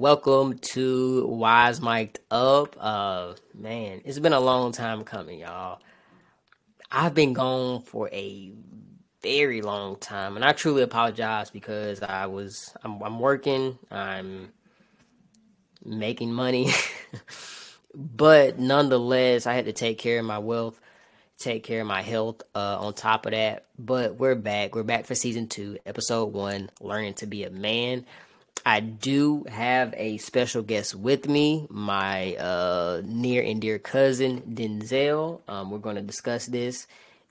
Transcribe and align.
Welcome 0.00 0.58
to 0.58 1.26
Wise 1.26 1.80
Mic'd 1.80 2.20
Up. 2.30 2.76
Uh 2.78 3.34
man, 3.52 4.00
it's 4.04 4.20
been 4.20 4.32
a 4.32 4.38
long 4.38 4.70
time 4.70 5.02
coming, 5.02 5.40
y'all. 5.40 5.80
I've 6.92 7.14
been 7.14 7.32
gone 7.32 7.82
for 7.82 8.08
a 8.12 8.52
very 9.22 9.60
long 9.60 9.96
time, 9.96 10.36
and 10.36 10.44
I 10.44 10.52
truly 10.52 10.82
apologize 10.82 11.50
because 11.50 12.00
I 12.00 12.26
was 12.26 12.72
I'm, 12.84 13.02
I'm 13.02 13.18
working, 13.18 13.76
I'm 13.90 14.52
making 15.84 16.32
money, 16.32 16.70
but 17.94 18.56
nonetheless, 18.56 19.48
I 19.48 19.54
had 19.54 19.64
to 19.64 19.72
take 19.72 19.98
care 19.98 20.20
of 20.20 20.24
my 20.24 20.38
wealth, 20.38 20.80
take 21.38 21.64
care 21.64 21.80
of 21.80 21.88
my 21.88 22.02
health. 22.02 22.42
Uh, 22.54 22.78
on 22.78 22.94
top 22.94 23.26
of 23.26 23.32
that, 23.32 23.66
but 23.76 24.14
we're 24.14 24.36
back. 24.36 24.76
We're 24.76 24.84
back 24.84 25.06
for 25.06 25.16
season 25.16 25.48
two, 25.48 25.78
episode 25.84 26.32
one, 26.32 26.70
learning 26.80 27.14
to 27.14 27.26
be 27.26 27.42
a 27.42 27.50
man. 27.50 28.06
I 28.64 28.80
do 28.80 29.44
have 29.48 29.94
a 29.96 30.18
special 30.18 30.62
guest 30.62 30.94
with 30.94 31.28
me, 31.28 31.66
my 31.70 32.34
uh, 32.36 33.02
near 33.04 33.42
and 33.42 33.60
dear 33.60 33.78
cousin 33.78 34.42
Denzel. 34.42 35.40
Um, 35.48 35.70
we're 35.70 35.78
going 35.78 35.96
to 35.96 36.02
discuss 36.02 36.46
this 36.46 36.86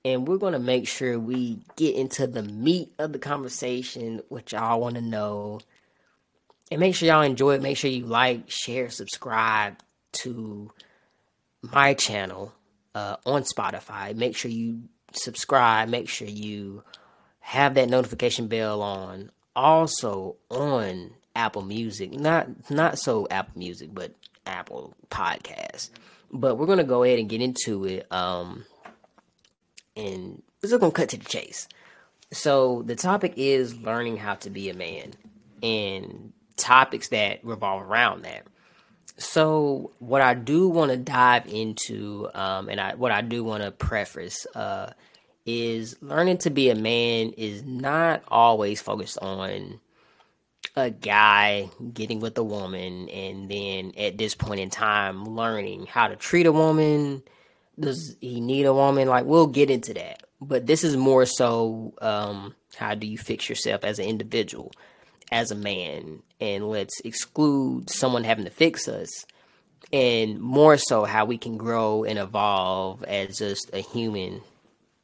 and 0.07 0.27
we're 0.27 0.37
going 0.37 0.53
to 0.53 0.59
make 0.59 0.87
sure 0.87 1.19
we 1.19 1.59
get 1.75 1.95
into 1.95 2.27
the 2.27 2.43
meat 2.43 2.93
of 2.97 3.11
the 3.11 3.19
conversation, 3.19 4.21
which 4.29 4.53
y'all 4.53 4.79
want 4.79 4.95
to 4.95 5.01
know. 5.01 5.59
And 6.71 6.79
make 6.79 6.95
sure 6.95 7.07
y'all 7.07 7.23
enjoy 7.23 7.55
it. 7.55 7.61
Make 7.61 7.77
sure 7.77 7.89
you 7.89 8.05
like, 8.05 8.49
share, 8.49 8.89
subscribe 8.89 9.77
to 10.23 10.71
my 11.61 11.93
channel 11.93 12.53
uh, 12.95 13.17
on 13.25 13.43
Spotify. 13.43 14.15
Make 14.15 14.37
sure 14.37 14.51
you 14.51 14.83
subscribe. 15.11 15.89
Make 15.89 16.07
sure 16.07 16.27
you 16.27 16.83
have 17.39 17.73
that 17.73 17.89
notification 17.89 18.47
bell 18.47 18.81
on. 18.81 19.31
Also 19.55 20.37
on 20.49 21.11
Apple 21.37 21.61
Music, 21.61 22.11
not 22.11 22.47
not 22.69 22.97
so 22.97 23.27
Apple 23.29 23.57
Music, 23.57 23.89
but 23.93 24.11
Apple 24.45 24.93
Podcast. 25.09 25.91
But 26.31 26.55
we're 26.55 26.65
gonna 26.65 26.83
go 26.83 27.03
ahead 27.03 27.19
and 27.19 27.29
get 27.29 27.41
into 27.41 27.85
it. 27.85 28.11
Um, 28.11 28.65
and 29.95 30.41
we're 30.61 30.69
just 30.69 30.81
gonna 30.81 30.91
cut 30.91 31.09
to 31.09 31.17
the 31.17 31.25
chase. 31.25 31.69
So 32.31 32.81
the 32.81 32.95
topic 32.95 33.35
is 33.37 33.77
learning 33.77 34.17
how 34.17 34.35
to 34.35 34.49
be 34.49 34.69
a 34.69 34.73
man, 34.73 35.13
and 35.61 36.33
topics 36.57 37.09
that 37.09 37.45
revolve 37.45 37.83
around 37.83 38.23
that. 38.23 38.43
So 39.19 39.91
what 39.99 40.21
I 40.21 40.33
do 40.33 40.67
want 40.67 40.91
to 40.91 40.97
dive 40.97 41.47
into, 41.47 42.29
um, 42.33 42.67
and 42.67 42.81
I 42.81 42.95
what 42.95 43.11
I 43.11 43.21
do 43.21 43.43
want 43.43 43.63
to 43.63 43.71
preface, 43.71 44.47
uh, 44.55 44.91
is 45.45 45.95
learning 46.01 46.39
to 46.39 46.49
be 46.49 46.69
a 46.69 46.75
man 46.75 47.31
is 47.37 47.63
not 47.63 48.23
always 48.27 48.81
focused 48.81 49.19
on 49.19 49.79
a 50.75 50.89
guy 50.89 51.69
getting 51.93 52.19
with 52.19 52.37
a 52.37 52.43
woman 52.43 53.09
and 53.09 53.49
then 53.49 53.93
at 53.97 54.17
this 54.17 54.35
point 54.35 54.59
in 54.59 54.69
time 54.69 55.25
learning 55.25 55.85
how 55.87 56.07
to 56.07 56.15
treat 56.15 56.45
a 56.45 56.51
woman. 56.51 57.23
Does 57.79 58.15
he 58.21 58.41
need 58.41 58.65
a 58.65 58.73
woman? 58.73 59.07
Like 59.07 59.25
we'll 59.25 59.47
get 59.47 59.69
into 59.69 59.93
that. 59.95 60.23
But 60.41 60.67
this 60.67 60.83
is 60.83 60.95
more 60.97 61.25
so 61.25 61.93
um, 62.01 62.55
how 62.75 62.95
do 62.95 63.07
you 63.07 63.17
fix 63.17 63.49
yourself 63.49 63.83
as 63.83 63.99
an 63.99 64.05
individual 64.05 64.71
as 65.31 65.51
a 65.51 65.55
man? 65.55 66.21
And 66.39 66.67
let's 66.69 66.99
exclude 67.01 67.89
someone 67.89 68.23
having 68.23 68.45
to 68.45 68.51
fix 68.51 68.87
us. 68.87 69.25
And 69.93 70.39
more 70.39 70.77
so 70.77 71.05
how 71.05 71.25
we 71.25 71.37
can 71.37 71.57
grow 71.57 72.03
and 72.03 72.19
evolve 72.19 73.03
as 73.03 73.37
just 73.37 73.69
a 73.73 73.79
human 73.79 74.41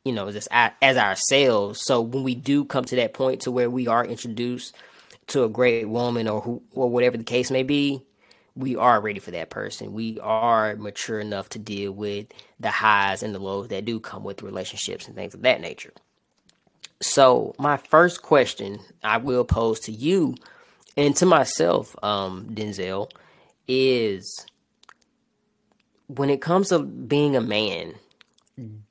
you 0.03 0.11
know 0.11 0.31
just 0.31 0.47
as 0.51 0.97
ourselves. 0.97 1.81
So 1.81 2.01
when 2.01 2.23
we 2.23 2.35
do 2.35 2.65
come 2.65 2.85
to 2.85 2.95
that 2.97 3.13
point 3.13 3.41
to 3.41 3.51
where 3.51 3.69
we 3.69 3.87
are 3.87 4.05
introduced 4.05 4.75
to 5.27 5.43
a 5.43 5.49
great 5.49 5.87
woman 5.87 6.27
or 6.27 6.41
who 6.41 6.61
or 6.71 6.89
whatever 6.89 7.17
the 7.17 7.23
case 7.23 7.51
may 7.51 7.63
be, 7.63 8.01
we 8.55 8.75
are 8.75 9.01
ready 9.01 9.19
for 9.19 9.31
that 9.31 9.49
person. 9.49 9.93
We 9.93 10.19
are 10.19 10.75
mature 10.75 11.19
enough 11.19 11.49
to 11.49 11.59
deal 11.59 11.91
with 11.91 12.27
the 12.59 12.69
highs 12.69 13.23
and 13.23 13.33
the 13.33 13.39
lows 13.39 13.69
that 13.69 13.85
do 13.85 13.99
come 13.99 14.23
with 14.23 14.43
relationships 14.43 15.07
and 15.07 15.15
things 15.15 15.33
of 15.33 15.41
that 15.41 15.61
nature. 15.61 15.93
So, 17.01 17.53
my 17.59 17.77
first 17.77 18.21
question 18.21 18.79
I 19.03 19.17
will 19.17 19.43
pose 19.43 19.79
to 19.81 19.91
you 19.91 20.35
and 20.95 21.15
to 21.17 21.25
myself, 21.25 21.95
um, 22.03 22.47
Denzel, 22.51 23.11
is 23.67 24.45
when 26.07 26.29
it 26.29 26.41
comes 26.41 26.69
to 26.69 26.79
being 26.79 27.35
a 27.35 27.41
man, 27.41 27.95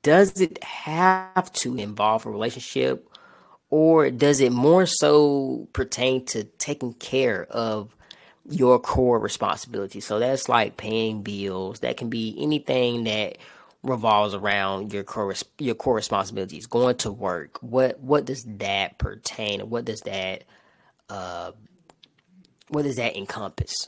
does 0.01 0.41
it 0.41 0.61
have 0.63 1.51
to 1.53 1.77
involve 1.77 2.25
a 2.25 2.29
relationship 2.29 3.07
or 3.73 4.11
does 4.11 4.39
it 4.39 4.51
more 4.51 4.85
so 4.85 5.67
pertain 5.73 6.23
to 6.23 6.43
taking 6.43 6.93
care 6.93 7.45
of 7.45 7.95
your 8.47 8.77
core 8.77 9.17
responsibilities? 9.17 10.05
So 10.05 10.19
that's 10.19 10.47
like 10.47 10.77
paying 10.77 11.23
bills. 11.23 11.79
That 11.79 11.97
can 11.97 12.07
be 12.07 12.35
anything 12.37 13.05
that 13.05 13.39
revolves 13.81 14.35
around 14.35 14.93
your 14.93 15.03
core 15.03 15.33
your 15.57 15.73
core 15.73 15.95
responsibilities. 15.95 16.67
Going 16.67 16.97
to 16.97 17.11
work. 17.11 17.57
What 17.63 17.99
what 17.99 18.25
does 18.25 18.43
that 18.59 18.99
pertain? 18.99 19.67
What 19.71 19.85
does 19.85 20.01
that 20.01 20.43
uh 21.09 21.53
what 22.67 22.83
does 22.83 22.97
that 22.97 23.17
encompass? 23.17 23.87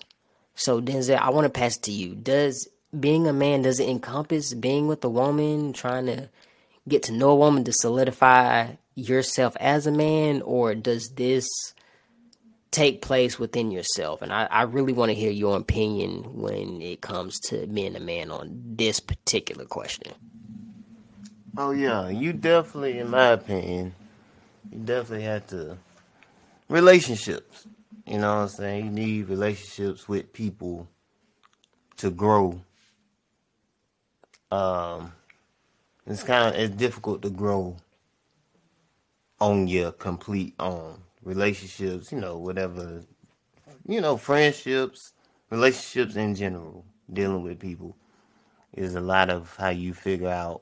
So 0.56 0.81
Denzel, 0.81 1.19
I 1.19 1.29
want 1.29 1.46
to 1.46 1.59
pass 1.59 1.78
it 1.78 1.84
to 1.84 1.91
you. 1.91 2.16
Does 2.16 2.67
being 3.00 3.28
a 3.28 3.34
man 3.34 3.62
does 3.62 3.79
it 3.79 3.88
encompass 3.88 4.56
being 4.56 4.88
with 4.88 5.06
a 5.06 5.09
woman, 5.09 5.73
trying 5.73 6.07
to 6.07 6.29
get 6.88 7.03
to 7.03 7.12
know 7.12 7.29
a 7.29 7.35
woman 7.35 7.63
to 7.66 7.72
solidify 7.72 8.69
yourself 8.95 9.56
as 9.59 9.85
a 9.85 9.91
man, 9.91 10.41
or 10.41 10.73
does 10.73 11.09
this 11.16 11.47
take 12.72 13.01
place 13.01 13.38
within 13.38 13.72
yourself? 13.72 14.22
And 14.22 14.33
I, 14.33 14.45
I 14.45 14.63
really 14.63 14.94
want 14.94 15.09
to 15.09 15.16
hear 15.16 15.31
your 15.31 15.57
opinion 15.57 16.41
when 16.41 16.81
it 16.81 17.01
comes 17.01 17.39
to 17.50 17.67
being 17.67 17.95
a 17.95 18.00
man 18.00 18.31
on 18.31 18.61
this 18.66 19.00
particular 19.00 19.66
question. 19.66 20.13
Oh 21.57 21.72
yeah, 21.72 22.09
you 22.09 22.34
definitely, 22.34 23.00
in 23.00 23.09
my 23.09 23.28
opinion, 23.28 23.95
you 24.72 24.79
definitely 24.79 25.25
have 25.25 25.47
to 25.47 25.78
relationships. 26.67 27.67
You 28.05 28.19
know 28.19 28.35
what 28.35 28.41
I'm 28.41 28.50
saying? 28.50 28.85
You 28.85 28.91
need 28.91 29.29
relationships 29.29 30.07
with 30.07 30.34
people 30.34 30.88
to 31.97 32.11
grow. 32.11 32.61
Um, 34.51 35.13
it's 36.05 36.23
kind 36.23 36.53
of 36.53 36.61
it's 36.61 36.75
difficult 36.75 37.22
to 37.22 37.29
grow 37.29 37.78
on 39.40 39.68
your 39.68 39.91
complete 39.91 40.56
own 40.59 41.01
relationships, 41.23 42.12
you 42.12 42.19
know, 42.19 42.38
whatever, 42.38 43.01
you 43.88 44.01
know, 44.01 44.18
friendships, 44.18 45.13
relationships 45.50 46.16
in 46.16 46.35
general, 46.35 46.85
dealing 47.12 47.44
with 47.44 47.59
people 47.59 47.96
is 48.73 48.96
a 48.96 49.01
lot 49.01 49.29
of 49.29 49.56
how 49.57 49.69
you 49.69 49.94
figure 49.94 50.29
out 50.29 50.62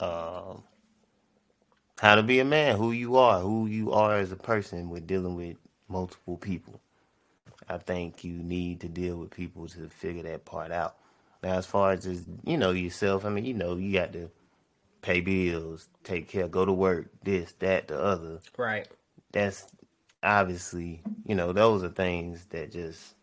uh, 0.00 0.54
how 2.00 2.14
to 2.14 2.22
be 2.22 2.40
a 2.40 2.44
man, 2.44 2.76
who 2.76 2.92
you 2.92 3.16
are, 3.16 3.40
who 3.40 3.66
you 3.66 3.92
are 3.92 4.16
as 4.16 4.32
a 4.32 4.36
person 4.36 4.90
with 4.90 5.06
dealing 5.06 5.36
with 5.36 5.56
multiple 5.88 6.36
people. 6.36 6.80
I 7.68 7.78
think 7.78 8.24
you 8.24 8.32
need 8.32 8.80
to 8.80 8.88
deal 8.88 9.16
with 9.16 9.30
people 9.30 9.68
to 9.68 9.88
figure 9.88 10.22
that 10.24 10.44
part 10.44 10.72
out. 10.72 10.96
Now, 11.42 11.56
as 11.56 11.66
far 11.66 11.92
as 11.92 12.04
just, 12.04 12.24
you 12.44 12.58
know, 12.58 12.72
yourself, 12.72 13.24
I 13.24 13.28
mean, 13.28 13.44
you 13.44 13.54
know, 13.54 13.76
you 13.76 13.92
got 13.92 14.12
to 14.14 14.30
pay 15.02 15.20
bills, 15.20 15.88
take 16.04 16.28
care, 16.28 16.48
go 16.48 16.64
to 16.64 16.72
work, 16.72 17.10
this, 17.22 17.52
that, 17.60 17.88
the 17.88 18.00
other. 18.00 18.40
Right. 18.56 18.88
That's 19.32 19.66
obviously, 20.22 21.02
you 21.24 21.34
know, 21.34 21.52
those 21.52 21.82
are 21.82 21.88
things 21.88 22.44
that 22.50 22.72
just 22.72 23.14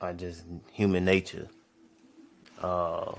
are 0.00 0.12
just 0.12 0.44
human 0.72 1.04
nature. 1.04 1.48
Uh, 2.60 3.12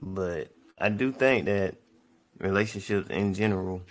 but 0.00 0.48
I 0.78 0.88
do 0.88 1.12
think 1.12 1.46
that 1.46 1.74
relationships 2.38 3.10
in 3.10 3.34
general 3.34 3.82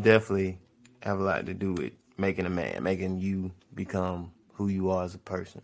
definitely 0.00 0.58
have 1.02 1.20
a 1.20 1.22
lot 1.22 1.46
to 1.46 1.54
do 1.54 1.72
with 1.72 1.92
making 2.16 2.46
a 2.46 2.50
man, 2.50 2.82
making 2.82 3.18
you 3.18 3.52
become 3.74 4.32
who 4.54 4.68
you 4.68 4.90
are 4.90 5.04
as 5.04 5.14
a 5.14 5.18
person. 5.18 5.62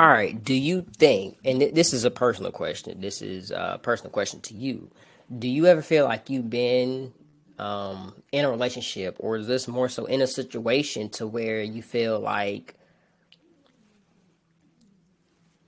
All 0.00 0.08
right. 0.08 0.42
Do 0.42 0.54
you 0.54 0.86
think, 0.96 1.36
and 1.44 1.60
this 1.60 1.92
is 1.92 2.06
a 2.06 2.10
personal 2.10 2.52
question, 2.52 3.02
this 3.02 3.20
is 3.20 3.50
a 3.50 3.78
personal 3.82 4.10
question 4.10 4.40
to 4.40 4.54
you. 4.54 4.90
Do 5.38 5.46
you 5.46 5.66
ever 5.66 5.82
feel 5.82 6.06
like 6.06 6.30
you've 6.30 6.48
been 6.48 7.12
um, 7.58 8.14
in 8.32 8.46
a 8.46 8.50
relationship, 8.50 9.16
or 9.18 9.36
is 9.36 9.46
this 9.46 9.68
more 9.68 9.90
so 9.90 10.06
in 10.06 10.22
a 10.22 10.26
situation 10.26 11.10
to 11.10 11.26
where 11.26 11.60
you 11.60 11.82
feel 11.82 12.18
like 12.18 12.76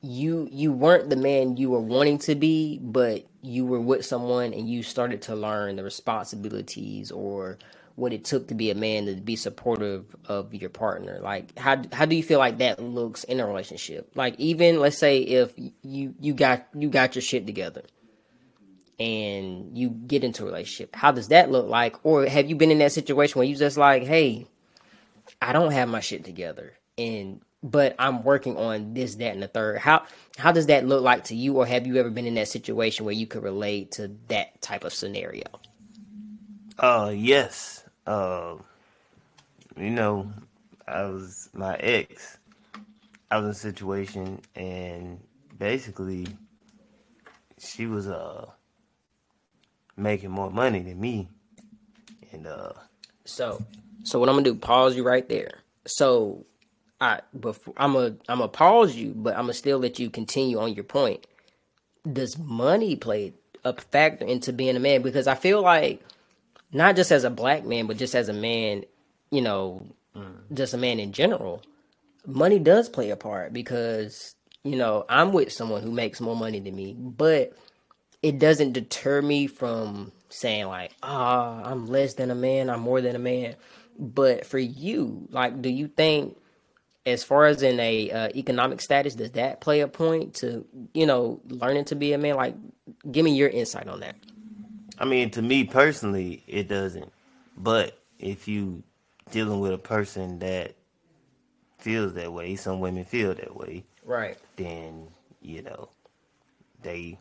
you 0.00 0.49
you 0.50 0.73
weren't 0.73 1.11
the 1.11 1.17
man 1.17 1.58
you 1.58 1.69
were 1.69 1.81
wanting 1.81 2.17
to 2.20 2.35
be, 2.35 2.78
but 2.82 3.26
you 3.43 3.67
were 3.67 3.82
with 3.82 4.06
someone 4.06 4.55
and 4.55 4.67
you 4.67 4.82
started 4.82 5.20
to 5.23 5.37
learn 5.37 5.76
the 5.76 5.85
responsibilities 5.85 7.11
or 7.12 7.58
what 7.97 8.12
it 8.12 8.25
took 8.25 8.49
to 8.49 8.55
be 8.55 8.71
a 8.71 8.75
man 8.75 9.06
to 9.06 9.15
be 9.15 9.37
supportive 9.37 10.17
of 10.27 10.55
your 10.55 10.71
partner 10.71 11.19
like 11.23 11.56
how 11.59 11.83
how 11.93 12.05
do 12.05 12.17
you 12.17 12.23
feel 12.23 12.39
like 12.39 12.59
that 12.59 12.83
looks 12.83 13.25
in 13.25 13.41
a 13.41 13.47
relationship 13.47 14.11
like 14.15 14.35
even 14.39 14.81
let's 14.81 14.99
say 14.99 15.19
if 15.19 15.53
you 15.83 16.15
you 16.21 16.35
got 16.35 16.67
you 16.75 16.89
got 16.89 17.15
your 17.15 17.23
shit 17.23 17.47
together 17.47 17.83
and 19.03 19.77
you 19.77 19.91
get 19.91 20.23
into 20.23 20.44
a 20.44 20.47
relationship, 20.47 20.94
how 20.94 21.11
does 21.11 21.29
that 21.29 21.50
look 21.50 21.69
like? 21.69 21.97
Or 22.05 22.25
have 22.27 22.49
you 22.49 22.55
been 22.55 22.71
in 22.71 22.79
that 22.79 22.93
situation 22.93 23.39
where 23.39 23.49
you 23.49 23.56
just 23.56 23.77
like, 23.77 24.05
hey, 24.05 24.47
I 25.41 25.53
don't 25.53 25.73
have 25.73 25.88
my 25.88 26.00
shit 26.00 26.25
together, 26.25 26.75
and 26.97 27.41
but 27.65 27.95
I'm 27.99 28.23
working 28.23 28.56
on 28.56 28.95
this, 28.95 29.17
that, 29.17 29.33
and 29.33 29.43
the 29.43 29.49
third. 29.49 29.79
How 29.79 30.05
how 30.37 30.53
does 30.53 30.67
that 30.67 30.87
look 30.87 31.03
like 31.03 31.25
to 31.25 31.37
you, 31.37 31.56
or 31.56 31.67
have 31.67 31.87
you 31.87 31.97
ever 31.97 32.11
been 32.11 32.27
in 32.27 32.35
that 32.35 32.49
situation 32.49 33.05
where 33.05 33.15
you 33.15 33.27
could 33.27 33.43
relate 33.43 33.93
to 33.93 34.12
that 34.29 34.61
type 34.62 34.85
of 34.85 34.93
scenario? 34.93 35.47
Uh, 36.79 37.12
yes. 37.15 37.81
Uh, 38.06 38.56
you 39.76 39.90
know, 39.90 40.31
I 40.87 41.04
was 41.04 41.49
my 41.52 41.76
ex. 41.76 42.38
I 43.31 43.38
was 43.38 43.44
in 43.44 43.50
a 43.50 43.54
situation, 43.54 44.40
and 44.54 45.20
basically, 45.58 46.26
she 47.58 47.87
was 47.87 48.08
uh 48.08 48.46
making 49.96 50.31
more 50.31 50.50
money 50.50 50.81
than 50.81 51.00
me, 51.00 51.28
and 52.32 52.46
uh. 52.46 52.72
So, 53.25 53.62
so 54.02 54.19
what 54.19 54.28
I'm 54.28 54.34
gonna 54.34 54.44
do? 54.44 54.54
Pause 54.54 54.96
you 54.96 55.04
right 55.04 55.28
there. 55.28 55.60
So, 55.87 56.44
I 57.00 57.20
before 57.38 57.75
I'm 57.76 57.96
a 57.96 58.06
I'm 58.28 58.38
gonna 58.38 58.49
pause 58.49 58.96
you, 58.96 59.12
but 59.14 59.34
I'm 59.34 59.44
gonna 59.44 59.54
still 59.54 59.78
let 59.78 59.99
you 59.99 60.10
continue 60.10 60.58
on 60.58 60.75
your 60.75 60.84
point. 60.84 61.26
Does 62.10 62.37
money 62.37 62.96
play 62.96 63.32
a 63.64 63.72
factor 63.81 64.25
into 64.25 64.52
being 64.52 64.76
a 64.76 64.81
man? 64.81 65.02
Because 65.02 65.26
I 65.26 65.37
feel 65.37 65.62
like 65.62 66.02
not 66.73 66.97
just 66.97 67.13
as 67.13 67.25
a 67.25 67.31
black 67.31 67.65
man, 67.65 67.87
but 67.87 67.97
just 67.97 68.15
as 68.15 68.29
a 68.29 68.33
man, 68.33 68.85
you 69.31 69.43
know, 69.43 69.87
mm. 70.17 70.35
just 70.53 70.75
a 70.75 70.79
man 70.79 70.99
in 70.99 71.13
general, 71.13 71.63
money 72.27 72.59
does 72.59 72.89
play 72.89 73.11
a 73.11 73.17
part 73.17 73.53
because 73.53 74.35
you 74.65 74.77
know 74.77 75.05
I'm 75.09 75.33
with 75.33 75.53
someone 75.53 75.83
who 75.83 75.91
makes 75.91 76.21
more 76.21 76.37
money 76.37 76.61
than 76.61 76.75
me, 76.75 76.95
but 76.99 77.53
it 78.23 78.39
doesn't 78.39 78.73
deter 78.73 79.21
me 79.21 79.47
from 79.47 80.13
saying 80.29 80.67
like, 80.67 80.93
ah, 81.03 81.63
oh, 81.65 81.71
I'm 81.71 81.87
less 81.87 82.15
than 82.15 82.31
a 82.31 82.35
man, 82.35 82.71
I'm 82.71 82.81
more 82.81 83.01
than 83.01 83.17
a 83.17 83.21
man. 83.21 83.57
But 83.99 84.47
for 84.47 84.59
you, 84.59 85.29
like, 85.31 85.61
do 85.61 85.69
you 85.69 85.89
think, 85.89 86.39
as 87.05 87.25
far 87.25 87.47
as 87.47 87.63
in 87.63 87.79
a 87.81 88.11
uh, 88.11 88.29
economic 88.35 88.81
status, 88.81 89.15
does 89.15 89.33
that 89.33 89.61
play 89.61 89.81
a 89.81 89.89
point 89.89 90.35
to 90.37 90.65
you 90.95 91.07
know 91.07 91.41
learning 91.49 91.87
to 91.87 91.95
be 91.95 92.13
a 92.13 92.19
man? 92.19 92.37
Like, 92.37 92.55
give 93.11 93.25
me 93.25 93.35
your 93.37 93.49
insight 93.49 93.89
on 93.89 94.01
that. 94.01 94.17
I 95.02 95.04
mean, 95.04 95.31
to 95.31 95.43
me 95.43 95.64
personally, 95.64 96.44
it 96.46 96.69
doesn't. 96.69 97.12
But 97.56 97.99
if 98.20 98.46
you 98.46 98.84
dealing 99.32 99.58
with 99.58 99.72
a 99.72 99.78
person 99.78 100.38
that 100.38 100.76
feels 101.78 102.14
that 102.14 102.32
way, 102.32 102.54
some 102.54 102.78
women 102.78 103.04
feel 103.04 103.34
that 103.34 103.56
way, 103.56 103.84
right? 104.04 104.38
Then 104.54 105.08
you 105.43 105.62
know 105.62 105.88
they 106.82 107.19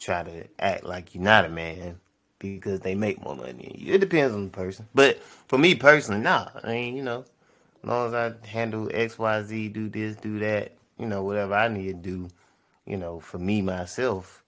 try 0.00 0.24
to 0.24 0.48
act 0.58 0.82
like 0.82 1.14
you're 1.14 1.22
not 1.22 1.44
a 1.44 1.48
man 1.48 2.00
because 2.40 2.80
they 2.80 2.96
make 2.96 3.22
more 3.22 3.36
money 3.36 3.52
than 3.52 3.80
you. 3.80 3.94
It 3.94 3.98
depends 3.98 4.34
on 4.34 4.46
the 4.46 4.50
person. 4.50 4.88
But 4.92 5.22
for 5.22 5.56
me 5.56 5.76
personally, 5.76 6.22
nah. 6.22 6.48
I 6.64 6.72
mean, 6.72 6.96
you 6.96 7.04
know, 7.04 7.24
as 7.82 7.88
long 7.88 8.08
as 8.08 8.14
I 8.14 8.46
handle 8.46 8.90
X, 8.92 9.18
Y, 9.18 9.42
Z, 9.44 9.68
do 9.68 9.88
this, 9.88 10.16
do 10.16 10.40
that, 10.40 10.72
you 10.98 11.06
know, 11.06 11.22
whatever 11.22 11.54
I 11.54 11.68
need 11.68 11.86
to 11.86 12.10
do, 12.10 12.28
you 12.86 12.96
know, 12.96 13.20
for 13.20 13.38
me 13.38 13.62
myself, 13.62 14.39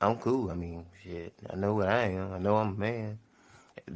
I'm 0.00 0.16
cool. 0.18 0.50
I 0.50 0.54
mean, 0.54 0.86
shit, 1.02 1.32
I 1.50 1.56
know 1.56 1.74
what 1.74 1.88
I 1.88 2.02
am. 2.10 2.32
I 2.32 2.38
know 2.38 2.56
I'm 2.56 2.74
a 2.74 2.78
man. 2.78 3.18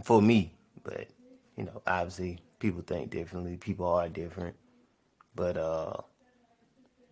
For 0.05 0.23
me, 0.23 0.53
but 0.85 1.09
you 1.57 1.65
know, 1.65 1.83
obviously 1.87 2.39
people 2.59 2.83
think 2.83 3.11
differently. 3.11 3.57
People 3.57 3.87
are 3.87 4.09
different. 4.09 4.57
But 5.35 5.57
uh 5.57 5.95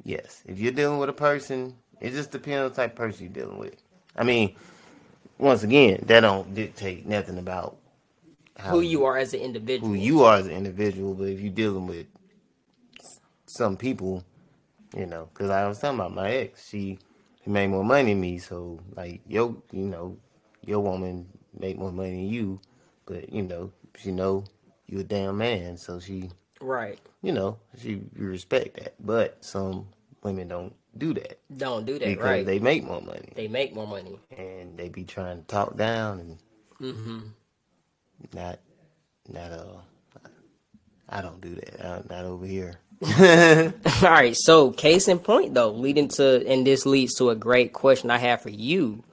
yes, 0.04 0.42
if 0.46 0.58
you're 0.58 0.72
dealing 0.72 0.98
with 0.98 1.08
a 1.08 1.14
person 1.14 1.74
it 2.00 2.10
just 2.10 2.30
depends 2.30 2.64
on 2.64 2.68
the 2.70 2.74
type 2.74 2.92
of 2.92 2.96
person 2.96 3.24
you're 3.24 3.44
dealing 3.44 3.58
with. 3.58 3.76
I 4.16 4.24
mean, 4.24 4.54
once 5.38 5.62
again, 5.62 6.02
that 6.06 6.20
don't 6.20 6.54
dictate 6.54 7.06
nothing 7.06 7.38
about 7.38 7.76
who 8.60 8.80
you 8.80 9.04
are 9.04 9.16
as 9.16 9.34
an 9.34 9.40
individual. 9.40 9.88
Who 9.88 9.94
you 9.94 10.24
are 10.24 10.36
as 10.36 10.46
an 10.46 10.52
individual, 10.52 11.14
but 11.14 11.28
if 11.28 11.40
you're 11.40 11.52
dealing 11.52 11.86
with 11.86 12.06
some 13.46 13.76
people, 13.76 14.24
you 14.96 15.06
know, 15.06 15.28
because 15.32 15.50
I 15.50 15.66
was 15.66 15.78
talking 15.78 15.98
about 15.98 16.14
my 16.14 16.30
ex, 16.30 16.68
she, 16.68 16.98
made 17.48 17.68
more 17.68 17.84
money 17.84 18.12
than 18.12 18.20
me, 18.20 18.38
so 18.38 18.78
like 18.96 19.20
yo, 19.26 19.62
you 19.72 19.86
know, 19.86 20.16
your 20.64 20.80
woman 20.80 21.26
make 21.58 21.78
more 21.78 21.92
money 21.92 22.10
than 22.10 22.28
you, 22.28 22.60
but 23.06 23.32
you 23.32 23.42
know, 23.42 23.72
she 23.96 24.12
know 24.12 24.44
you 24.86 25.00
a 25.00 25.04
damn 25.04 25.38
man, 25.38 25.76
so 25.76 25.98
she, 25.98 26.30
right, 26.60 26.98
you 27.22 27.32
know, 27.32 27.58
she 27.80 28.02
you 28.16 28.26
respect 28.26 28.78
that, 28.78 28.94
but 29.00 29.42
some 29.44 29.86
women 30.22 30.48
don't 30.48 30.74
do 30.96 31.14
that. 31.14 31.38
Don't 31.56 31.86
do 31.86 31.98
that, 31.98 32.06
because 32.06 32.24
right? 32.24 32.46
They 32.46 32.58
make 32.58 32.84
more 32.84 33.00
money. 33.00 33.32
They 33.34 33.48
make 33.48 33.74
more 33.74 33.86
money, 33.86 34.18
and 34.36 34.76
they 34.76 34.88
be 34.88 35.04
trying 35.04 35.38
to 35.38 35.44
talk 35.46 35.76
down 35.76 36.20
and 36.20 36.38
mm-hmm. 36.80 37.18
not, 38.32 38.58
not 39.28 39.52
uh. 39.52 39.78
I 41.10 41.22
don't 41.22 41.40
do 41.40 41.54
that. 41.54 41.80
I, 41.84 42.02
not 42.14 42.26
over 42.26 42.44
here. 42.44 42.80
All 43.02 43.72
right. 44.02 44.36
So, 44.36 44.72
case 44.72 45.06
in 45.06 45.20
point, 45.20 45.54
though, 45.54 45.70
leading 45.70 46.08
to, 46.08 46.44
and 46.46 46.66
this 46.66 46.84
leads 46.84 47.14
to 47.16 47.30
a 47.30 47.36
great 47.36 47.72
question 47.72 48.10
I 48.10 48.18
have 48.18 48.42
for 48.42 48.50
you. 48.50 49.04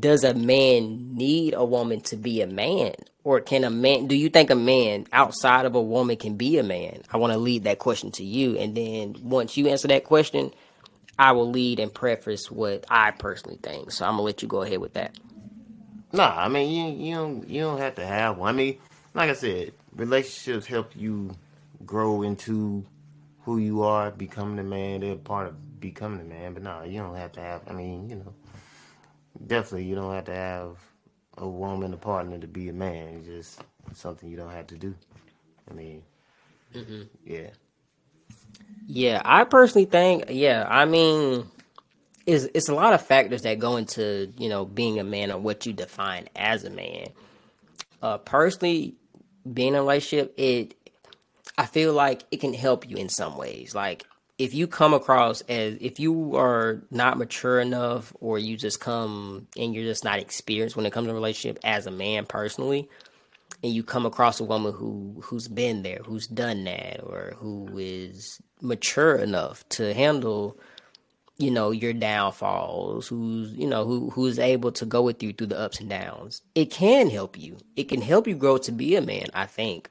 Does 0.00 0.24
a 0.24 0.34
man 0.34 1.14
need 1.14 1.54
a 1.54 1.64
woman 1.64 2.00
to 2.02 2.16
be 2.16 2.42
a 2.42 2.48
man? 2.48 2.94
Or 3.22 3.40
can 3.40 3.62
a 3.62 3.70
man, 3.70 4.08
do 4.08 4.16
you 4.16 4.28
think 4.28 4.50
a 4.50 4.56
man 4.56 5.06
outside 5.12 5.66
of 5.66 5.76
a 5.76 5.82
woman 5.82 6.16
can 6.16 6.36
be 6.36 6.58
a 6.58 6.64
man? 6.64 7.02
I 7.12 7.18
want 7.18 7.32
to 7.32 7.38
lead 7.38 7.64
that 7.64 7.78
question 7.78 8.10
to 8.12 8.24
you. 8.24 8.56
And 8.56 8.76
then 8.76 9.14
once 9.22 9.56
you 9.56 9.68
answer 9.68 9.86
that 9.88 10.02
question, 10.02 10.50
I 11.16 11.32
will 11.32 11.50
lead 11.50 11.78
and 11.78 11.94
preface 11.94 12.50
what 12.50 12.86
I 12.90 13.12
personally 13.12 13.58
think. 13.62 13.92
So 13.92 14.04
I'm 14.04 14.12
going 14.12 14.18
to 14.18 14.24
let 14.24 14.42
you 14.42 14.48
go 14.48 14.62
ahead 14.62 14.78
with 14.78 14.94
that. 14.94 15.16
Nah, 16.12 16.34
I 16.36 16.48
mean, 16.48 16.70
you, 16.70 17.06
you, 17.06 17.14
don't, 17.14 17.48
you 17.48 17.60
don't 17.60 17.78
have 17.78 17.94
to 17.96 18.06
have 18.06 18.38
one. 18.38 18.48
I 18.48 18.56
mean, 18.56 18.78
like 19.14 19.30
I 19.30 19.34
said, 19.34 19.72
relationships 19.94 20.66
help 20.66 20.96
you 20.96 21.36
grow 21.84 22.22
into 22.22 22.86
who 23.40 23.58
you 23.58 23.82
are, 23.82 24.10
becoming 24.10 24.58
a 24.58 24.62
man. 24.62 25.00
They're 25.00 25.16
part 25.16 25.46
of 25.46 25.80
becoming 25.80 26.20
a 26.20 26.24
man. 26.24 26.54
But 26.54 26.62
no, 26.62 26.78
nah, 26.78 26.82
you 26.84 26.98
don't 26.98 27.16
have 27.16 27.32
to 27.32 27.40
have, 27.40 27.62
I 27.68 27.72
mean, 27.72 28.08
you 28.08 28.16
know, 28.16 28.34
definitely 29.46 29.86
you 29.86 29.94
don't 29.94 30.12
have 30.12 30.24
to 30.24 30.34
have 30.34 30.76
a 31.36 31.48
woman, 31.48 31.94
a 31.94 31.96
partner 31.96 32.38
to 32.38 32.46
be 32.46 32.68
a 32.68 32.72
man. 32.72 33.14
It's 33.14 33.26
just 33.26 33.62
something 33.94 34.28
you 34.28 34.36
don't 34.36 34.50
have 34.50 34.66
to 34.68 34.76
do. 34.76 34.94
I 35.70 35.74
mean, 35.74 36.02
mm-hmm. 36.74 37.02
yeah. 37.24 37.50
Yeah, 38.86 39.22
I 39.24 39.44
personally 39.44 39.84
think, 39.84 40.24
yeah, 40.30 40.66
I 40.68 40.84
mean, 40.84 41.46
it's, 42.26 42.46
it's 42.54 42.68
a 42.68 42.74
lot 42.74 42.92
of 42.92 43.04
factors 43.04 43.42
that 43.42 43.58
go 43.58 43.76
into, 43.76 44.32
you 44.36 44.48
know, 44.48 44.64
being 44.64 44.98
a 44.98 45.04
man 45.04 45.30
or 45.30 45.38
what 45.38 45.66
you 45.66 45.72
define 45.72 46.28
as 46.34 46.64
a 46.64 46.70
man. 46.70 47.08
Uh, 48.02 48.18
personally, 48.18 48.94
being 49.52 49.68
in 49.68 49.74
a 49.76 49.80
relationship, 49.80 50.34
it, 50.36 50.74
I 51.58 51.66
feel 51.66 51.92
like 51.92 52.22
it 52.30 52.40
can 52.40 52.54
help 52.54 52.88
you 52.88 52.96
in 52.96 53.08
some 53.08 53.36
ways. 53.36 53.74
Like, 53.74 54.06
if 54.38 54.54
you 54.54 54.68
come 54.68 54.94
across 54.94 55.40
as 55.42 55.76
if 55.80 55.98
you 55.98 56.36
are 56.36 56.80
not 56.90 57.18
mature 57.18 57.60
enough 57.60 58.12
or 58.20 58.38
you 58.38 58.56
just 58.56 58.80
come 58.80 59.48
and 59.56 59.74
you're 59.74 59.84
just 59.84 60.04
not 60.04 60.20
experienced 60.20 60.76
when 60.76 60.86
it 60.86 60.92
comes 60.92 61.08
to 61.08 61.12
relationship 61.14 61.58
as 61.64 61.86
a 61.86 61.90
man 61.90 62.24
personally 62.24 62.88
and 63.62 63.72
you 63.72 63.82
come 63.82 64.06
across 64.06 64.38
a 64.40 64.44
woman 64.44 64.72
who 64.72 65.20
who's 65.24 65.48
been 65.48 65.82
there 65.82 66.00
who's 66.04 66.26
done 66.26 66.64
that 66.64 67.02
or 67.02 67.34
who 67.38 67.68
is 67.76 68.40
mature 68.62 69.16
enough 69.16 69.68
to 69.70 69.92
handle 69.92 70.56
you 71.38 71.50
know 71.50 71.70
your 71.70 71.92
downfalls 71.92 73.08
who's 73.08 73.52
you 73.54 73.66
know 73.66 73.84
who 73.84 74.10
who's 74.10 74.38
able 74.38 74.70
to 74.70 74.86
go 74.86 75.02
with 75.02 75.22
you 75.22 75.32
through 75.32 75.46
the 75.46 75.58
ups 75.58 75.80
and 75.80 75.90
downs 75.90 76.42
it 76.54 76.70
can 76.70 77.10
help 77.10 77.36
you 77.36 77.56
it 77.76 77.88
can 77.88 78.02
help 78.02 78.28
you 78.28 78.34
grow 78.34 78.58
to 78.58 78.70
be 78.72 78.94
a 78.94 79.02
man 79.02 79.26
i 79.34 79.46
think 79.46 79.90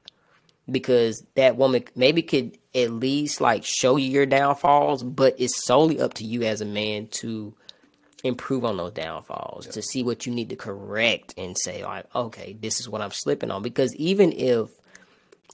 because 0.69 1.24
that 1.36 1.55
woman 1.55 1.83
maybe 1.95 2.21
could 2.21 2.57
at 2.75 2.91
least 2.91 3.41
like 3.41 3.63
show 3.63 3.95
you 3.95 4.09
your 4.09 4.25
downfalls, 4.25 5.03
but 5.03 5.36
it's 5.39 5.65
solely 5.65 6.00
up 6.00 6.15
to 6.15 6.25
you 6.25 6.43
as 6.43 6.62
a 6.62 6.65
man 6.65 7.07
to 7.07 7.53
improve 8.24 8.65
on 8.65 8.77
those 8.77 8.91
downfalls, 8.91 9.65
yeah. 9.65 9.71
to 9.74 9.81
see 9.81 10.03
what 10.03 10.25
you 10.25 10.33
need 10.33 10.50
to 10.50 10.55
correct 10.55 11.33
and 11.38 11.57
say 11.57 11.83
like, 11.83 12.05
okay, 12.15 12.55
this 12.59 12.79
is 12.79 12.89
what 12.89 13.01
I'm 13.01 13.12
slipping 13.12 13.51
on. 13.51 13.62
Because 13.62 13.95
even 13.95 14.31
if 14.33 14.69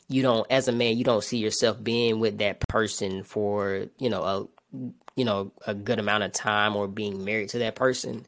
you 0.08 0.22
don't, 0.22 0.46
as 0.50 0.68
a 0.68 0.72
man, 0.72 0.98
you 0.98 1.04
don't 1.04 1.24
see 1.24 1.38
yourself 1.38 1.82
being 1.82 2.20
with 2.20 2.40
that 2.40 2.60
person 2.62 3.24
for 3.24 3.88
you 4.00 4.10
know 4.10 4.24
a 4.24 4.48
you 5.16 5.26
know 5.26 5.52
a 5.68 5.74
good 5.74 6.00
amount 6.00 6.24
of 6.24 6.34
time 6.34 6.76
or 6.76 6.88
being 6.88 7.24
married 7.24 7.50
to 7.50 7.60
that 7.60 7.76
person, 7.76 8.26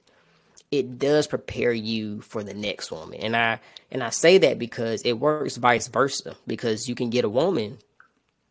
it 0.77 0.99
does 0.99 1.27
prepare 1.27 1.73
you 1.73 2.21
for 2.21 2.43
the 2.43 2.53
next 2.53 2.91
woman. 2.91 3.19
And 3.19 3.35
I 3.35 3.59
and 3.91 4.03
I 4.03 4.09
say 4.09 4.37
that 4.39 4.59
because 4.59 5.01
it 5.03 5.13
works 5.13 5.57
vice 5.57 5.87
versa. 5.87 6.35
Because 6.47 6.87
you 6.87 6.95
can 6.95 7.09
get 7.09 7.25
a 7.25 7.29
woman 7.29 7.79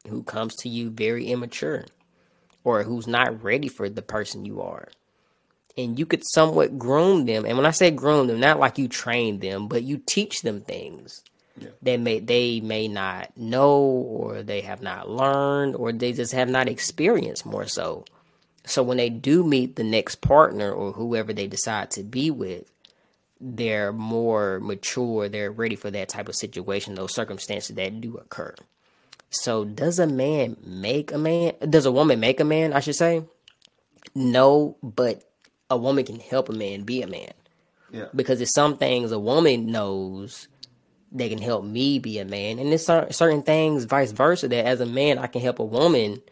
who 0.08 0.22
comes 0.22 0.54
to 0.56 0.68
you 0.68 0.90
very 0.90 1.26
immature 1.26 1.84
or 2.62 2.82
who's 2.82 3.06
not 3.06 3.42
ready 3.42 3.68
for 3.68 3.88
the 3.88 4.02
person 4.02 4.44
you 4.44 4.60
are. 4.62 4.88
And 5.76 5.98
you 5.98 6.06
could 6.06 6.22
somewhat 6.24 6.78
groom 6.78 7.26
them. 7.26 7.44
And 7.44 7.56
when 7.56 7.66
I 7.66 7.72
say 7.72 7.90
groom 7.90 8.28
them, 8.28 8.38
not 8.40 8.60
like 8.60 8.78
you 8.78 8.86
train 8.86 9.40
them, 9.40 9.66
but 9.66 9.82
you 9.82 10.00
teach 10.06 10.42
them 10.42 10.60
things 10.60 11.22
yeah. 11.58 11.68
they 11.82 11.96
may 11.96 12.20
they 12.20 12.60
may 12.60 12.88
not 12.88 13.36
know 13.36 13.80
or 13.80 14.42
they 14.42 14.60
have 14.62 14.82
not 14.82 15.08
learned 15.08 15.76
or 15.76 15.92
they 15.92 16.12
just 16.12 16.32
have 16.32 16.48
not 16.48 16.68
experienced 16.68 17.46
more 17.46 17.66
so. 17.66 18.04
So 18.66 18.82
when 18.82 18.96
they 18.96 19.10
do 19.10 19.44
meet 19.44 19.76
the 19.76 19.84
next 19.84 20.16
partner 20.20 20.72
or 20.72 20.92
whoever 20.92 21.32
they 21.32 21.46
decide 21.46 21.90
to 21.92 22.02
be 22.02 22.30
with, 22.30 22.70
they're 23.40 23.92
more 23.92 24.58
mature, 24.60 25.28
they're 25.28 25.52
ready 25.52 25.76
for 25.76 25.90
that 25.90 26.08
type 26.08 26.28
of 26.28 26.34
situation, 26.34 26.94
those 26.94 27.14
circumstances 27.14 27.76
that 27.76 28.00
do 28.00 28.16
occur. 28.16 28.54
So 29.30 29.64
does 29.64 29.98
a 29.98 30.06
man 30.06 30.56
make 30.64 31.12
a 31.12 31.18
man? 31.18 31.54
Does 31.68 31.86
a 31.86 31.92
woman 31.92 32.20
make 32.20 32.40
a 32.40 32.44
man, 32.44 32.72
I 32.72 32.80
should 32.80 32.94
say? 32.94 33.24
No, 34.14 34.76
but 34.82 35.28
a 35.68 35.76
woman 35.76 36.04
can 36.04 36.20
help 36.20 36.48
a 36.48 36.52
man 36.52 36.84
be 36.84 37.02
a 37.02 37.06
man. 37.06 37.32
Yeah. 37.90 38.06
Because 38.14 38.38
there's 38.38 38.54
some 38.54 38.76
things 38.76 39.12
a 39.12 39.18
woman 39.18 39.66
knows 39.66 40.48
that 41.12 41.28
can 41.28 41.38
help 41.38 41.64
me 41.64 41.98
be 41.98 42.18
a 42.18 42.24
man, 42.24 42.58
and 42.58 42.70
there's 42.70 42.86
certain 42.86 43.42
things 43.42 43.84
vice 43.84 44.12
versa 44.12 44.48
that 44.48 44.66
as 44.66 44.80
a 44.80 44.86
man 44.86 45.18
I 45.18 45.26
can 45.26 45.40
help 45.40 45.58
a 45.58 45.64
woman. 45.64 46.22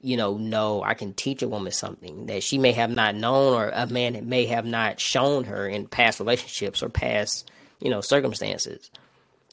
You 0.00 0.16
know, 0.16 0.36
know 0.36 0.82
I 0.82 0.94
can 0.94 1.12
teach 1.12 1.42
a 1.42 1.48
woman 1.48 1.72
something 1.72 2.26
that 2.26 2.42
she 2.42 2.56
may 2.56 2.72
have 2.72 2.90
not 2.90 3.16
known, 3.16 3.54
or 3.54 3.68
a 3.68 3.86
man 3.86 4.28
may 4.28 4.46
have 4.46 4.64
not 4.64 5.00
shown 5.00 5.44
her 5.44 5.66
in 5.66 5.88
past 5.88 6.20
relationships 6.20 6.82
or 6.82 6.88
past, 6.88 7.50
you 7.80 7.90
know, 7.90 8.00
circumstances. 8.00 8.90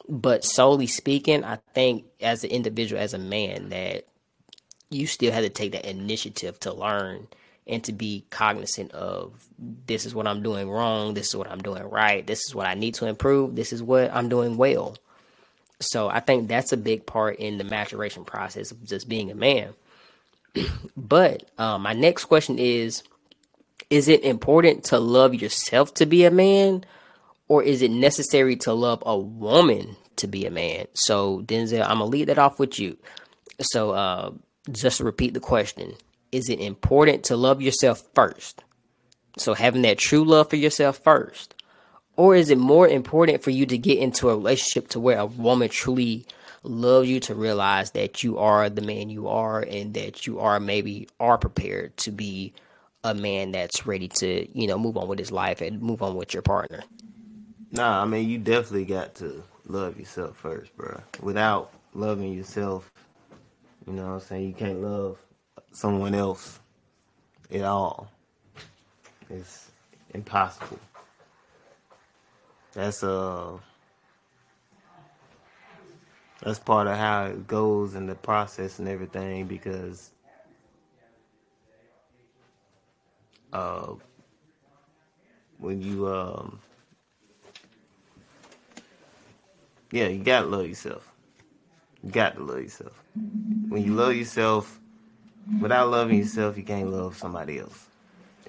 But 0.08 0.44
solely 0.44 0.88
speaking, 0.88 1.44
I 1.44 1.58
think 1.74 2.06
as 2.22 2.44
an 2.44 2.52
individual, 2.52 3.02
as 3.02 3.16
a 3.16 3.20
man, 3.20 3.70
that 3.70 4.06
you 4.92 5.08
still 5.08 5.32
have 5.32 5.44
to 5.44 5.50
take 5.50 5.72
that 5.72 5.86
initiative 5.86 6.60
to 6.62 6.74
learn 6.74 7.28
and 7.68 7.84
to 7.84 7.92
be 7.92 8.25
cognizant 8.30 8.92
of 8.92 9.48
this 9.58 10.06
is 10.06 10.14
what 10.14 10.28
I'm 10.28 10.44
doing 10.44 10.70
wrong, 10.70 11.16
this 11.16 11.30
is 11.30 11.36
what 11.36 11.50
I'm 11.50 11.62
doing 11.62 11.84
right, 11.84 12.25
this 12.25 12.46
is 12.46 12.54
what 12.54 12.68
I 12.68 12.75
need 12.75 12.94
to 12.96 13.08
improve, 13.08 13.56
this 13.56 13.74
is 13.74 13.82
what 13.82 14.14
I'm 14.14 14.30
doing 14.30 14.58
well. 14.58 14.96
So 15.80 16.08
I 16.08 16.20
think 16.20 16.48
that's 16.48 16.72
a 16.72 16.78
big 16.78 17.06
part 17.06 17.38
in 17.38 17.58
the 17.58 17.64
maturation 17.64 18.24
process 18.24 18.72
of 18.72 18.84
just 18.86 19.10
being 19.10 19.32
a 19.32 19.36
man. 19.36 19.74
but 20.98 21.50
um, 21.58 21.84
my 21.84 21.94
next 21.94 22.26
question 22.26 22.60
is 22.60 23.04
Is 23.90 24.08
it 24.08 24.24
important 24.24 24.84
to 24.86 25.00
love 25.00 25.34
yourself 25.36 25.94
to 25.96 26.06
be 26.06 26.26
a 26.26 26.32
man, 26.32 26.86
or 27.48 27.64
is 27.64 27.82
it 27.82 27.92
necessary 27.92 28.56
to 28.58 28.74
love 28.74 29.04
a 29.06 29.18
woman 29.18 29.96
to 30.18 30.28
be 30.28 30.46
a 30.46 30.52
man? 30.52 30.88
So, 30.94 31.42
Denzel, 31.42 31.84
I'm 31.84 32.00
gonna 32.00 32.06
lead 32.06 32.30
that 32.30 32.40
off 32.40 32.60
with 32.60 32.80
you. 32.80 32.98
So, 33.62 33.92
uh, 33.92 34.32
just 34.72 34.98
to 34.98 35.04
repeat 35.04 35.34
the 35.34 35.40
question 35.40 35.94
is 36.32 36.50
it 36.50 36.60
important 36.60 37.24
to 37.26 37.38
love 37.38 37.62
yourself 37.62 38.04
first? 38.14 38.64
So, 39.38 39.54
having 39.54 39.84
that 39.84 39.98
true 39.98 40.24
love 40.24 40.50
for 40.50 40.56
yourself 40.56 41.00
first. 41.04 41.54
Or 42.18 42.34
is 42.34 42.50
it 42.50 42.58
more 42.58 42.88
important 42.88 43.44
for 43.44 43.50
you 43.50 43.66
to 43.66 43.78
get 43.78 44.00
into 44.00 44.30
a 44.30 44.36
relationship 44.36 44.88
to 44.90 45.02
where 45.02 45.20
a 45.20 45.26
woman 45.26 45.68
truly 45.68 46.26
loves 46.65 47.10
you 47.10 47.19
to 47.22 47.36
realize 47.36 47.91
that 47.91 48.24
you 48.24 48.38
are 48.38 48.69
the 48.69 48.81
man 48.81 49.10
you 49.10 49.27
are 49.27 49.62
and 49.62 49.93
that 49.93 50.25
you 50.25 50.39
are 50.39 50.60
maybe 50.60 51.07
are 51.19 51.38
prepared 51.38 51.95
to 51.98 52.12
be 52.12 52.53
a 53.03 53.13
man 53.13 53.51
that's 53.51 53.86
ready 53.86 54.07
to, 54.07 54.48
you 54.57 54.67
know, 54.67 54.77
move 54.77 54.98
on 54.98 55.07
with 55.07 55.19
his 55.19 55.31
life 55.31 55.62
and 55.62 55.81
move 55.81 56.01
on 56.01 56.15
with 56.15 56.34
your 56.34 56.41
partner? 56.41 56.84
Nah, 57.72 58.01
I 58.01 58.05
mean 58.05 58.27
you 58.27 58.38
definitely 58.38 58.86
got 58.86 59.15
to 59.15 59.43
love 59.67 60.00
yourself 60.00 60.38
first, 60.38 60.75
bro. 60.75 61.01
Without 61.22 61.72
loving 61.93 62.34
yourself, 62.34 62.91
you 63.86 63.93
know 63.93 64.03
what 64.03 64.13
I'm 64.13 64.19
saying, 64.22 64.48
you 64.48 64.53
can't 64.53 64.81
love 64.81 65.17
someone 65.72 66.15
else 66.15 66.60
at 67.53 67.63
all. 67.63 68.10
It's 69.29 69.69
impossible. 70.13 70.79
That's 72.74 73.03
uh 73.03 73.57
that's 76.42 76.60
part 76.60 76.88
of 76.88 76.98
how 76.98 77.25
it 77.25 77.48
goes 77.48 77.96
in 77.96 78.08
the 78.08 78.15
process 78.15 78.80
and 78.80 78.88
everything 78.88 79.46
because 79.46 80.12
uh 83.54 83.94
when 85.58 85.82
you 85.82 86.08
um 86.08 86.60
yeah, 89.92 90.08
you 90.08 90.24
gotta 90.24 90.46
love 90.46 90.68
yourself. 90.68 91.12
You 92.04 92.12
got 92.12 92.36
to 92.36 92.44
love 92.44 92.62
yourself. 92.62 93.01
When 93.70 93.84
you 93.84 93.94
love 93.94 94.13
yourself, 94.13 94.80
without 95.62 95.89
loving 95.89 96.18
yourself, 96.18 96.58
you 96.58 96.63
can't 96.63 96.92
love 96.92 97.18
somebody 97.18 97.60
else. 97.60 97.88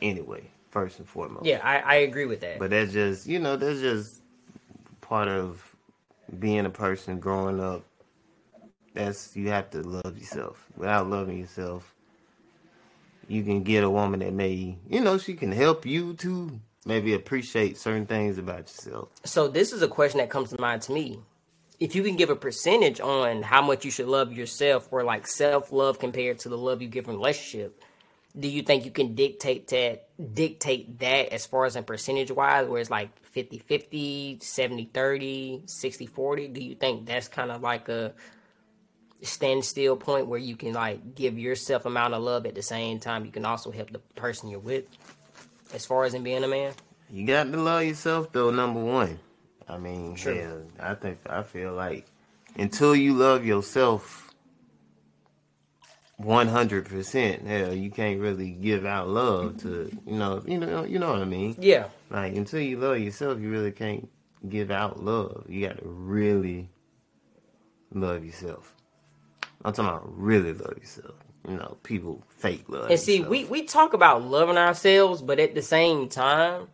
Anyway, 0.02 0.42
first 0.70 0.98
and 0.98 1.08
foremost. 1.08 1.46
Yeah, 1.46 1.60
I, 1.62 1.78
I 1.78 1.94
agree 1.96 2.26
with 2.26 2.40
that. 2.40 2.58
But 2.58 2.70
that's 2.70 2.92
just 2.92 3.26
you 3.26 3.38
know, 3.38 3.56
that's 3.56 3.80
just 3.80 4.20
part 5.00 5.28
of 5.28 5.75
being 6.38 6.66
a 6.66 6.70
person 6.70 7.18
growing 7.18 7.60
up. 7.60 7.84
That's 8.94 9.36
you 9.36 9.48
have 9.48 9.70
to 9.70 9.82
love 9.82 10.16
yourself. 10.16 10.64
Without 10.76 11.08
loving 11.08 11.38
yourself, 11.38 11.94
you 13.28 13.42
can 13.42 13.62
get 13.62 13.84
a 13.84 13.90
woman 13.90 14.20
that 14.20 14.32
may 14.32 14.78
you 14.88 15.00
know, 15.00 15.18
she 15.18 15.34
can 15.34 15.52
help 15.52 15.84
you 15.84 16.14
to 16.14 16.60
maybe 16.84 17.12
appreciate 17.12 17.76
certain 17.76 18.06
things 18.06 18.38
about 18.38 18.60
yourself. 18.60 19.08
So 19.24 19.48
this 19.48 19.72
is 19.72 19.82
a 19.82 19.88
question 19.88 20.18
that 20.18 20.30
comes 20.30 20.50
to 20.50 20.60
mind 20.60 20.82
to 20.82 20.92
me. 20.92 21.20
If 21.78 21.94
you 21.94 22.02
can 22.02 22.16
give 22.16 22.30
a 22.30 22.36
percentage 22.36 23.00
on 23.00 23.42
how 23.42 23.60
much 23.60 23.84
you 23.84 23.90
should 23.90 24.06
love 24.06 24.32
yourself 24.32 24.88
or 24.90 25.04
like 25.04 25.26
self 25.26 25.72
love 25.72 25.98
compared 25.98 26.38
to 26.40 26.48
the 26.48 26.56
love 26.56 26.80
you 26.80 26.88
give 26.88 27.06
in 27.08 27.16
relationship, 27.16 27.82
do 28.38 28.48
you 28.48 28.62
think 28.62 28.84
you 28.84 28.90
can 28.90 29.14
dictate 29.14 29.68
that 29.68 30.08
dictate 30.34 30.98
that 30.98 31.32
as 31.32 31.46
far 31.46 31.64
as 31.64 31.76
in 31.76 31.84
percentage 31.84 32.30
wise 32.30 32.66
where 32.68 32.80
it's 32.80 32.90
like 32.90 33.10
50-50, 33.34 34.38
70-30, 34.40 35.64
60-40? 35.64 36.52
Do 36.52 36.62
you 36.62 36.74
think 36.74 37.06
that's 37.06 37.28
kind 37.28 37.50
of 37.50 37.62
like 37.62 37.88
a 37.88 38.12
standstill 39.22 39.96
point 39.96 40.26
where 40.26 40.38
you 40.38 40.56
can 40.56 40.72
like 40.72 41.14
give 41.14 41.38
yourself 41.38 41.86
amount 41.86 42.14
of 42.14 42.22
love 42.22 42.46
at 42.46 42.54
the 42.54 42.62
same 42.62 42.98
time 43.00 43.24
you 43.24 43.32
can 43.32 43.44
also 43.44 43.70
help 43.70 43.90
the 43.90 43.98
person 44.14 44.48
you're 44.48 44.60
with 44.60 44.84
as 45.74 45.84
far 45.86 46.04
as 46.04 46.14
in 46.14 46.22
being 46.22 46.44
a 46.44 46.48
man? 46.48 46.72
You 47.10 47.26
got 47.26 47.44
to 47.50 47.56
love 47.60 47.84
yourself 47.84 48.32
though, 48.32 48.50
number 48.50 48.82
one. 48.82 49.18
I 49.68 49.78
mean, 49.78 50.16
Sure. 50.16 50.34
yeah, 50.34 50.54
I 50.78 50.94
think 50.94 51.18
I 51.28 51.42
feel 51.42 51.72
like 51.72 52.06
until 52.56 52.94
you 52.94 53.14
love 53.14 53.44
yourself 53.44 54.25
one 56.16 56.48
hundred 56.48 56.86
percent, 56.86 57.46
hell, 57.46 57.74
you 57.74 57.90
can't 57.90 58.20
really 58.20 58.50
give 58.50 58.86
out 58.86 59.08
love 59.08 59.58
to 59.58 59.90
you 60.06 60.16
know, 60.16 60.42
you 60.46 60.58
know, 60.58 60.84
you 60.84 60.98
know 60.98 61.12
what 61.12 61.20
I 61.20 61.26
mean. 61.26 61.56
Yeah. 61.58 61.88
Like 62.10 62.34
until 62.34 62.60
you 62.60 62.78
love 62.78 62.98
yourself, 62.98 63.38
you 63.40 63.50
really 63.50 63.72
can't 63.72 64.08
give 64.48 64.70
out 64.70 65.02
love. 65.02 65.44
You 65.48 65.66
got 65.66 65.78
to 65.78 65.84
really 65.84 66.70
love 67.92 68.24
yourself. 68.24 68.74
I'm 69.64 69.72
talking 69.72 69.88
about 69.88 70.18
really 70.18 70.52
love 70.52 70.78
yourself. 70.78 71.14
You 71.48 71.56
know, 71.56 71.76
people 71.82 72.24
fake 72.28 72.64
love. 72.68 72.90
And 72.90 72.98
see, 72.98 73.18
themselves. 73.18 73.30
we, 73.30 73.44
we 73.44 73.62
talk 73.66 73.92
about 73.92 74.22
loving 74.22 74.56
ourselves, 74.56 75.22
but 75.22 75.38
at 75.38 75.54
the 75.54 75.62
same 75.62 76.08
time, 76.08 76.68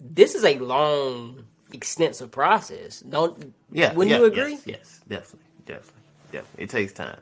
this 0.00 0.34
is 0.34 0.44
a 0.44 0.58
long, 0.58 1.44
extensive 1.72 2.30
process. 2.30 3.00
Don't 3.00 3.54
Yeah. 3.70 3.92
Wouldn't 3.92 4.12
yeah, 4.12 4.18
you 4.18 4.24
agree? 4.24 4.52
Yes, 4.52 4.62
yes, 4.66 5.00
definitely, 5.08 5.48
definitely, 5.66 6.02
definitely. 6.32 6.64
It 6.64 6.70
takes 6.70 6.92
time. 6.92 7.20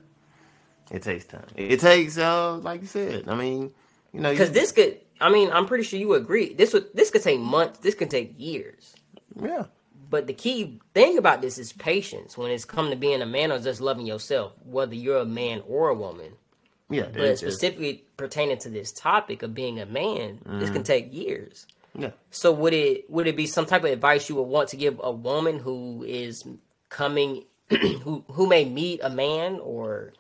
It 0.91 1.03
takes 1.03 1.25
time. 1.25 1.47
It 1.57 1.81
takes, 1.81 2.19
uh, 2.19 2.57
like 2.59 2.83
you 2.83 2.87
said. 2.87 3.29
I 3.29 3.35
mean, 3.35 3.73
you 4.13 4.21
know, 4.21 4.31
Because 4.31 4.51
this 4.53 4.71
could, 4.73 4.99
I 5.21 5.31
mean, 5.31 5.51
I'm 5.51 5.67
pretty 5.67 5.85
sure 5.85 5.99
you 5.99 6.15
agree. 6.15 6.53
This 6.55 6.73
would 6.73 6.93
this 6.95 7.11
could 7.11 7.23
take 7.23 7.41
months. 7.41 7.79
This 7.81 7.95
could 7.95 8.11
take 8.11 8.35
years. 8.39 8.95
yeah, 9.41 9.65
But 10.11 10.27
the 10.27 10.35
key 10.35 10.81
thing 10.93 11.19
about 11.19 11.41
this 11.41 11.59
is 11.59 11.73
patience 11.73 12.37
when 12.39 12.51
it's 12.51 12.65
come 12.65 12.91
to 12.91 12.97
being 12.97 13.23
a 13.23 13.27
man 13.27 13.51
or 13.51 13.59
just 13.59 13.81
loving 13.81 14.07
yourself, 14.07 14.53
whether 14.65 14.95
you're 14.95 15.19
a 15.21 15.25
man 15.25 15.63
or 15.67 15.89
a 15.89 15.95
woman. 15.95 16.33
yeah, 16.91 17.05
But 17.05 17.15
that's 17.15 17.41
just, 17.41 17.57
specifically 17.57 18.05
pertaining 18.17 18.59
to 18.59 18.69
this 18.69 18.93
topic 18.93 19.43
of 19.43 19.55
being 19.55 19.81
a 19.81 19.87
man, 19.87 20.39
this 20.45 20.45
Mm-hmm. 20.69 20.73
can 20.75 20.83
take 20.85 21.13
years. 21.15 21.67
yeah. 21.99 22.11
So 22.31 22.53
would 22.53 22.75
it 22.75 23.09
would 23.11 23.27
it 23.27 23.37
be 23.37 23.47
some 23.47 23.67
type 23.67 23.85
of 23.85 23.91
advice 23.91 24.29
you 24.29 24.35
would 24.37 24.43
want 24.57 24.69
to 24.71 24.77
give 24.77 25.01
a 25.03 25.11
woman 25.11 25.59
who 25.59 26.05
is 26.07 26.45
coming 26.91 27.45
who 28.05 28.25
who 28.31 28.47
may 28.47 28.65
meet 28.67 29.01
a 29.03 29.11
man 29.11 29.59
or 29.63 30.13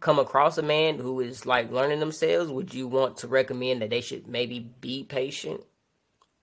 come 0.00 0.18
across 0.18 0.58
a 0.58 0.62
man 0.62 0.98
who 0.98 1.20
is 1.20 1.46
like 1.46 1.70
learning 1.70 2.00
themselves? 2.00 2.50
Would 2.50 2.74
you 2.74 2.86
want 2.86 3.18
to 3.18 3.28
recommend 3.28 3.82
that 3.82 3.90
they 3.90 4.00
should 4.00 4.26
maybe 4.26 4.60
be 4.80 5.04
patient 5.04 5.62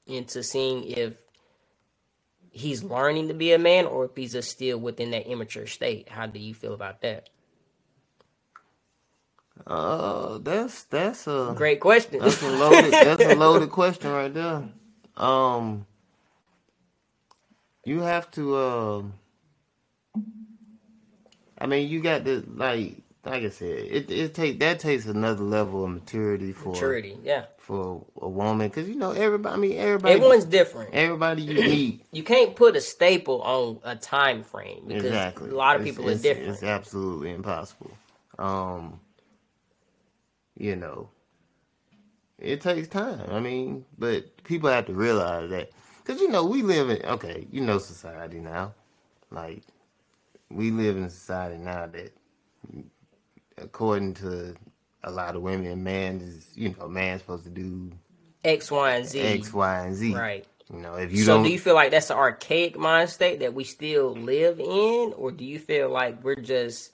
into 0.08 0.44
seeing 0.44 0.84
if 0.86 1.16
he's 2.52 2.84
learning 2.84 3.28
to 3.30 3.34
be 3.34 3.52
a 3.54 3.58
man 3.60 3.86
or 3.86 4.06
if 4.06 4.12
he's 4.16 4.34
just 4.34 4.52
still 4.52 4.78
within 4.78 5.12
that 5.12 5.28
immature 5.30 5.68
state? 5.68 6.10
How 6.10 6.26
do 6.26 6.40
you 6.40 6.54
feel 6.54 6.74
about 6.74 7.02
that? 7.02 7.30
Uh, 9.68 10.40
that's 10.40 10.84
that's 10.86 11.28
a 11.28 11.54
Great 11.56 11.80
question. 11.80 12.20
that's 12.20 12.42
a 12.42 12.50
loaded 12.50 12.92
that's 12.92 13.24
a 13.24 13.36
loaded 13.36 13.70
question 13.70 14.12
right 14.12 14.34
there. 14.34 14.64
Um, 15.16 15.86
you 17.86 18.02
have 18.02 18.30
to. 18.32 18.58
Um, 18.58 19.14
I 21.58 21.68
mean, 21.68 21.88
you 21.88 22.02
got 22.02 22.26
to 22.26 22.44
like 22.56 23.03
like 23.26 23.44
I 23.44 23.50
said, 23.50 23.68
it 23.70 24.12
it 24.12 24.34
take 24.34 24.60
that 24.60 24.80
takes 24.80 25.06
another 25.06 25.44
level 25.44 25.86
of 25.86 25.92
maturity 25.92 26.52
for 26.52 26.70
Maturity, 26.74 27.18
yeah. 27.24 27.46
for 27.58 28.06
a 28.22 28.28
woman 28.28 28.68
because 28.68 28.90
you 28.90 28.96
know 28.96 29.12
everybody. 29.12 29.54
I 29.54 29.58
mean, 29.58 29.78
everybody. 29.78 30.14
Everyone's 30.16 30.46
different. 30.46 30.94
everybody 30.94 31.44
you 31.44 31.54
meet 31.70 32.06
You 32.12 32.24
can't 32.24 32.56
put 32.56 32.76
a 32.76 32.82
staple 32.82 33.42
on 33.42 33.80
a 33.84 33.96
time 33.96 34.44
frame 34.44 34.84
because 34.88 35.06
exactly. 35.06 35.50
a 35.50 35.56
lot 35.56 35.76
of 35.78 35.84
It's- 35.84 35.96
people 35.96 36.12
are 36.12 36.16
different. 36.18 36.50
It's 36.50 36.64
absolutely 36.64 37.32
impossible. 37.32 37.92
Um, 38.38 39.00
you 40.58 40.76
know, 40.76 41.10
it 42.40 42.62
takes 42.62 42.88
time. 42.90 43.22
I 43.32 43.40
mean, 43.40 43.86
but 43.98 44.44
people 44.44 44.70
have 44.70 44.86
to 44.88 44.94
realize 44.94 45.50
that 45.50 45.70
because 46.04 46.20
you 46.20 46.30
know 46.30 46.44
we 46.46 46.62
live 46.62 46.90
in 46.90 47.02
okay, 47.06 47.48
you 47.52 47.62
know 47.62 47.78
society 47.78 48.40
now, 48.40 48.74
like 49.32 49.64
we 50.50 50.72
live 50.72 50.98
in 50.98 51.10
society 51.10 51.58
now 51.58 51.88
that, 51.88 52.12
according 53.58 54.16
to 54.16 54.56
a 55.04 55.12
lot 55.12 55.36
of 55.36 55.42
women, 55.42 55.84
man 55.84 56.22
is 56.22 56.52
you 56.56 56.76
know 56.78 56.88
man's 56.88 57.22
supposed 57.22 57.44
to 57.44 57.50
do 57.50 57.92
X, 58.44 58.72
Y, 58.72 58.96
and 58.96 59.06
Z. 59.06 59.20
X, 59.20 59.54
Y, 59.54 59.86
and 59.86 59.96
Z. 59.96 60.14
Right. 60.14 60.46
You 60.72 60.80
know, 60.80 60.96
if 60.96 61.12
you 61.12 61.24
so 61.24 61.36
don't, 61.36 61.44
do 61.44 61.50
you 61.50 61.60
feel 61.60 61.76
like 61.76 61.92
that's 61.92 62.10
an 62.10 62.18
archaic 62.18 62.78
mind 62.78 63.10
state 63.10 63.40
that 63.40 63.54
we 63.54 63.64
still 63.64 64.14
live 64.16 64.60
in, 64.60 65.14
or 65.16 65.32
do 65.32 65.46
you 65.46 65.60
feel 65.60 65.90
like 65.90 66.24
we're 66.24 66.36
just 66.36 66.92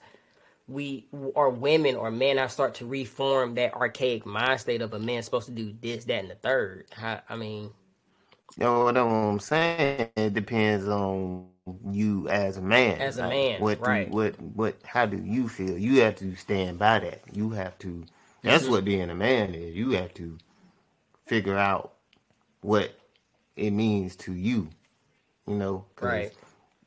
we 0.68 1.06
or 1.12 1.50
women 1.50 1.96
or 1.96 2.10
men 2.10 2.38
I 2.38 2.46
start 2.48 2.74
to 2.76 2.86
reform 2.86 3.54
that 3.54 3.74
archaic 3.74 4.26
mind 4.26 4.60
state 4.60 4.82
of 4.82 4.92
a 4.92 4.98
man 4.98 5.22
supposed 5.22 5.46
to 5.46 5.52
do 5.52 5.74
this, 5.80 6.04
that, 6.06 6.20
and 6.20 6.30
the 6.30 6.34
third? 6.34 6.86
How, 6.92 7.20
I 7.28 7.36
mean, 7.36 7.70
you 8.56 8.64
know 8.64 8.84
what 8.84 8.96
I'm 8.96 9.40
saying? 9.40 10.08
It 10.16 10.34
depends 10.34 10.86
on 10.88 11.46
you 11.90 12.28
as 12.28 12.56
a 12.56 12.62
man. 12.62 13.00
As 13.00 13.18
a 13.18 13.22
Like, 13.22 13.30
man, 13.30 13.60
what 13.60 13.80
right. 13.80 14.10
Do, 14.10 14.16
what 14.16 14.40
what? 14.40 14.76
How 14.84 15.06
do 15.06 15.18
you 15.18 15.48
feel? 15.48 15.78
You 15.78 16.00
have 16.02 16.16
to 16.16 16.34
stand 16.36 16.78
by 16.78 17.00
that. 17.00 17.22
You 17.32 17.50
have 17.50 17.78
to. 17.80 18.04
That's 18.42 18.64
Mm-hmm. 18.64 18.72
what 18.72 18.84
being 18.84 19.10
a 19.10 19.14
man 19.14 19.54
is. 19.54 19.74
You 19.76 19.92
have 19.92 20.14
to 20.14 20.38
figure 21.26 21.56
out 21.58 21.94
what 22.62 22.92
it 23.56 23.70
means 23.72 24.16
to 24.16 24.32
you. 24.34 24.70
You 25.46 25.56
know, 25.56 25.86
Right. 26.00 26.32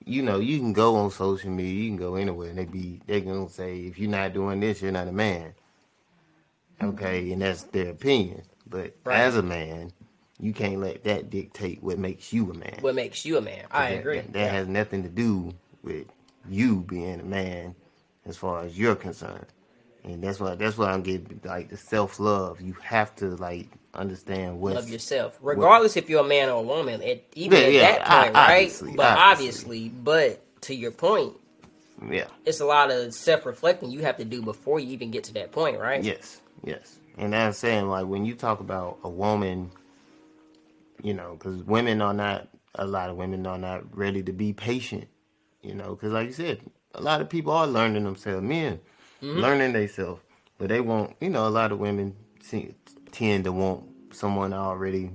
You 0.06 0.22
know, 0.24 0.40
you 0.40 0.60
can 0.60 0.74
go 0.74 0.96
on 0.98 1.12
social 1.12 1.52
media, 1.52 1.84
you 1.84 1.90
can 1.90 1.98
go 1.98 2.16
anywhere, 2.16 2.50
and 2.50 2.58
they 2.60 2.66
be 2.66 3.02
they 3.08 3.22
gonna 3.22 3.50
say 3.50 3.80
if 3.82 4.00
you're 4.00 4.10
not 4.12 4.34
doing 4.34 4.60
this, 4.60 4.82
you're 4.82 4.92
not 4.92 5.08
a 5.08 5.14
man. 5.14 5.54
Okay, 6.84 7.32
and 7.32 7.42
that's 7.42 7.64
their 7.64 7.92
opinion. 7.92 8.44
But 8.68 8.96
Right. 9.06 9.20
as 9.20 9.38
a 9.38 9.44
man, 9.44 9.92
you 10.44 10.54
can't 10.54 10.80
let 10.80 11.04
that 11.06 11.30
dictate 11.30 11.82
what 11.82 11.98
makes 11.98 12.34
you 12.34 12.52
a 12.52 12.54
man. 12.54 12.78
what 12.82 12.96
makes 12.96 13.26
you 13.26 13.38
a 13.38 13.42
man? 13.42 13.64
I 13.72 13.92
That- 13.92 14.00
agree. 14.00 14.18
That, 14.20 14.34
that 14.34 14.52
has 14.52 14.68
nothing 14.68 15.04
to 15.04 15.10
do 15.10 15.54
with 15.84 16.08
you 16.50 16.82
being 16.82 17.20
a 17.22 17.24
man, 17.24 17.76
as 18.26 18.36
far 18.38 18.64
as 18.64 18.78
you're 18.78 18.96
concerned. 18.96 19.46
And 20.04 20.22
that's 20.22 20.40
why 20.40 20.56
that's 20.56 20.78
why 20.78 20.92
I'm 20.92 21.02
getting 21.02 21.40
like 21.46 21.70
the 21.70 21.78
self 21.78 22.20
love. 22.20 22.60
You 22.60 22.74
have 22.84 23.16
to 23.18 23.28
like 23.38 23.70
understand 23.94 24.60
what 24.60 24.74
Love 24.74 24.90
yourself, 24.90 25.38
regardless 25.42 25.96
if 25.96 26.10
you're 26.10 26.26
a 26.26 26.28
man 26.28 26.50
or 26.50 26.60
a 26.60 26.62
woman. 26.62 27.02
At, 27.02 27.24
even 27.36 27.60
Yeah, 27.62 27.66
at 27.68 27.74
yeah, 27.74 27.82
that 27.82 28.24
point, 28.26 28.36
I- 28.36 28.48
right? 28.54 28.82
but 28.98 29.06
obviously. 29.06 29.88
obviously, 29.88 29.90
but 29.90 30.62
to 30.64 30.76
your 30.76 30.92
point, 30.92 31.34
Yeah. 32.10 32.26
it's 32.46 32.60
a 32.60 32.66
lot 32.66 32.92
of 32.92 33.14
self-reflecting 33.14 33.92
you 33.92 34.02
have 34.02 34.18
to 34.18 34.26
do 34.26 34.42
before 34.42 34.80
you 34.82 34.90
even 34.92 35.10
get 35.12 35.24
to 35.26 35.34
that 35.36 35.54
point, 35.54 35.80
right? 35.80 36.04
Yes, 36.04 36.42
yes. 36.66 37.00
And 37.18 37.34
I'm 37.36 37.54
saying, 37.54 37.88
like, 37.88 38.06
when 38.08 38.26
you 38.26 38.36
talk 38.36 38.60
about 38.60 38.98
a 39.04 39.10
woman, 39.10 39.72
you 41.04 41.14
know, 41.14 41.36
because 41.38 41.62
women 41.64 42.02
are 42.02 42.14
not, 42.14 42.48
a 42.76 42.88
lot 42.88 43.10
of 43.10 43.18
women 43.18 43.46
are 43.46 43.60
not 43.60 43.96
ready 43.96 44.24
to 44.24 44.34
be 44.34 44.54
patient, 44.54 45.08
you 45.62 45.76
know, 45.76 45.92
because, 45.92 46.12
like 46.12 46.28
you 46.28 46.34
said, 46.34 46.62
a 46.96 47.02
lot 47.02 47.22
of 47.22 47.30
people 47.30 47.54
are 47.54 47.68
learning 47.68 48.06
themselves, 48.06 48.42
men 48.42 48.80
mm-hmm. 49.22 49.40
learning 49.40 49.74
themselves, 49.74 50.22
but 50.58 50.70
they 50.70 50.82
want, 50.82 51.16
you 51.22 51.30
know, 51.30 51.48
a 51.48 51.50
lot 51.50 51.72
of 51.72 51.80
women 51.80 52.16
tend 53.12 53.44
to 53.44 53.52
want 53.52 53.84
someone 54.12 54.54
already 54.54 55.12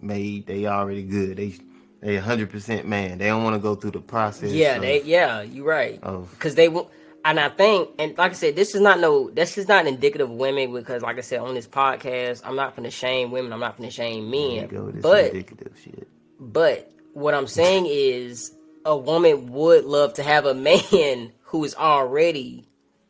made, 0.00 0.46
they 0.46 0.66
already 0.66 1.02
good, 1.02 1.36
they 1.36 1.54
they 2.00 2.16
100% 2.16 2.84
man, 2.84 3.18
they 3.18 3.28
don't 3.28 3.44
want 3.44 3.54
to 3.54 3.60
go 3.60 3.76
through 3.76 3.92
the 3.92 4.00
process. 4.00 4.50
Yeah, 4.50 4.76
of- 4.76 4.82
they 4.82 5.02
yeah, 5.02 5.42
you're 5.42 5.64
right. 5.64 6.00
Because 6.00 6.56
they 6.56 6.68
will, 6.68 6.90
and 7.24 7.38
I 7.38 7.48
think, 7.48 7.90
and 7.98 8.16
like 8.18 8.32
I 8.32 8.34
said, 8.34 8.56
this 8.56 8.74
is 8.74 8.80
not 8.80 8.98
no, 9.00 9.30
this 9.30 9.56
is 9.58 9.68
not 9.68 9.86
indicative 9.86 10.30
of 10.30 10.36
women. 10.36 10.72
Because 10.72 11.02
like 11.02 11.18
I 11.18 11.20
said 11.22 11.40
on 11.40 11.54
this 11.54 11.66
podcast, 11.68 12.42
I'm 12.44 12.56
not 12.56 12.74
gonna 12.76 12.90
shame 12.90 13.30
women. 13.30 13.52
I'm 13.52 13.60
not 13.60 13.76
gonna 13.76 13.90
shame 13.90 14.30
men. 14.30 14.66
go, 14.68 14.90
But 15.00 15.26
indicative 15.26 15.72
shit. 15.82 16.08
but 16.40 16.90
what 17.14 17.34
I'm 17.34 17.46
saying 17.46 17.86
is, 17.88 18.52
a 18.84 18.96
woman 18.96 19.52
would 19.52 19.84
love 19.84 20.14
to 20.14 20.22
have 20.22 20.46
a 20.46 20.54
man 20.54 21.32
who 21.42 21.64
is 21.64 21.74
already 21.74 22.66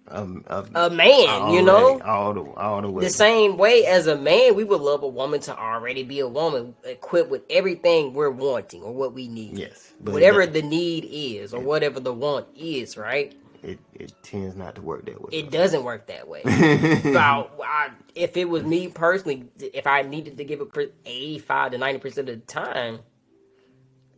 Um, 0.08 0.44
of- 0.48 0.70
a 0.74 0.90
man. 0.90 1.52
You 1.54 1.62
know, 1.62 2.00
all 2.02 2.34
the 2.34 2.42
all 2.56 2.82
the 2.82 2.90
way. 2.90 3.04
the 3.04 3.10
same 3.10 3.56
way 3.56 3.86
as 3.86 4.06
a 4.08 4.16
man, 4.16 4.54
we 4.56 4.64
would 4.64 4.80
love 4.82 5.02
a 5.04 5.08
woman 5.08 5.40
to 5.42 5.56
already 5.56 6.02
be 6.02 6.18
a 6.18 6.28
woman 6.28 6.74
equipped 6.84 7.30
with 7.30 7.42
everything 7.48 8.12
we're 8.12 8.28
wanting 8.30 8.82
or 8.82 8.92
what 8.92 9.14
we 9.14 9.28
need. 9.28 9.56
Yes, 9.58 9.92
Whatever 10.00 10.44
the 10.44 10.60
need 10.62 11.06
is 11.10 11.54
or 11.54 11.60
whatever 11.60 12.00
the 12.00 12.12
want 12.12 12.46
is, 12.56 12.96
right? 12.98 13.34
It 13.62 13.78
it 13.94 14.12
tends 14.22 14.56
not 14.56 14.74
to 14.74 14.82
work 14.82 15.06
that 15.06 15.20
way. 15.20 15.30
It 15.32 15.50
doesn't 15.50 15.84
work 15.84 16.06
that 16.06 16.26
way. 16.28 16.42
About, 17.10 17.52
I, 17.64 17.90
if 18.14 18.36
it 18.36 18.48
was 18.48 18.64
me 18.64 18.88
personally, 18.88 19.44
if 19.60 19.86
I 19.86 20.02
needed 20.02 20.38
to 20.38 20.44
give 20.44 20.60
a 20.60 20.66
85 21.04 21.72
to 21.72 21.78
90% 21.78 22.18
of 22.18 22.26
the 22.26 22.36
time, 22.38 23.00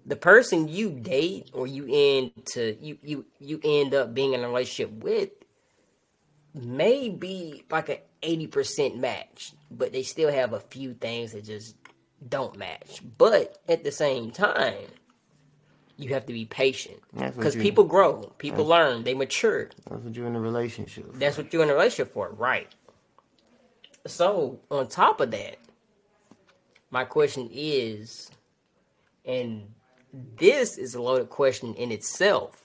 the 0.07 0.17
person 0.17 0.69
you 0.69 0.91
date 0.91 1.51
or 1.53 1.67
you 1.67 1.87
end 1.89 2.33
to 2.53 2.77
you 2.81 2.99
you 3.03 3.25
you 3.39 3.61
end 3.63 3.95
up 3.95 4.15
being 4.15 4.33
in 4.33 4.43
a 4.43 4.49
relationship 4.49 4.91
with 5.03 5.31
may 6.55 7.09
be 7.09 7.65
like 7.71 7.89
an 7.89 7.99
80% 8.23 8.97
match, 8.97 9.53
but 9.71 9.93
they 9.93 10.03
still 10.03 10.31
have 10.31 10.53
a 10.53 10.61
few 10.61 10.95
things 10.95 11.33
that 11.33 11.45
just 11.45 11.75
don't 12.27 12.57
match. 12.57 13.03
But 13.19 13.59
at 13.69 13.83
the 13.83 13.91
same 13.91 14.31
time, 14.31 14.87
you 15.97 16.13
have 16.15 16.27
to 16.27 16.33
be 16.33 16.45
patient 16.45 17.01
because 17.15 17.55
people 17.55 17.85
grow, 17.85 18.33
people 18.39 18.67
learn, 18.67 19.05
they 19.05 19.15
mature. 19.15 19.71
That's 19.89 20.03
what 20.03 20.15
you're 20.17 20.27
in 20.27 20.35
a 20.35 20.41
relationship. 20.41 21.13
That's 21.15 21.39
what 21.39 21.53
you're 21.53 21.63
in 21.63 21.71
a 21.71 21.75
relationship 21.75 22.13
for, 22.13 22.31
right? 22.31 22.69
So, 24.07 24.61
on 24.71 24.89
top 24.89 25.21
of 25.21 25.31
that, 25.31 25.57
my 26.91 27.05
question 27.05 27.49
is, 27.53 28.31
and 29.25 29.73
this 30.37 30.77
is 30.77 30.95
a 30.95 31.01
loaded 31.01 31.31
question 31.31 31.75
in 31.75 31.91
itself. 31.91 32.63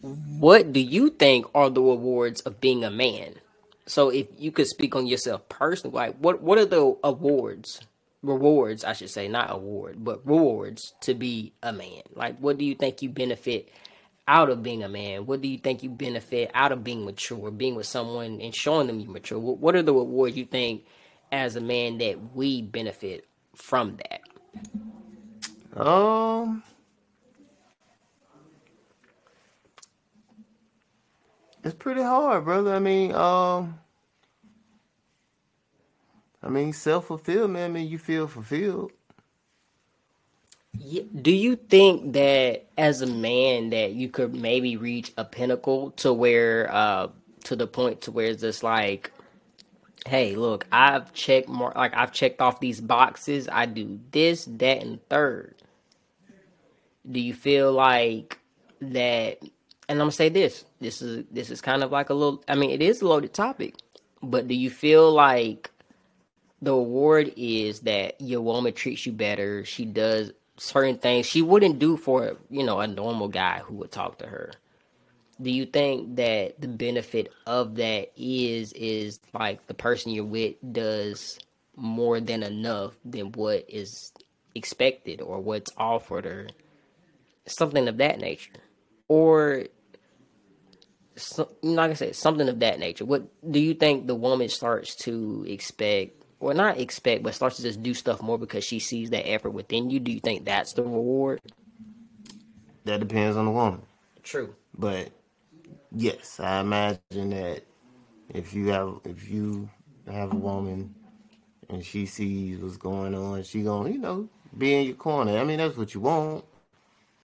What 0.00 0.72
do 0.72 0.80
you 0.80 1.10
think 1.10 1.46
are 1.54 1.68
the 1.70 1.82
rewards 1.82 2.40
of 2.42 2.60
being 2.60 2.84
a 2.84 2.90
man? 2.90 3.34
So, 3.86 4.08
if 4.08 4.28
you 4.38 4.50
could 4.50 4.66
speak 4.66 4.96
on 4.96 5.06
yourself 5.06 5.48
personally, 5.48 5.94
like 5.94 6.16
what 6.16 6.40
what 6.42 6.58
are 6.58 6.64
the 6.64 6.96
awards, 7.04 7.80
rewards, 8.22 8.84
I 8.84 8.92
should 8.92 9.10
say, 9.10 9.28
not 9.28 9.50
award, 9.50 10.04
but 10.04 10.26
rewards 10.26 10.94
to 11.02 11.14
be 11.14 11.52
a 11.62 11.72
man? 11.72 12.02
Like, 12.14 12.38
what 12.38 12.58
do 12.58 12.64
you 12.64 12.74
think 12.74 13.02
you 13.02 13.08
benefit 13.08 13.68
out 14.28 14.50
of 14.50 14.62
being 14.62 14.82
a 14.82 14.88
man? 14.88 15.26
What 15.26 15.40
do 15.40 15.48
you 15.48 15.58
think 15.58 15.82
you 15.82 15.90
benefit 15.90 16.50
out 16.54 16.72
of 16.72 16.84
being 16.84 17.04
mature, 17.04 17.50
being 17.50 17.74
with 17.74 17.86
someone 17.86 18.40
and 18.40 18.54
showing 18.54 18.86
them 18.86 19.00
you 19.00 19.08
mature? 19.08 19.38
What, 19.38 19.58
what 19.58 19.74
are 19.74 19.82
the 19.82 19.94
rewards 19.94 20.36
you 20.36 20.44
think 20.44 20.84
as 21.30 21.56
a 21.56 21.60
man 21.60 21.98
that 21.98 22.34
we 22.34 22.62
benefit 22.62 23.26
from 23.54 23.96
that? 23.96 24.20
Um, 25.74 26.62
it's 31.64 31.74
pretty 31.74 32.02
hard, 32.02 32.44
brother. 32.44 32.74
I 32.74 32.78
mean, 32.78 33.12
um, 33.14 33.78
I 36.42 36.48
mean, 36.48 36.72
self 36.72 37.06
fulfillment. 37.06 37.64
I 37.64 37.68
mean, 37.68 37.88
you 37.88 37.98
feel 37.98 38.26
fulfilled. 38.26 38.92
Do 41.20 41.30
you 41.30 41.56
think 41.56 42.14
that 42.14 42.66
as 42.78 43.02
a 43.02 43.06
man 43.06 43.70
that 43.70 43.92
you 43.92 44.08
could 44.08 44.34
maybe 44.34 44.76
reach 44.76 45.12
a 45.16 45.24
pinnacle 45.24 45.90
to 45.92 46.12
where 46.12 46.72
uh 46.72 47.08
to 47.44 47.56
the 47.56 47.66
point 47.66 48.02
to 48.02 48.10
where 48.10 48.26
it's 48.26 48.40
just 48.40 48.62
like 48.62 49.12
hey 50.06 50.34
look 50.34 50.66
i've 50.72 51.12
checked 51.12 51.48
more 51.48 51.72
like 51.76 51.94
i've 51.94 52.12
checked 52.12 52.40
off 52.40 52.60
these 52.60 52.80
boxes 52.80 53.48
i 53.50 53.66
do 53.66 54.00
this 54.10 54.44
that 54.46 54.82
and 54.82 55.06
third 55.08 55.54
do 57.10 57.20
you 57.20 57.34
feel 57.34 57.72
like 57.72 58.38
that 58.80 59.38
and 59.40 59.50
i'm 59.90 59.98
gonna 59.98 60.10
say 60.10 60.28
this 60.28 60.64
this 60.80 61.02
is 61.02 61.24
this 61.30 61.50
is 61.50 61.60
kind 61.60 61.82
of 61.82 61.92
like 61.92 62.10
a 62.10 62.14
little 62.14 62.42
i 62.48 62.54
mean 62.54 62.70
it 62.70 62.82
is 62.82 63.02
a 63.02 63.06
loaded 63.06 63.32
topic 63.32 63.74
but 64.22 64.48
do 64.48 64.54
you 64.54 64.70
feel 64.70 65.12
like 65.12 65.70
the 66.62 66.72
award 66.72 67.32
is 67.36 67.80
that 67.80 68.20
your 68.20 68.40
woman 68.40 68.72
treats 68.72 69.04
you 69.04 69.12
better. 69.12 69.64
She 69.64 69.84
does 69.84 70.32
certain 70.56 70.98
things 70.98 71.26
she 71.26 71.42
wouldn't 71.42 71.78
do 71.78 71.96
for 71.96 72.36
you 72.48 72.62
know 72.62 72.80
a 72.80 72.86
normal 72.86 73.28
guy 73.28 73.60
who 73.64 73.74
would 73.74 73.90
talk 73.90 74.18
to 74.18 74.26
her. 74.26 74.52
Do 75.40 75.50
you 75.50 75.66
think 75.66 76.16
that 76.16 76.60
the 76.60 76.68
benefit 76.68 77.32
of 77.46 77.74
that 77.76 78.12
is 78.16 78.72
is 78.74 79.18
like 79.34 79.66
the 79.66 79.74
person 79.74 80.12
you're 80.12 80.24
with 80.24 80.54
does 80.72 81.38
more 81.74 82.20
than 82.20 82.42
enough 82.42 82.94
than 83.04 83.32
what 83.32 83.64
is 83.68 84.12
expected 84.54 85.20
or 85.20 85.40
what's 85.40 85.72
offered 85.76 86.26
or 86.26 86.48
something 87.46 87.88
of 87.88 87.96
that 87.96 88.20
nature, 88.20 88.52
or 89.08 89.64
so, 91.16 91.50
like 91.62 91.90
I 91.90 91.94
said, 91.94 92.16
something 92.16 92.48
of 92.48 92.60
that 92.60 92.78
nature. 92.78 93.04
What 93.04 93.24
do 93.50 93.58
you 93.58 93.74
think 93.74 94.06
the 94.06 94.14
woman 94.14 94.48
starts 94.48 94.94
to 94.96 95.44
expect, 95.48 96.21
or 96.42 96.54
not 96.54 96.78
expect, 96.80 97.24
but 97.24 97.34
starts 97.34 97.58
to 97.58 97.62
just 97.62 97.82
do 97.82 97.94
stuff 97.94 98.22
more 98.22 98.38
because 98.38 98.64
she 98.64 98.80
sees 98.80 99.10
that 99.12 99.28
effort 99.28 99.52
within 99.52 99.90
you? 99.90 100.00
Do 100.00 100.12
you 100.12 100.20
think 100.20 100.46
that's 100.46 100.74
the 100.74 100.84
reward? 100.84 101.40
That 102.84 103.00
depends 103.00 103.36
on 103.36 103.46
the 103.46 103.50
woman. 103.52 103.82
True. 104.22 104.56
But 104.76 105.10
yes, 105.92 106.40
I 106.40 106.60
imagine 106.60 107.30
that 107.30 107.62
if 108.34 108.54
you 108.54 108.68
have 108.68 109.00
if 109.04 109.30
you 109.30 109.70
have 110.06 110.32
a 110.32 110.36
woman 110.36 110.94
and 111.68 111.84
she 111.84 112.06
sees 112.06 112.60
what's 112.60 112.78
going 112.78 113.14
on, 113.14 113.42
she 113.44 113.62
gonna, 113.62 113.90
you 113.90 113.98
know, 113.98 114.28
be 114.56 114.74
in 114.74 114.86
your 114.86 114.96
corner. 114.96 115.38
I 115.38 115.44
mean, 115.44 115.58
that's 115.58 115.76
what 115.76 115.94
you 115.94 116.02
want, 116.02 116.44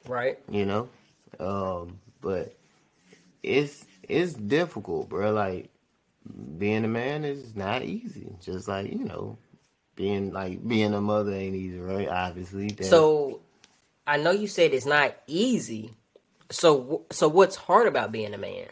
Right. 0.06 0.38
you 0.50 0.66
know. 0.66 0.88
Um, 1.40 2.00
but 2.20 2.56
it's 3.42 3.86
it's 4.02 4.34
difficult, 4.34 5.10
bro. 5.10 5.32
Like 5.32 5.70
being 6.58 6.84
a 6.84 6.88
man 6.88 7.24
is 7.24 7.54
not 7.56 7.82
easy. 7.82 8.28
Just 8.40 8.68
like 8.68 8.90
you 8.92 9.04
know, 9.04 9.38
being 9.94 10.32
like 10.32 10.66
being 10.66 10.94
a 10.94 11.00
mother 11.00 11.32
ain't 11.32 11.54
easy, 11.56 11.78
right? 11.78 12.08
Obviously. 12.08 12.68
That's- 12.68 12.90
So 12.90 13.40
I 14.06 14.16
know 14.16 14.30
you 14.30 14.46
said 14.46 14.72
it's 14.72 14.86
not 14.86 15.16
easy. 15.26 15.94
So 16.50 17.02
so 17.10 17.28
what's 17.28 17.56
hard 17.56 17.86
about 17.86 18.12
being 18.12 18.34
a 18.34 18.38
man? 18.38 18.66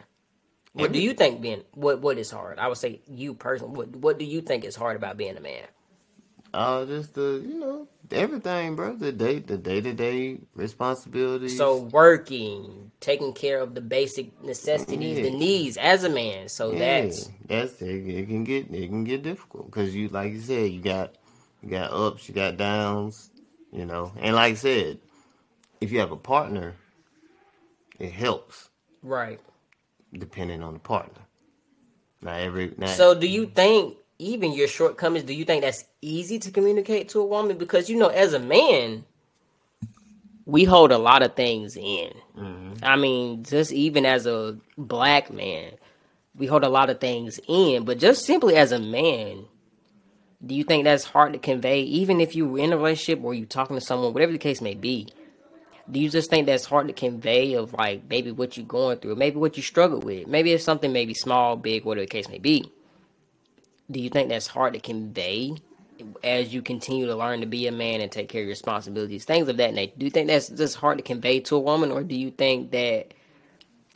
What 0.73 0.92
do 0.92 1.01
you 1.01 1.14
think 1.14 1.40
being 1.40 1.62
what 1.73 2.01
what 2.01 2.19
is 2.19 2.31
hard? 2.31 2.59
I 2.59 2.69
would 2.69 2.77
say 2.79 3.01
you 3.09 3.35
personally. 3.35 3.75
What 3.75 3.97
what 3.97 4.19
do 4.19 4.25
you 4.27 4.40
think 4.42 4.64
is 4.64 4.77
hard 4.77 4.97
about 4.97 5.16
being 5.16 5.37
a 5.37 5.40
man? 5.40 5.64
Uh, 6.53 6.85
just 6.87 7.14
the 7.14 7.42
you 7.47 7.59
know 7.59 7.88
everything, 8.12 8.77
bro. 8.77 8.95
The 8.97 9.12
day, 9.12 9.38
the 9.38 9.59
day 9.59 9.81
to 9.81 9.92
day 9.92 10.38
responsibilities. 10.55 11.57
So 11.57 11.79
working, 11.79 12.90
taking 13.01 13.33
care 13.33 13.61
of 13.61 13.75
the 13.75 13.81
basic 13.81 14.42
necessities, 14.42 15.16
the 15.16 15.31
needs 15.31 15.77
as 15.77 16.05
a 16.05 16.09
man. 16.09 16.49
So 16.49 16.73
yeah, 16.73 17.03
that's 17.03 17.31
that's 17.47 17.83
it, 17.83 18.07
it. 18.09 18.27
Can 18.27 18.45
get 18.45 18.73
it 18.73 18.88
can 18.88 19.05
get 19.05 19.23
difficult 19.23 19.66
because 19.66 19.95
you, 19.95 20.09
like 20.09 20.33
you 20.33 20.40
said, 20.40 20.73
you 20.73 20.81
got 20.81 21.14
you 21.62 21.71
got 21.71 21.92
ups, 21.92 22.29
you 22.29 22.35
got 22.35 22.57
downs, 22.57 23.31
you 23.73 23.87
know. 23.87 24.12
And 24.19 24.35
like 24.35 24.53
I 24.53 24.57
said, 24.57 24.99
if 25.81 25.92
you 25.92 26.01
have 26.01 26.12
a 26.12 26.16
partner, 26.16 26.75
it 27.99 28.12
helps 28.12 28.69
right. 29.03 29.40
depending 30.12 30.62
on 30.62 30.75
the 30.75 30.81
partner. 30.81 31.23
Not 32.23 32.40
every. 32.40 32.75
Not, 32.77 32.90
So 32.90 33.14
do 33.14 33.27
you 33.27 33.47
think 33.47 33.97
even 34.18 34.52
your 34.52 34.68
shortcomings, 34.68 35.24
do 35.24 35.35
you 35.35 35.44
think 35.44 35.62
that's 35.62 35.85
easy 36.00 36.38
to 36.38 36.50
communicate 36.50 37.11
to 37.11 37.20
a 37.20 37.26
woman? 37.26 37.59
Because 37.59 37.88
you 37.90 37.98
know, 37.98 38.09
as 38.09 38.33
a 38.33 38.38
man, 38.38 39.05
we 40.46 40.64
hold 40.64 40.92
a 40.92 40.98
lot 40.98 41.22
of 41.22 41.35
things 41.35 41.76
in. 41.76 42.12
Mm-hmm. 42.38 42.72
I 42.83 42.96
mean, 42.96 43.42
just 43.42 43.72
even 43.72 44.07
as 44.07 44.26
a 44.26 44.57
black 44.79 45.33
man, 45.33 45.72
we 46.37 46.46
hold 46.46 46.64
a 46.64 46.68
lot 46.68 46.90
of 46.90 47.00
things 47.00 47.40
in. 47.48 47.85
But 47.85 47.98
just 47.98 48.24
simply 48.24 48.57
as 48.57 48.72
a 48.72 48.79
man, 48.79 49.44
do 50.44 50.55
you 50.55 50.64
think 50.64 50.85
that's 50.85 51.05
hard 51.05 51.33
to 51.33 51.38
convey, 51.38 51.81
even 51.83 52.20
if 52.20 52.37
you're 52.37 52.59
in 52.59 52.72
a 52.72 52.76
relationship 52.76 53.24
or 53.24 53.35
you're 53.35 53.46
talking 53.46 53.76
to 53.76 53.81
someone, 53.81 54.12
whatever 54.12 54.33
the 54.33 54.38
case 54.38 54.61
may 54.61 54.74
be? 54.74 55.09
Do 55.90 56.00
you 56.00 56.11
just 56.11 56.31
think 56.31 56.46
that's 56.46 56.64
hard 56.64 56.88
to 56.88 56.92
convey 56.92 57.55
of 57.55 57.72
like 57.72 58.02
maybe 58.09 58.33
what 58.33 58.57
you're 58.57 58.66
going 58.66 58.98
through, 58.98 59.14
maybe 59.16 59.37
what 59.37 59.57
you 59.57 59.62
struggle 59.62 60.00
with, 60.00 60.26
maybe 60.26 60.52
it's 60.52 60.64
something 60.64 60.92
maybe 60.92 61.14
small, 61.14 61.57
big, 61.57 61.85
whatever 61.85 62.05
the 62.05 62.11
case 62.11 62.29
may 62.29 62.38
be? 62.38 62.70
Do 63.90 64.01
you 64.01 64.11
think 64.11 64.29
that's 64.29 64.46
hard 64.46 64.75
to 64.75 64.81
convey 64.81 65.55
as 66.22 66.53
you 66.53 66.62
continue 66.62 67.07
to 67.07 67.14
learn 67.14 67.40
to 67.40 67.46
be 67.46 67.66
a 67.66 67.72
man 67.72 68.01
and 68.01 68.11
take 68.11 68.29
care 68.29 68.42
of 68.42 68.46
your 68.46 68.53
responsibilities, 68.53 69.25
things 69.25 69.49
of 69.49 69.57
that 69.57 69.75
nature? 69.75 69.94
Do 69.96 70.05
you 70.05 70.11
think 70.11 70.29
that's 70.29 70.49
just 70.49 70.77
hard 70.77 70.99
to 70.99 71.05
convey 71.05 71.40
to 71.40 71.57
a 71.57 71.61
woman, 71.61 71.90
or 71.90 72.03
do 72.03 72.16
you 72.16 72.31
think 72.31 72.72
that, 72.72 73.14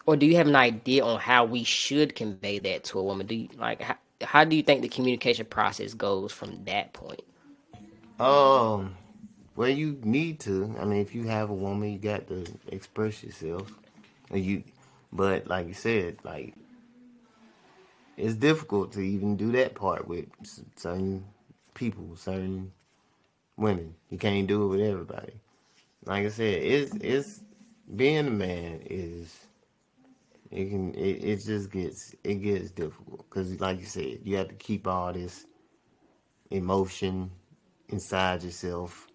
or 0.06 0.16
do 0.16 0.26
you 0.26 0.36
have 0.36 0.46
an 0.46 0.56
idea 0.56 1.04
on 1.04 1.18
how 1.18 1.44
we 1.44 1.64
should 1.64 2.14
convey 2.14 2.58
that 2.60 2.84
to 2.84 2.98
a 2.98 3.02
woman? 3.02 3.26
Do 3.26 3.34
you 3.34 3.48
like 3.58 3.82
how, 3.82 3.96
how 4.22 4.44
do 4.44 4.56
you 4.56 4.62
think 4.62 4.82
the 4.82 4.88
communication 4.88 5.46
process 5.46 5.94
goes 5.94 6.32
from 6.32 6.64
that 6.64 6.92
point? 6.92 7.22
Um, 8.18 8.96
well, 9.56 9.68
you 9.68 9.98
need 10.02 10.40
to. 10.40 10.74
I 10.78 10.84
mean, 10.84 11.00
if 11.00 11.14
you 11.14 11.24
have 11.24 11.50
a 11.50 11.54
woman, 11.54 11.92
you 11.92 11.98
got 11.98 12.28
to 12.28 12.46
express 12.68 13.22
yourself. 13.24 13.70
You, 14.32 14.62
but 15.12 15.46
like 15.46 15.66
you 15.66 15.74
said, 15.74 16.18
like 16.22 16.54
it's 18.16 18.34
difficult 18.34 18.92
to 18.92 19.00
even 19.00 19.36
do 19.36 19.52
that 19.52 19.74
part 19.74 20.06
with 20.06 20.26
certain 20.76 21.24
people, 21.74 22.16
certain 22.16 22.72
women. 23.56 23.94
You 24.10 24.18
can't 24.18 24.46
do 24.46 24.64
it 24.64 24.68
with 24.68 24.80
everybody. 24.80 25.32
Like 26.04 26.26
I 26.26 26.28
said, 26.28 26.62
it's 26.62 26.94
it's 26.96 27.40
being 27.94 28.26
a 28.26 28.30
man 28.30 28.80
is 28.86 29.46
it 30.50 30.70
can 30.70 30.94
it, 30.94 31.24
it 31.24 31.44
just 31.44 31.70
gets 31.70 32.14
it 32.24 32.36
gets 32.36 32.70
difficult 32.70 33.28
because 33.28 33.60
like 33.60 33.78
you 33.80 33.86
said, 33.86 34.20
you 34.24 34.36
have 34.36 34.48
to 34.48 34.54
keep 34.54 34.86
all 34.86 35.12
this 35.12 35.46
emotion 36.50 37.30
inside 37.88 38.42
yourself. 38.42 39.06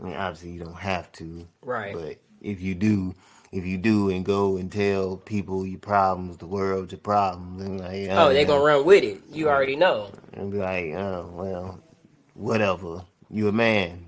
I 0.00 0.02
mean, 0.04 0.16
obviously 0.16 0.50
you 0.50 0.60
don't 0.60 0.74
have 0.74 1.10
to, 1.12 1.46
Right. 1.62 1.94
But 1.94 2.18
if 2.40 2.60
you 2.60 2.74
do, 2.74 3.14
if 3.52 3.64
you 3.66 3.78
do 3.78 4.10
and 4.10 4.24
go 4.24 4.56
and 4.56 4.70
tell 4.70 5.16
people 5.18 5.66
your 5.66 5.78
problems, 5.78 6.36
the 6.38 6.46
world 6.46 6.92
your 6.92 6.98
problems, 7.00 7.62
and 7.62 7.80
like, 7.80 8.08
Oh, 8.10 8.32
they're 8.32 8.44
uh, 8.44 8.48
gonna 8.48 8.64
run 8.64 8.84
with 8.84 9.04
it. 9.04 9.20
You 9.30 9.48
already 9.48 9.76
know. 9.76 10.10
and 10.34 10.50
be 10.52 10.58
like, 10.58 10.92
oh 10.94 11.30
well, 11.34 11.80
whatever. 12.34 13.04
You 13.30 13.48
a 13.48 13.52
man, 13.52 14.06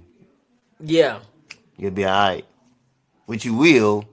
Yeah. 0.81 1.21
you'll 1.77 1.91
be 1.93 2.07
alright. 2.07 2.45
Which 3.27 3.45
you 3.45 3.55
will, 3.55 4.05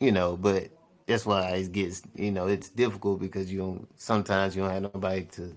you 0.00 0.12
know, 0.12 0.36
but 0.36 0.68
that's 1.06 1.24
why 1.26 1.50
it 1.52 1.72
gets, 1.72 2.02
you 2.14 2.30
know, 2.32 2.46
it's 2.48 2.68
difficult 2.68 3.20
because 3.20 3.50
you 3.52 3.58
don't. 3.58 3.88
Sometimes 4.00 4.56
you 4.56 4.62
don't 4.62 4.70
have 4.72 4.82
nobody 4.82 5.22
to 5.32 5.56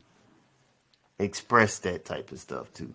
express 1.19 1.79
that 1.79 2.05
type 2.05 2.31
of 2.31 2.39
stuff 2.39 2.71
to. 2.73 2.93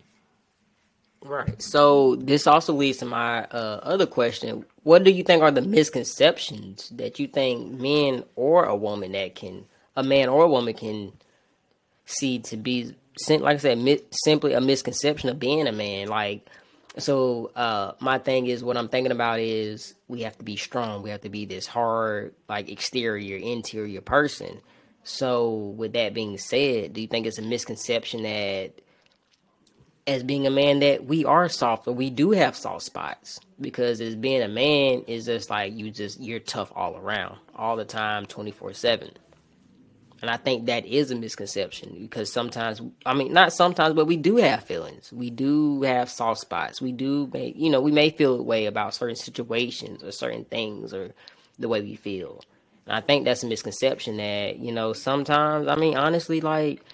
Right. 1.24 1.62
So 1.62 2.16
this 2.16 2.46
also 2.46 2.72
leads 2.74 2.98
to 2.98 3.04
my 3.04 3.44
uh, 3.44 3.80
other 3.82 4.06
question. 4.06 4.64
What 4.82 5.04
do 5.04 5.10
you 5.10 5.22
think 5.22 5.42
are 5.42 5.52
the 5.52 5.62
misconceptions 5.62 6.88
that 6.90 7.20
you 7.20 7.28
think 7.28 7.80
men 7.80 8.24
or 8.34 8.64
a 8.64 8.74
woman 8.74 9.12
that 9.12 9.34
can, 9.34 9.64
a 9.96 10.02
man 10.02 10.28
or 10.28 10.44
a 10.44 10.48
woman 10.48 10.74
can 10.74 11.12
see 12.06 12.40
to 12.40 12.56
be, 12.56 12.94
like 13.28 13.54
I 13.54 13.58
said, 13.58 13.78
mi- 13.78 14.02
simply 14.24 14.54
a 14.54 14.60
misconception 14.60 15.28
of 15.28 15.38
being 15.38 15.68
a 15.68 15.72
man? 15.72 16.08
Like, 16.08 16.48
so 16.98 17.52
uh, 17.54 17.92
my 18.00 18.18
thing 18.18 18.46
is, 18.46 18.64
what 18.64 18.76
I'm 18.76 18.88
thinking 18.88 19.12
about 19.12 19.38
is 19.38 19.94
we 20.08 20.22
have 20.22 20.36
to 20.38 20.44
be 20.44 20.56
strong. 20.56 21.02
We 21.02 21.10
have 21.10 21.22
to 21.22 21.28
be 21.28 21.44
this 21.44 21.66
hard, 21.66 22.34
like 22.48 22.68
exterior, 22.68 23.38
interior 23.38 24.00
person. 24.00 24.60
So 25.04 25.52
with 25.52 25.92
that 25.92 26.14
being 26.14 26.36
said, 26.36 26.92
do 26.92 27.00
you 27.00 27.06
think 27.06 27.26
it's 27.26 27.38
a 27.38 27.42
misconception 27.42 28.24
that 28.24 28.72
as 30.06 30.22
being 30.22 30.46
a 30.46 30.50
man 30.50 30.80
that 30.80 31.04
we 31.04 31.24
are 31.24 31.48
soft 31.48 31.86
we 31.86 32.10
do 32.10 32.32
have 32.32 32.56
soft 32.56 32.84
spots. 32.84 33.38
Because 33.60 34.00
as 34.00 34.16
being 34.16 34.42
a 34.42 34.48
man 34.48 35.04
is 35.06 35.26
just 35.26 35.48
like 35.50 35.72
you 35.76 35.90
just 35.90 36.20
you're 36.20 36.40
tough 36.40 36.72
all 36.74 36.96
around 36.96 37.38
all 37.54 37.76
the 37.76 37.84
time 37.84 38.26
24/7 38.26 39.12
and 40.22 40.30
I 40.30 40.36
think 40.36 40.66
that 40.66 40.86
is 40.86 41.10
a 41.10 41.16
misconception 41.16 41.96
because 42.00 42.32
sometimes 42.32 42.80
I 43.04 43.12
mean 43.12 43.32
not 43.32 43.52
sometimes 43.52 43.94
but 43.94 44.06
we 44.06 44.16
do 44.16 44.36
have 44.36 44.64
feelings. 44.64 45.12
We 45.12 45.30
do 45.30 45.82
have 45.82 46.08
soft 46.08 46.40
spots. 46.40 46.80
We 46.80 46.92
do 46.92 47.28
make 47.32 47.56
you 47.56 47.68
know 47.68 47.80
we 47.80 47.90
may 47.90 48.10
feel 48.10 48.36
a 48.38 48.42
way 48.42 48.66
about 48.66 48.94
certain 48.94 49.16
situations 49.16 50.02
or 50.04 50.12
certain 50.12 50.44
things 50.44 50.94
or 50.94 51.12
the 51.58 51.68
way 51.68 51.82
we 51.82 51.96
feel. 51.96 52.40
And 52.86 52.96
I 52.96 53.00
think 53.00 53.24
that's 53.24 53.42
a 53.42 53.48
misconception 53.48 54.16
that 54.18 54.60
you 54.60 54.70
know 54.70 54.92
sometimes 54.92 55.66
I 55.66 55.74
mean 55.74 55.96
honestly 55.96 56.40
like 56.40 56.84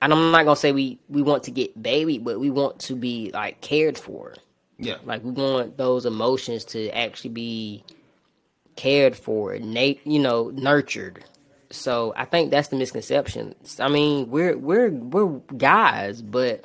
and 0.00 0.12
I'm 0.12 0.30
not 0.30 0.44
gonna 0.44 0.56
say 0.56 0.72
we 0.72 0.98
we 1.08 1.22
want 1.22 1.44
to 1.44 1.50
get 1.50 1.80
baby, 1.80 2.18
but 2.18 2.40
we 2.40 2.50
want 2.50 2.78
to 2.80 2.94
be 2.94 3.30
like 3.32 3.60
cared 3.60 3.98
for. 3.98 4.34
Yeah. 4.78 4.96
Like 5.04 5.24
we 5.24 5.32
want 5.32 5.76
those 5.76 6.06
emotions 6.06 6.64
to 6.66 6.88
actually 6.90 7.30
be 7.30 7.84
cared 8.76 9.16
for, 9.16 9.58
nat- 9.58 10.06
you 10.06 10.20
know, 10.20 10.50
nurtured. 10.50 11.24
So 11.70 12.14
I 12.16 12.24
think 12.24 12.50
that's 12.50 12.68
the 12.68 12.76
misconception. 12.76 13.54
I 13.78 13.88
mean, 13.88 14.30
we're 14.30 14.56
we're 14.56 14.90
we're 14.90 15.40
guys, 15.56 16.22
but 16.22 16.64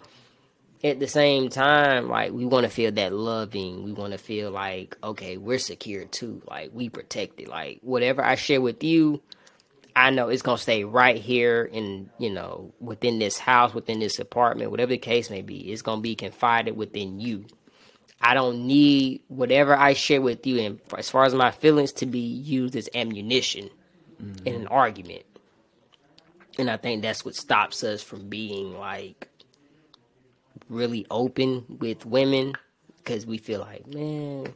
at 0.83 0.99
the 0.99 1.07
same 1.07 1.49
time, 1.49 2.09
like 2.09 2.31
we 2.31 2.45
want 2.45 2.65
to 2.65 2.69
feel 2.69 2.91
that 2.93 3.13
loving. 3.13 3.83
We 3.83 3.93
want 3.93 4.11
to 4.13 4.17
feel 4.19 4.51
like 4.51 4.95
okay, 5.03 5.37
we're 5.37 5.59
secure 5.59 6.05
too. 6.05 6.41
Like 6.47 6.69
we 6.73 6.89
protected. 6.89 7.47
Like 7.47 7.79
whatever 7.81 8.23
I 8.23 8.35
share 8.35 8.61
with 8.61 8.83
you, 8.83 9.21
I 9.95 10.09
know 10.09 10.29
it's 10.29 10.41
gonna 10.41 10.57
stay 10.57 10.83
right 10.83 11.17
here 11.17 11.63
in 11.63 12.09
you 12.17 12.29
know 12.29 12.73
within 12.79 13.19
this 13.19 13.37
house, 13.37 13.73
within 13.73 13.99
this 13.99 14.19
apartment, 14.19 14.71
whatever 14.71 14.91
the 14.91 14.97
case 14.97 15.29
may 15.29 15.41
be. 15.41 15.71
It's 15.71 15.81
gonna 15.81 16.01
be 16.01 16.15
confided 16.15 16.75
within 16.75 17.19
you. 17.19 17.45
I 18.21 18.33
don't 18.33 18.65
need 18.65 19.21
whatever 19.27 19.75
I 19.75 19.93
share 19.93 20.21
with 20.21 20.47
you, 20.47 20.59
and 20.59 20.79
as 20.97 21.09
far 21.09 21.25
as 21.25 21.35
my 21.35 21.51
feelings, 21.51 21.91
to 21.93 22.05
be 22.05 22.19
used 22.19 22.75
as 22.75 22.89
ammunition 22.95 23.69
mm-hmm. 24.21 24.47
in 24.47 24.55
an 24.55 24.67
argument. 24.67 25.23
And 26.57 26.69
I 26.69 26.77
think 26.77 27.01
that's 27.01 27.25
what 27.25 27.35
stops 27.35 27.83
us 27.83 28.01
from 28.01 28.29
being 28.29 28.77
like 28.77 29.27
really 30.69 31.05
open 31.11 31.65
with 31.79 32.05
women 32.05 32.53
because 32.97 33.25
we 33.25 33.37
feel 33.37 33.59
like, 33.59 33.85
man, 33.87 34.53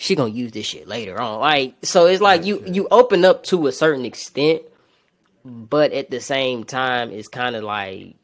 she 0.00 0.14
gonna 0.14 0.32
use 0.32 0.52
this 0.52 0.64
shit 0.64 0.88
later 0.88 1.20
on. 1.20 1.40
Like, 1.40 1.74
so 1.82 2.06
it's 2.06 2.22
like 2.22 2.46
you 2.46 2.64
you 2.66 2.88
open 2.90 3.22
up 3.22 3.44
to 3.44 3.66
a 3.66 3.72
certain 3.72 4.06
extent, 4.06 4.62
but 5.44 5.92
at 5.92 6.10
the 6.10 6.20
same 6.20 6.64
time, 6.64 7.10
it's 7.12 7.28
kind 7.28 7.54
of 7.54 7.64
like, 7.64 8.16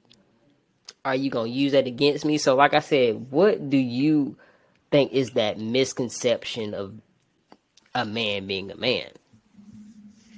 are 1.04 1.14
you 1.14 1.28
gonna 1.28 1.50
use 1.50 1.72
that 1.72 1.86
against 1.86 2.24
me? 2.24 2.38
So, 2.38 2.56
like 2.56 2.72
I 2.72 2.80
said, 2.80 3.30
what 3.30 3.68
do 3.68 3.76
you 3.76 4.36
think 4.90 5.12
is 5.12 5.32
that 5.32 5.60
misconception 5.60 6.72
of 6.72 6.94
a 7.94 8.06
man 8.06 8.46
being 8.46 8.70
a 8.70 8.76
man? 8.76 9.10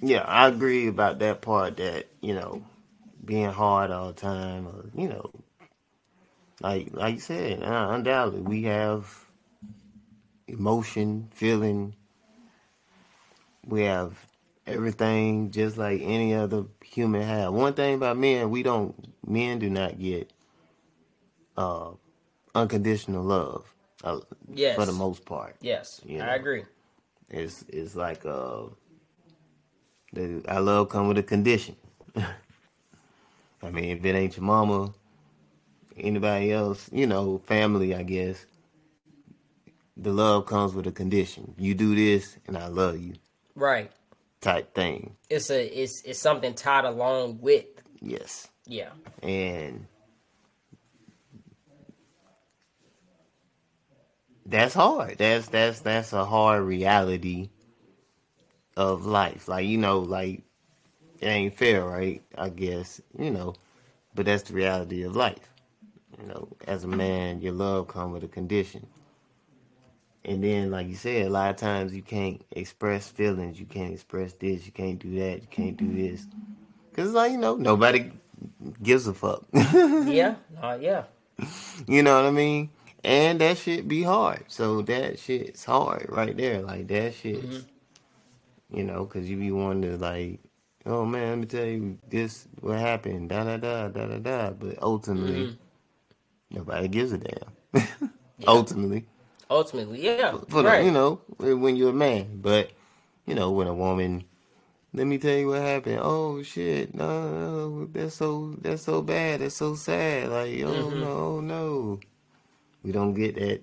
Yeah, 0.03 0.23
I 0.23 0.49
agree 0.49 0.89
about 0.89 1.21
that 1.21 1.41
part 1.41 1.77
that, 1.77 2.07
you 2.21 2.35
know, 2.35 2.65
being 3.25 3.51
hard 3.51 3.93
all 3.93 4.09
the 4.09 4.21
time, 4.21 4.67
or 4.67 4.87
you 4.93 5.09
know, 5.09 5.31
like 6.61 6.89
like 6.91 7.15
you 7.15 7.21
said, 7.21 7.63
uh, 7.63 7.91
undoubtedly 7.93 8.41
we 8.41 8.65
have 8.65 9.28
emotion, 10.49 11.29
feeling. 11.33 11.95
We 13.67 13.83
have 13.83 14.27
everything 14.67 15.51
just 15.51 15.77
like 15.77 16.01
any 16.03 16.35
other 16.35 16.65
human 16.83 17.23
have. 17.23 17.53
One 17.53 17.75
thing 17.75 17.95
about 17.97 18.17
men, 18.17 18.51
we 18.51 18.63
don't 18.63 18.95
men 19.27 19.59
do 19.59 19.69
not 19.71 19.99
get 19.99 20.31
uh 21.57 21.91
unconditional 22.55 23.23
love 23.25 23.75
uh, 24.05 24.21
Yes. 24.55 24.77
for 24.77 24.87
the 24.87 24.93
most 24.93 25.25
part. 25.25 25.57
Yes, 25.61 26.01
You 26.05 26.21
I 26.21 26.35
agree. 26.35 26.65
It's 27.31 27.65
it's 27.69 27.95
like 27.95 28.25
uh 28.25 28.63
the 30.13 30.43
I 30.49 30.59
love 30.59 30.89
come 30.89 31.09
with 31.09 31.19
a 31.19 31.23
condition. 31.23 31.77
I 33.63 33.71
mean, 33.71 33.97
if 33.97 34.05
it 34.05 34.15
ain't 34.15 34.37
your 34.37 34.45
mama, 34.45 34.93
anybody 35.97 36.53
else, 36.53 36.89
you 36.93 37.07
know, 37.07 37.39
family, 37.47 37.95
I 37.95 38.03
guess. 38.05 38.47
The 40.01 40.13
love 40.13 40.47
comes 40.47 40.75
with 40.75 40.87
a 40.87 40.93
condition. 40.93 41.55
You 41.59 41.75
do 41.75 41.95
this, 41.97 42.37
and 42.47 42.57
I 42.57 42.69
love 42.69 42.99
you, 42.99 43.15
Right. 43.57 43.91
type 44.41 44.73
thing. 44.73 45.17
It's 45.29 45.51
a 45.51 45.65
it's 45.83 46.03
it's 46.05 46.21
something 46.21 46.55
tied 46.55 46.85
along 46.85 47.41
with 47.41 47.65
Yes, 48.01 48.47
yeah. 48.67 48.91
and 49.25 49.87
that's 54.47 54.75
hard. 54.75 55.19
That's 55.19 55.49
that's 55.49 55.81
that's 55.81 56.13
a 56.13 56.25
hard 56.25 56.63
reality 56.63 57.51
of 58.77 59.05
life. 59.05 59.49
Like 59.49 59.67
you 59.67 59.79
know, 59.79 59.99
like 59.99 60.43
it 61.21 61.27
ain't 61.27 61.57
fair, 61.57 61.85
right? 61.85 62.23
I 62.37 62.51
guess 62.51 63.01
you 63.19 63.31
know, 63.33 63.55
but 64.15 64.27
that's 64.27 64.45
the 64.45 64.55
reality 64.55 65.03
of 65.03 65.17
life. 65.17 65.51
You 66.21 66.27
know, 66.29 66.49
as 66.69 66.85
a 66.85 66.89
man, 66.89 67.41
your 67.43 67.53
love 67.53 67.89
come 67.89 68.13
with 68.13 68.23
a 68.23 68.29
condition. 68.29 68.87
And 70.29 70.45
then, 70.45 70.71
like 70.71 70.89
you 70.89 70.95
said, 70.95 71.27
a 71.27 71.31
lot 71.31 71.49
of 71.49 71.57
times 71.57 71.95
you 71.95 72.03
can't 72.03 72.45
express 72.51 73.09
feelings. 73.09 73.59
You 73.59 73.65
can't 73.65 73.95
express 73.95 74.35
this. 74.35 74.67
You 74.67 74.73
can't 74.73 74.99
do 74.99 75.19
that. 75.21 75.41
You 75.41 75.49
can't 75.51 75.77
do 75.77 75.91
this. 75.91 76.27
Cause 76.95 77.13
like 77.13 77.33
you 77.33 77.39
know, 77.39 77.57
nobody 77.57 78.11
gives 78.83 79.07
a 79.07 79.15
fuck. 79.15 79.45
Yeah. 79.55 80.35
Uh, 80.61 80.77
yeah. 80.79 81.05
You 81.87 82.03
know 82.03 82.17
what 82.17 82.27
I 82.27 82.31
mean? 82.31 82.71
And 83.03 83.41
that 83.41 83.57
shit 83.57 83.89
be 83.89 84.03
hard. 84.03 84.45
So 84.49 84.83
that 84.83 85.19
shit's 85.19 85.65
hard 85.65 86.07
right 86.11 86.37
there. 86.37 86.61
Like 86.61 86.89
that 86.89 87.15
shit. 87.15 87.43
You 88.71 88.85
know, 88.85 89.05
because 89.05 89.31
you 89.31 89.39
be 89.39 89.51
wanting 89.51 89.91
to 89.91 89.97
like, 89.97 90.41
oh 90.85 91.07
man, 91.07 91.31
let 91.31 91.39
me 91.39 91.47
tell 91.47 91.65
you 91.65 91.99
this 92.11 92.47
what 92.61 92.79
happened, 92.79 93.31
da 93.31 93.45
da 93.45 93.57
da 93.57 93.89
da 93.89 94.07
da 94.07 94.19
da. 94.19 94.51
But 94.51 94.83
ultimately, 94.83 95.57
nobody 96.51 96.89
gives 96.89 97.13
a 97.13 97.19
damn. 97.19 97.89
ultimately, 98.47 99.07
Ultimately, 99.51 100.05
yeah. 100.05 100.37
for 100.49 100.63
the, 100.63 100.69
right. 100.69 100.85
you 100.85 100.91
know, 100.91 101.21
when 101.39 101.77
you're 101.77 101.91
a 101.91 101.95
man. 101.95 102.41
But 102.43 102.71
you 103.27 103.35
know, 103.35 103.51
when 103.51 103.67
a 103.67 103.75
woman, 103.75 104.25
let 104.93 105.07
me 105.07 105.19
tell 105.19 105.37
you 105.37 105.49
what 105.49 105.63
happened. 105.63 106.01
Oh 106.03 106.43
shit, 106.43 106.95
no, 106.95 107.31
no, 107.31 107.87
that's 107.87 108.17
so 108.17 108.55
that's 108.61 108.83
so 108.83 109.01
bad. 109.03 109.41
That's 109.41 109.57
so 109.57 109.75
sad. 109.75 110.29
Like, 110.29 110.61
oh 110.61 110.73
mm-hmm. 110.73 111.01
no, 111.01 111.11
oh, 111.11 111.41
no, 111.41 112.01
we 112.83 112.93
don't 112.93 113.15
get 113.15 113.37
that. 113.37 113.63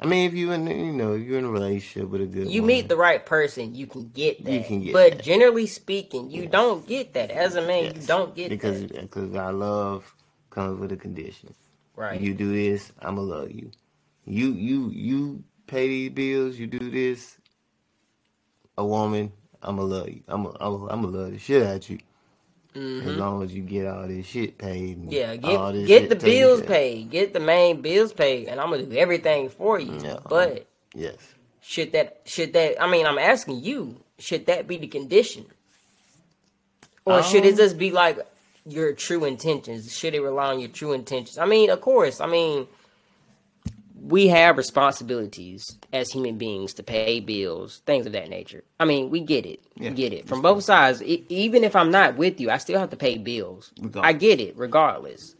I 0.00 0.06
mean, 0.06 0.26
if 0.26 0.34
you 0.34 0.50
in, 0.50 0.66
you 0.66 0.92
know, 0.92 1.12
if 1.12 1.22
you're 1.22 1.38
in 1.38 1.44
a 1.44 1.50
relationship 1.50 2.10
with 2.10 2.22
a 2.22 2.26
good, 2.26 2.48
you 2.48 2.62
woman, 2.62 2.76
meet 2.76 2.88
the 2.88 2.96
right 2.96 3.24
person, 3.24 3.74
you 3.74 3.86
can 3.86 4.08
get 4.08 4.44
that. 4.44 4.52
You 4.52 4.64
can 4.64 4.82
get 4.82 4.92
but 4.92 5.12
that. 5.12 5.22
generally 5.22 5.68
speaking, 5.68 6.28
you 6.28 6.46
don't 6.46 6.84
get 6.88 7.14
that. 7.14 7.30
As 7.30 7.54
a 7.54 7.62
man, 7.62 7.94
you 7.94 8.02
don't 8.02 8.34
get 8.34 8.48
because 8.48 8.80
that. 8.80 8.98
Uh, 8.98 9.02
because 9.02 9.34
our 9.36 9.52
love 9.52 10.12
comes 10.50 10.80
with 10.80 10.90
a 10.90 10.96
condition. 10.96 11.54
Right. 11.94 12.20
You 12.20 12.34
do 12.34 12.52
this, 12.52 12.90
I'ma 13.00 13.20
love 13.20 13.52
you. 13.52 13.70
You 14.24 14.52
you 14.52 14.90
you 14.90 15.44
pay 15.66 15.88
these 15.88 16.10
bills, 16.10 16.56
you 16.58 16.66
do 16.66 16.90
this. 16.90 17.36
A 18.78 18.84
woman, 18.84 19.32
I'ma 19.62 19.82
love 19.82 20.08
you. 20.08 20.22
I'ma 20.28 20.52
I'ma, 20.60 20.86
I'ma 20.90 21.08
love 21.08 21.32
the 21.32 21.38
shit 21.38 21.62
out 21.62 21.88
you. 21.90 21.98
As 22.74 23.14
long 23.16 23.42
as 23.42 23.52
you 23.52 23.62
get 23.62 23.86
all 23.86 24.06
this 24.08 24.26
shit 24.26 24.56
paid. 24.56 24.96
And 24.96 25.10
Mm-hmm. 25.12 25.44
yeah, 25.44 25.56
all 25.56 25.72
get 25.72 25.72
this 25.72 25.86
get 25.88 26.00
shit 26.02 26.08
the 26.10 26.14
taken 26.16 26.30
bills 26.30 26.60
care 26.60 26.68
paid, 26.68 27.10
get 27.10 27.32
the 27.34 27.40
main 27.40 27.82
bills 27.82 28.12
paid, 28.12 28.48
and 28.48 28.60
I'm 28.60 28.70
gonna 28.70 28.84
do 28.84 28.96
everything 28.96 29.48
for 29.50 29.78
you. 29.78 29.98
Yeah. 30.02 30.18
But 30.28 30.66
Yes. 30.94 31.16
should 31.60 31.92
that 31.92 32.22
should 32.24 32.52
that 32.54 32.80
I 32.82 32.90
mean 32.90 33.06
I'm 33.06 33.18
asking 33.18 33.62
you, 33.64 34.02
should 34.18 34.46
that 34.46 34.66
be 34.66 34.78
the 34.78 34.86
condition? 34.88 35.46
Or 37.04 37.22
should 37.22 37.44
it 37.44 37.52
Um, 37.52 37.56
just 37.56 37.76
be 37.78 37.90
like 37.90 38.18
your 38.64 38.92
true 38.94 39.24
intentions? 39.24 39.94
Should 39.96 40.14
it 40.14 40.20
rely 40.20 40.52
on 40.52 40.60
your 40.60 40.68
true 40.70 40.92
intentions? 40.92 41.36
I 41.36 41.44
mean, 41.46 41.68
of 41.68 41.80
course, 41.80 42.20
I 42.20 42.26
mean 42.26 42.68
we 44.02 44.26
have 44.26 44.56
responsibilities 44.56 45.78
as 45.92 46.10
human 46.10 46.36
beings 46.36 46.74
to 46.74 46.82
pay 46.82 47.20
bills, 47.20 47.82
things 47.86 48.04
of 48.04 48.12
that 48.12 48.28
nature. 48.28 48.64
I 48.80 48.84
mean, 48.84 49.10
we 49.10 49.20
get 49.20 49.46
it. 49.46 49.60
Yeah. 49.76 49.90
We 49.90 49.94
get 49.96 50.12
it. 50.12 50.26
From 50.26 50.42
both 50.42 50.64
sides. 50.64 51.02
E- 51.02 51.24
even 51.28 51.62
if 51.62 51.76
I'm 51.76 51.90
not 51.92 52.16
with 52.16 52.40
you, 52.40 52.50
I 52.50 52.58
still 52.58 52.80
have 52.80 52.90
to 52.90 52.96
pay 52.96 53.16
bills. 53.16 53.72
Regardless. 53.80 54.08
I 54.08 54.12
get 54.12 54.40
it, 54.40 54.56
regardless. 54.56 55.36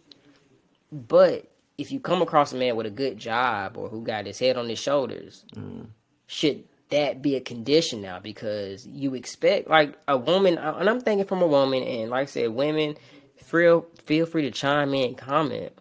But 0.93 1.51
if 1.77 1.91
you 1.91 1.99
come 1.99 2.23
across 2.23 2.53
a 2.53 2.57
man 2.57 2.77
with 2.77 2.87
a 2.87 2.91
good 2.91 3.19
job 3.19 3.77
or 3.77 3.89
who 3.89 4.03
got 4.03 4.27
his 4.27 4.39
head 4.39 4.57
on 4.57 4.69
his 4.69 4.79
shoulders, 4.79 5.45
mm. 5.57 5.87
should 6.29 6.63
that 6.91 7.21
be 7.21 7.35
a 7.35 7.41
condition 7.41 8.01
now? 8.01 8.21
Because 8.21 8.87
you 8.87 9.15
expect 9.15 9.69
like 9.69 9.99
a 10.07 10.17
woman, 10.17 10.57
and 10.59 10.89
I'm 10.89 11.01
thinking 11.01 11.27
from 11.27 11.43
a 11.43 11.47
woman, 11.49 11.83
and 11.83 12.11
like 12.11 12.23
I 12.23 12.27
said, 12.27 12.51
women, 12.51 12.97
feel 13.37 13.87
feel 14.05 14.27
free 14.27 14.43
to 14.43 14.53
chime 14.53 14.95
in, 14.95 15.17
comment. 15.17 15.73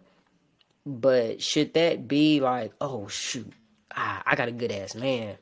But 0.84 1.42
should 1.42 1.74
that 1.74 2.08
be 2.08 2.40
like, 2.40 2.72
oh 2.80 3.06
shoot, 3.08 3.52
ah, 3.94 4.22
I 4.26 4.34
got 4.34 4.48
a 4.48 4.52
good 4.52 4.72
ass 4.72 4.94
man. 4.94 5.36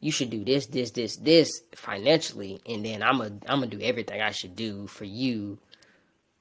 You 0.00 0.12
should 0.12 0.30
do 0.30 0.44
this, 0.44 0.66
this, 0.66 0.92
this, 0.92 1.16
this 1.16 1.62
financially, 1.74 2.60
and 2.66 2.84
then 2.84 3.02
I'm 3.02 3.20
a 3.20 3.26
I'm 3.46 3.60
gonna 3.60 3.66
do 3.66 3.80
everything 3.80 4.20
I 4.20 4.30
should 4.30 4.54
do 4.54 4.86
for 4.86 5.04
you, 5.04 5.58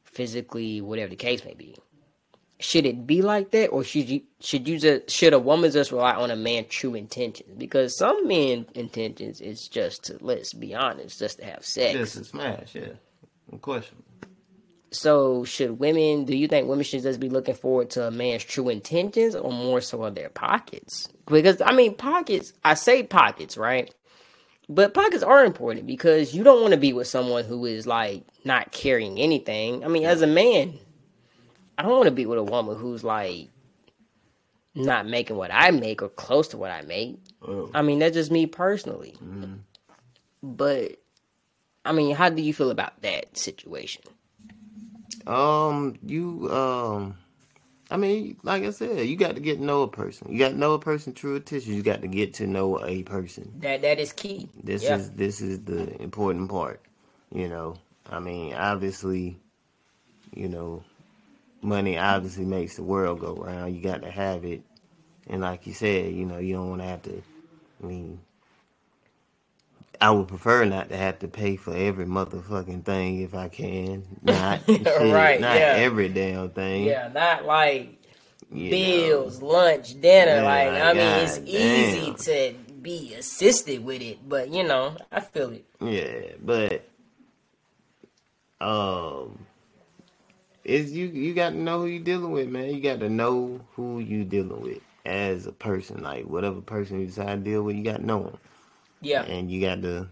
physically, 0.03 0.81
whatever 0.81 1.09
the 1.09 1.15
case 1.15 1.43
may 1.43 1.53
be 1.53 1.75
should 2.59 2.85
it 2.85 3.05
be 3.05 3.21
like 3.21 3.51
that 3.51 3.67
or 3.67 3.83
should 3.83 4.09
you 4.09 4.21
should 4.39 4.67
you 4.67 4.79
just 4.79 5.09
should 5.09 5.33
a 5.33 5.39
woman 5.39 5.71
just 5.71 5.91
rely 5.91 6.15
on 6.15 6.31
a 6.31 6.35
man's 6.35 6.67
true 6.67 6.95
intentions 6.95 7.49
because 7.57 7.97
some 7.97 8.27
men 8.27 8.65
intentions 8.73 9.41
is 9.41 9.67
just 9.67 10.05
to 10.05 10.17
let's 10.21 10.53
be 10.53 10.73
honest 10.73 11.19
just 11.19 11.37
to 11.37 11.45
have 11.45 11.63
sex 11.63 11.93
Just 11.93 12.17
a 12.17 12.23
smash, 12.23 12.75
yeah. 12.75 12.93
No 13.51 13.59
question. 13.59 13.97
So 14.91 15.43
should 15.43 15.79
women 15.79 16.25
do 16.25 16.35
you 16.35 16.47
think 16.47 16.67
women 16.67 16.83
should 16.83 17.03
just 17.03 17.19
be 17.19 17.29
looking 17.29 17.55
forward 17.55 17.89
to 17.89 18.05
a 18.05 18.11
man's 18.11 18.43
true 18.43 18.69
intentions 18.69 19.35
or 19.35 19.51
more 19.51 19.81
so 19.81 20.03
of 20.03 20.15
their 20.15 20.29
pockets 20.29 21.07
because 21.25 21.61
i 21.61 21.73
mean 21.73 21.93
pockets 21.93 22.53
i 22.63 22.73
say 22.73 23.03
pockets 23.03 23.57
right 23.57 23.93
but 24.69 24.93
pockets 24.93 25.23
are 25.23 25.45
important 25.45 25.85
because 25.85 26.33
you 26.33 26.43
don't 26.43 26.61
want 26.61 26.73
to 26.73 26.79
be 26.79 26.93
with 26.93 27.07
someone 27.07 27.43
who 27.43 27.65
is 27.65 27.85
like 27.85 28.23
not 28.45 28.71
carrying 28.71 29.19
anything 29.19 29.83
i 29.83 29.87
mean 29.87 30.05
as 30.05 30.21
a 30.21 30.27
man 30.27 30.77
I 31.77 31.83
don't 31.83 31.91
want 31.91 32.05
to 32.05 32.11
be 32.11 32.25
with 32.25 32.39
a 32.39 32.43
woman 32.43 32.75
who's 32.75 33.03
like 33.03 33.49
not 34.73 35.07
making 35.07 35.37
what 35.37 35.51
I 35.53 35.71
make 35.71 36.01
or 36.01 36.09
close 36.09 36.47
to 36.49 36.57
what 36.57 36.71
I 36.71 36.81
make. 36.81 37.19
Oh. 37.41 37.69
I 37.73 37.81
mean, 37.81 37.99
that's 37.99 38.15
just 38.15 38.31
me 38.31 38.47
personally. 38.47 39.15
Mm-hmm. 39.23 39.55
But 40.41 40.93
I 41.85 41.91
mean, 41.91 42.15
how 42.15 42.29
do 42.29 42.41
you 42.41 42.53
feel 42.53 42.71
about 42.71 43.01
that 43.01 43.37
situation? 43.37 44.03
Um, 45.27 45.97
you 46.05 46.49
um, 46.51 47.17
I 47.89 47.97
mean, 47.97 48.37
like 48.43 48.63
I 48.63 48.71
said, 48.71 49.07
you 49.07 49.15
got 49.15 49.35
to 49.35 49.41
get 49.41 49.57
to 49.57 49.63
know 49.63 49.83
a 49.83 49.87
person. 49.87 50.31
You 50.31 50.39
got 50.39 50.49
to 50.49 50.57
know 50.57 50.73
a 50.73 50.79
person 50.79 51.13
true 51.13 51.35
attention. 51.35 51.73
You 51.73 51.83
got 51.83 52.01
to 52.01 52.07
get 52.07 52.33
to 52.35 52.47
know 52.47 52.83
a 52.83 53.03
person. 53.03 53.51
That 53.59 53.81
that 53.81 53.99
is 53.99 54.13
key. 54.13 54.49
This 54.61 54.83
yeah. 54.83 54.97
is 54.97 55.11
this 55.11 55.41
is 55.41 55.61
the 55.63 56.01
important 56.01 56.49
part. 56.49 56.81
You 57.33 57.47
know, 57.47 57.75
I 58.09 58.19
mean, 58.19 58.53
obviously, 58.53 59.37
you 60.33 60.47
know, 60.47 60.83
money 61.61 61.97
obviously 61.97 62.45
makes 62.45 62.75
the 62.75 62.83
world 62.83 63.19
go 63.19 63.35
round. 63.35 63.75
You 63.75 63.81
got 63.81 64.01
to 64.01 64.11
have 64.11 64.43
it, 64.43 64.63
and 65.27 65.41
like 65.41 65.67
you 65.67 65.73
said, 65.73 66.13
you 66.13 66.25
know, 66.25 66.39
you 66.39 66.55
don't 66.55 66.69
want 66.69 66.81
to 66.81 66.87
have 66.87 67.01
to. 67.03 67.21
I 67.81 67.85
mean, 67.85 68.19
I 69.99 70.11
would 70.11 70.27
prefer 70.27 70.65
not 70.65 70.89
to 70.89 70.97
have 70.97 71.19
to 71.19 71.27
pay 71.27 71.55
for 71.55 71.75
every 71.75 72.05
motherfucking 72.05 72.83
thing 72.85 73.21
if 73.21 73.33
I 73.33 73.47
can. 73.49 74.03
Not 74.23 74.65
shit, 74.65 74.85
Right, 74.85 75.41
not 75.41 75.55
yeah. 75.55 75.73
every 75.77 76.09
damn 76.09 76.49
thing. 76.51 76.83
yeah, 76.85 77.09
not 77.13 77.45
like 77.45 77.97
you 78.51 78.65
know. 78.65 78.69
bills, 78.71 79.41
lunch, 79.41 79.99
dinner. 79.99 80.35
Yeah, 80.35 80.41
like 80.43 80.67
I 80.69 80.93
mean, 80.93 80.97
God 80.97 81.21
it's 81.23 81.39
easy 81.39 82.13
to 82.13 82.53
be 82.81 83.15
assisted 83.15 83.83
with 83.83 84.01
it, 84.01 84.19
but 84.29 84.49
you 84.49 84.63
know, 84.63 84.95
I 85.11 85.19
feel 85.19 85.51
it. 85.51 85.65
Yeah, 85.81 86.33
but 86.43 86.87
um, 88.61 89.39
it's 90.63 90.91
you. 90.91 91.07
You 91.07 91.33
got 91.33 91.49
to 91.51 91.57
know 91.57 91.79
who 91.81 91.85
you 91.87 91.99
dealing 91.99 92.31
with, 92.31 92.49
man. 92.49 92.73
You 92.73 92.81
got 92.81 92.99
to 92.99 93.09
know 93.09 93.61
who 93.75 93.99
you 93.99 94.23
dealing 94.23 94.61
with 94.61 94.79
as 95.05 95.47
a 95.47 95.51
person. 95.51 96.03
Like 96.03 96.25
whatever 96.25 96.61
person 96.61 96.99
you 96.99 97.07
decide 97.07 97.43
to 97.43 97.51
deal 97.51 97.63
with, 97.63 97.75
you 97.75 97.83
got 97.83 97.97
to 97.97 98.05
know 98.05 98.23
them, 98.23 98.37
Yeah, 99.01 99.23
and 99.23 99.49
you 99.51 99.61
got 99.61 99.81
to 99.83 100.07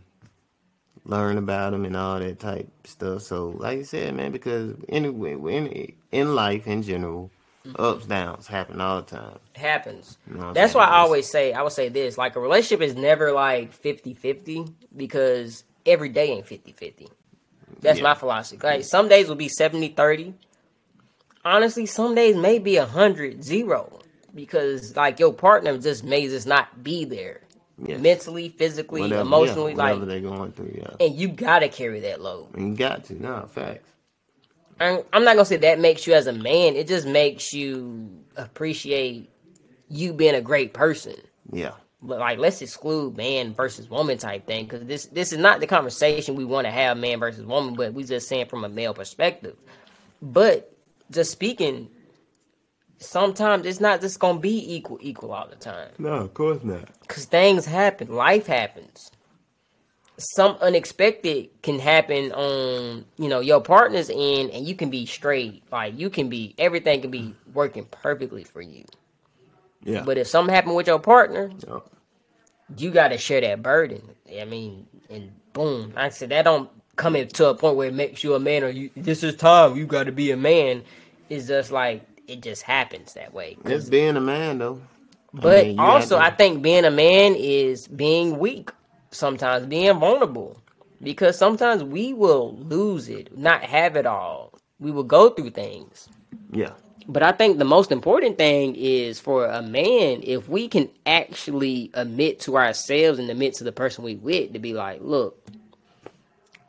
learn 1.06 1.38
about 1.38 1.72
them 1.72 1.86
and 1.86 1.96
all 1.96 2.20
that 2.20 2.40
type 2.40 2.68
stuff. 2.86 3.22
So, 3.22 3.50
like 3.58 3.78
you 3.78 3.84
said, 3.84 4.16
man, 4.16 4.32
because 4.32 4.74
anyway, 4.90 5.34
in 5.34 5.94
in 6.12 6.36
life 6.36 6.68
in 6.68 6.82
general, 6.82 7.32
mm-hmm. 7.66 7.82
ups 7.82 8.06
downs 8.08 8.48
happen 8.48 8.82
all 8.82 9.02
the 9.02 9.16
time. 9.16 9.40
happens. 9.56 10.18
You 10.30 10.38
know 10.38 10.54
That's 10.54 10.74
why 10.74 10.86
I 10.86 10.98
always 10.98 11.28
say 11.30 11.54
I 11.54 11.62
would 11.62 11.72
say 11.74 11.90
this 11.90 12.18
like 12.18 12.36
a 12.36 12.40
relationship 12.40 12.82
is 12.82 12.96
never 12.96 13.32
like 13.32 13.80
50-50 13.80 14.74
because 14.96 15.64
every 15.86 16.10
day 16.10 16.32
ain't 16.32 16.46
50-50. 16.48 17.08
That's 17.82 18.00
Yeah. 18.00 18.04
my 18.04 18.16
philosophy. 18.16 18.60
Like 18.64 18.84
some 18.84 19.08
days 19.08 19.28
will 19.28 19.36
be 19.36 19.48
70-30. 19.50 20.34
Honestly, 21.44 21.86
some 21.86 22.16
days 22.16 22.36
may 22.36 22.58
be 22.58 22.74
100-0 22.74 24.02
because 24.34 24.96
like 24.96 25.20
your 25.20 25.34
partner 25.34 25.78
just 25.78 26.04
may 26.04 26.28
just 26.28 26.48
not 26.48 26.84
be 26.84 27.06
there. 27.06 27.42
Yes. 27.84 28.00
Mentally, 28.00 28.50
physically, 28.50 29.02
Whatever- 29.02 29.30
yeah, 29.30 29.36
whatever 29.36 29.74
like 29.74 30.08
they're 30.08 30.22
going 30.22 30.52
through, 30.54 30.76
yeah. 30.78 31.06
and 31.06 31.14
you 31.16 31.28
gotta 31.28 31.68
carry 31.68 32.00
that 32.02 32.22
load. 32.22 32.56
And 32.56 32.70
you 32.70 32.76
got 32.78 33.04
to, 33.06 33.22
no 33.22 33.48
facts. 33.52 33.90
I'm 34.80 35.02
I'm 35.12 35.24
not 35.26 35.36
gonna 35.36 35.46
say 35.46 35.58
that 35.58 35.80
makes 35.80 36.08
you 36.08 36.14
as 36.14 36.28
a 36.28 36.34
man. 36.34 36.76
It 36.76 36.88
just 36.88 37.06
makes 37.08 37.54
you 37.54 38.10
appreciate 38.38 39.30
you 39.90 40.14
being 40.14 40.36
a 40.36 40.42
great 40.42 40.74
person. 40.74 41.16
Yeah, 41.52 41.74
But 42.02 42.20
like, 42.20 42.40
let's 42.40 42.62
exclude 42.62 43.18
man 43.18 43.54
versus 43.54 43.90
woman 43.90 44.18
type 44.18 44.48
thing 44.48 44.66
because 44.66 44.86
this 44.86 45.06
this 45.08 45.32
is 45.34 45.38
not 45.38 45.60
the 45.60 45.68
conversation 45.68 46.36
we 46.36 46.46
want 46.46 46.66
to 46.66 46.72
have, 46.72 46.98
man 46.98 47.20
versus 47.20 47.46
woman. 47.46 47.76
But 47.76 47.94
we 47.94 48.04
just 48.04 48.28
saying 48.28 48.48
from 48.48 48.64
a 48.64 48.70
male 48.70 48.94
perspective. 48.94 49.58
But 50.22 50.74
just 51.12 51.32
speaking, 51.32 51.90
sometimes 53.00 53.66
it's 53.66 53.80
not 53.80 54.02
just 54.02 54.20
gonna 54.20 54.40
be 54.40 54.76
equal 54.76 54.98
equal 55.02 55.32
all 55.32 55.48
the 55.48 55.56
time 55.56 55.90
no, 55.98 56.10
of 56.14 56.34
course 56.34 56.64
not. 56.64 56.88
because 57.02 57.26
things 57.26 57.66
happen, 57.66 58.14
life 58.14 58.48
happens. 58.48 59.12
Some 60.18 60.56
unexpected 60.62 61.50
can 61.62 61.78
happen 61.78 62.32
on 62.32 63.04
you 63.18 63.28
know 63.28 63.42
your 63.42 63.60
partner's 63.60 64.10
end, 64.10 64.50
and 64.52 64.66
you 64.66 64.74
can 64.74 64.90
be 64.90 65.06
straight. 65.06 65.64
Like 65.74 66.00
you 66.00 66.10
can 66.10 66.30
be 66.30 66.56
everything 66.58 67.02
can 67.02 67.12
be 67.12 67.36
working 67.54 67.84
perfectly 67.84 68.46
for 68.46 68.62
you. 68.62 68.86
Yeah, 69.84 70.04
But 70.06 70.18
if 70.18 70.28
something 70.28 70.56
happened 70.56 70.76
with 70.78 70.88
your 70.88 71.00
partner, 71.00 71.52
you 72.78 72.92
got 72.92 73.10
to 73.10 73.18
share 73.18 73.42
that 73.42 73.62
burden. 73.62 74.02
I 74.40 74.46
mean, 74.46 74.88
and 75.10 75.32
boom, 75.52 75.90
like 75.96 76.06
I 76.06 76.10
said 76.10 76.30
that 76.30 76.44
don't 76.44 76.70
come 76.96 77.18
into 77.18 77.48
a 77.50 77.54
point 77.54 77.76
where 77.76 77.90
it 77.90 77.94
makes 77.94 78.24
you 78.24 78.36
a 78.36 78.40
man 78.40 78.64
or 78.64 78.70
you. 78.70 78.90
This 78.96 79.22
is 79.22 79.36
time 79.36 79.76
you 79.76 79.86
got 79.86 80.06
to 80.06 80.14
be 80.14 80.32
a 80.32 80.38
man. 80.38 80.84
It's 81.30 81.48
just 81.48 81.72
like 81.72 82.02
it 82.28 82.42
just 82.42 82.64
happens 82.64 83.14
that 83.14 83.34
way. 83.34 83.58
it's 83.66 83.90
being 83.90 84.16
a 84.18 84.22
man 84.22 84.58
though. 84.60 84.82
but 85.34 85.66
mean, 85.66 85.80
also, 85.80 86.18
I 86.18 86.32
think 86.32 86.62
being 86.62 86.86
a 86.86 86.92
man 86.92 87.36
is 87.36 87.88
being 87.88 88.38
weak. 88.40 88.72
Sometimes 89.12 89.66
being 89.68 89.98
vulnerable, 89.98 90.62
because 91.02 91.38
sometimes 91.38 91.82
we 91.84 92.14
will 92.14 92.58
lose 92.58 93.08
it, 93.08 93.38
not 93.38 93.64
have 93.64 93.96
it 93.96 94.06
all. 94.06 94.52
We 94.78 94.92
will 94.92 95.04
go 95.06 95.30
through 95.30 95.52
things. 95.52 96.10
Yeah, 96.52 96.72
But 97.08 97.24
I 97.24 97.32
think 97.32 97.58
the 97.58 97.66
most 97.66 97.92
important 97.94 98.38
thing 98.38 98.76
is 98.76 99.20
for 99.22 99.46
a 99.46 99.62
man, 99.62 100.20
if 100.24 100.50
we 100.50 100.68
can 100.68 100.90
actually 101.06 101.92
admit 101.94 102.42
to 102.42 102.58
ourselves 102.58 103.20
and 103.20 103.30
admit 103.30 103.54
to 103.56 103.64
the 103.64 103.72
person 103.72 104.04
we 104.04 104.16
with 104.16 104.52
to 104.52 104.60
be 104.60 104.74
like, 104.74 105.00
look, 105.02 105.48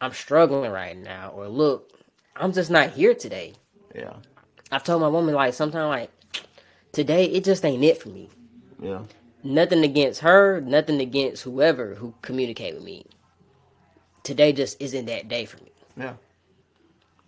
I'm 0.01 0.13
struggling 0.13 0.71
right 0.71 0.97
now, 0.97 1.31
or 1.31 1.49
look, 1.49 1.91
I'm 2.37 2.53
just 2.53 2.71
not 2.71 2.91
here 2.91 3.15
today. 3.15 3.55
yeah, 3.95 4.15
I've 4.73 4.85
told 4.85 5.01
my 5.01 5.09
woman 5.09 5.35
like 5.35 5.55
sometimes 5.55 5.89
like 5.89 6.11
today 6.93 7.27
it 7.27 7.45
just 7.45 7.65
ain't 7.65 7.85
it 7.85 8.01
for 8.01 8.09
me. 8.09 8.29
yeah, 8.81 9.03
Nothing 9.45 9.85
against 9.85 10.21
her, 10.23 10.61
nothing 10.61 11.01
against 11.01 11.43
whoever 11.45 11.95
who 11.95 12.15
communicate 12.23 12.75
with 12.75 12.83
me. 12.85 13.07
Today 14.25 14.53
just 14.53 14.81
isn't 14.81 15.07
that 15.07 15.29
day 15.29 15.45
for 15.45 15.59
me. 15.63 15.71
yeah. 15.97 16.15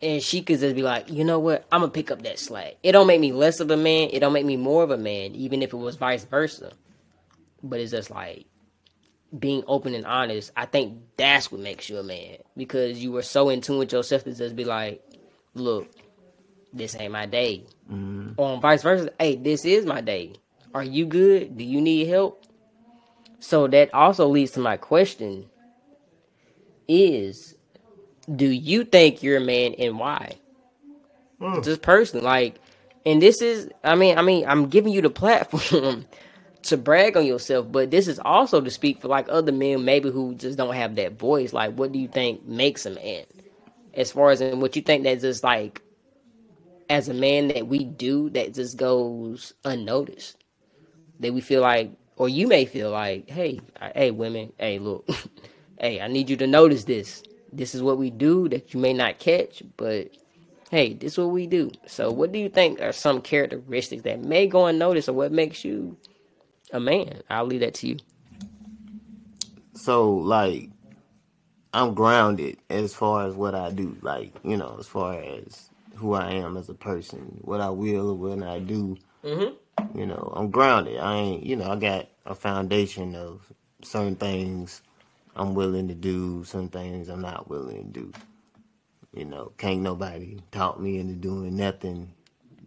and 0.03 0.20
she 0.22 0.42
could 0.42 0.59
just 0.59 0.74
be 0.74 0.83
like, 0.83 1.09
you 1.11 1.24
know 1.24 1.38
what, 1.38 1.64
I'm 1.70 1.81
gonna 1.81 1.92
pick 1.92 2.11
up 2.11 2.22
that 2.22 2.38
slack. 2.40 2.74
It 2.83 2.92
don't 2.92 3.07
make 3.07 3.20
me 3.20 3.33
less 3.33 3.61
of 3.61 3.70
a 3.70 3.77
man. 3.77 4.11
It 4.12 4.18
don't 4.20 4.33
make 4.33 4.46
me 4.46 4.57
more 4.57 4.83
of 4.83 4.90
a 4.90 4.98
man, 4.98 5.35
even 5.37 5.62
if 5.62 5.72
it 5.72 5.77
was 5.77 5.94
vice 5.96 6.24
versa. 6.24 6.72
But 7.62 7.79
it's 7.81 7.92
just 7.92 8.11
like 8.11 8.46
being 9.38 9.62
open 9.68 9.94
and 9.94 10.07
honest. 10.07 10.51
I 10.57 10.66
think 10.66 10.98
that's 11.16 11.53
what 11.53 11.61
makes 11.61 11.88
you 11.88 11.98
a 11.98 12.03
man 12.03 12.38
because 12.57 12.98
you 12.98 13.12
were 13.12 13.22
so 13.22 13.48
in 13.48 13.61
tune 13.61 13.79
with 13.79 13.92
yourself 13.92 14.24
to 14.24 14.35
just 14.35 14.57
be 14.57 14.64
like, 14.64 15.03
look, 15.55 15.88
this 16.72 16.96
ain't 16.98 17.12
my 17.12 17.26
day, 17.26 17.64
mm-hmm. 17.90 18.33
or 18.37 18.61
vice 18.61 18.83
versa. 18.83 19.12
Hey, 19.18 19.37
this 19.37 19.64
is 19.64 19.87
my 19.87 20.00
day. 20.00 20.35
Are 20.74 20.85
you 20.85 21.07
good? 21.07 21.57
Do 21.57 21.64
you 21.64 21.81
need 21.81 22.09
help? 22.09 22.44
So 23.40 23.66
that 23.68 23.92
also 23.94 24.28
leads 24.28 24.52
to 24.52 24.61
my 24.61 24.76
question: 24.76 25.46
Is 26.87 27.54
do 28.35 28.46
you 28.46 28.85
think 28.85 29.22
you're 29.22 29.38
a 29.38 29.44
man 29.44 29.74
and 29.78 29.98
why? 29.98 30.37
Hmm. 31.40 31.62
Just 31.62 31.83
personally, 31.83 32.24
like, 32.24 32.57
and 33.07 33.22
this 33.22 33.40
is, 33.40 33.70
I 33.85 33.94
mean, 33.94 34.18
I 34.18 34.22
mean, 34.22 34.44
I'm 34.46 34.68
giving 34.68 34.92
you 34.92 35.00
the 35.00 35.11
platform 35.11 36.04
to 36.64 36.76
brag 36.76 37.16
on 37.16 37.24
yourself, 37.24 37.70
but 37.70 37.90
this 37.90 38.09
is 38.09 38.18
also 38.18 38.61
to 38.61 38.70
speak 38.70 39.00
for 39.00 39.09
like 39.09 39.26
other 39.28 39.52
men, 39.52 39.85
maybe 39.85 40.11
who 40.11 40.35
just 40.35 40.59
don't 40.59 40.74
have 40.74 40.96
that 40.96 41.18
voice. 41.18 41.52
Like, 41.52 41.74
what 41.74 41.92
do 41.92 41.98
you 41.98 42.09
think 42.09 42.44
makes 42.44 42.87
a 42.87 42.90
man? 42.90 43.24
As 43.94 44.12
far 44.12 44.31
as 44.31 44.40
in 44.40 44.61
what 44.61 44.76
you 44.76 44.83
think 44.83 45.04
that 45.04 45.20
just 45.20 45.42
like, 45.42 45.81
as 46.90 47.09
a 47.09 47.14
man 47.14 47.48
that 47.51 47.68
we 47.68 47.85
do 47.85 48.31
that 48.31 48.55
just 48.55 48.77
goes 48.77 49.55
unnoticed, 49.64 50.37
that 51.20 51.35
we 51.35 51.40
feel 51.42 51.62
like, 51.62 51.92
or 52.16 52.29
you 52.29 52.48
may 52.48 52.66
feel 52.66 52.90
like, 52.92 53.31
hey, 53.31 53.61
I- 53.81 53.92
hey, 53.94 54.11
women, 54.12 54.53
hey, 54.59 54.79
look, 54.81 55.09
hey, 55.81 56.01
I 56.01 56.09
need 56.09 56.31
you 56.31 56.37
to 56.38 56.46
notice 56.48 56.85
this. 56.85 57.22
This 57.53 57.74
is 57.74 57.83
what 57.83 57.98
we 57.98 58.11
do 58.11 58.48
that 58.51 58.74
you 58.74 58.81
may 58.81 58.92
not 58.94 59.18
catch, 59.20 59.62
but 59.77 60.11
hey, 60.70 60.94
this 60.94 61.14
is 61.14 61.18
what 61.18 61.31
we 61.31 61.46
do. 61.46 61.72
So, 61.87 62.12
what 62.12 62.33
do 62.33 62.38
you 62.38 62.48
think 62.51 62.81
are 62.83 62.92
some 62.92 63.22
characteristics 63.22 64.03
that 64.05 64.20
may 64.24 64.46
go 64.48 64.66
unnoticed, 64.66 65.09
or 65.09 65.14
what 65.14 65.33
makes 65.33 65.64
you 65.64 65.98
a 66.72 66.81
man? 66.81 67.22
I'll 67.31 67.46
leave 67.46 67.61
that 67.61 67.74
to 67.77 67.88
you. 67.88 67.98
So 69.74 70.12
like, 70.14 70.70
I'm 71.74 71.94
grounded 71.94 72.59
as 72.70 72.94
far 72.94 73.27
as 73.27 73.35
what 73.35 73.55
I 73.55 73.70
do. 73.72 73.96
Like 74.03 74.35
you 74.44 74.57
know, 74.57 74.77
as 74.81 74.88
far 74.88 75.14
as 75.20 75.70
who 75.98 76.14
I 76.14 76.32
am 76.32 76.56
as 76.56 76.68
a 76.68 76.74
person, 76.74 77.38
what 77.42 77.61
I 77.61 77.70
will 77.70 78.11
or 78.11 78.14
what 78.14 78.42
I 78.42 78.58
do. 78.58 78.96
Mm-hmm. 79.24 79.98
You 79.98 80.06
know, 80.06 80.32
I'm 80.37 80.50
grounded. 80.50 80.98
I 80.98 81.16
ain't. 81.16 81.46
You 81.46 81.56
know, 81.56 81.70
I 81.70 81.76
got 81.76 82.08
a 82.26 82.34
foundation 82.34 83.14
of 83.14 83.40
certain 83.82 84.16
things 84.16 84.82
I'm 85.37 85.54
willing 85.54 85.88
to 85.88 85.94
do, 85.94 86.44
some 86.44 86.68
things 86.68 87.08
I'm 87.08 87.22
not 87.22 87.48
willing 87.48 87.92
to 87.92 88.00
do. 88.00 88.12
You 89.14 89.24
know, 89.24 89.52
can't 89.56 89.80
nobody 89.80 90.38
talk 90.50 90.80
me 90.80 90.98
into 90.98 91.14
doing 91.14 91.56
nothing 91.56 92.12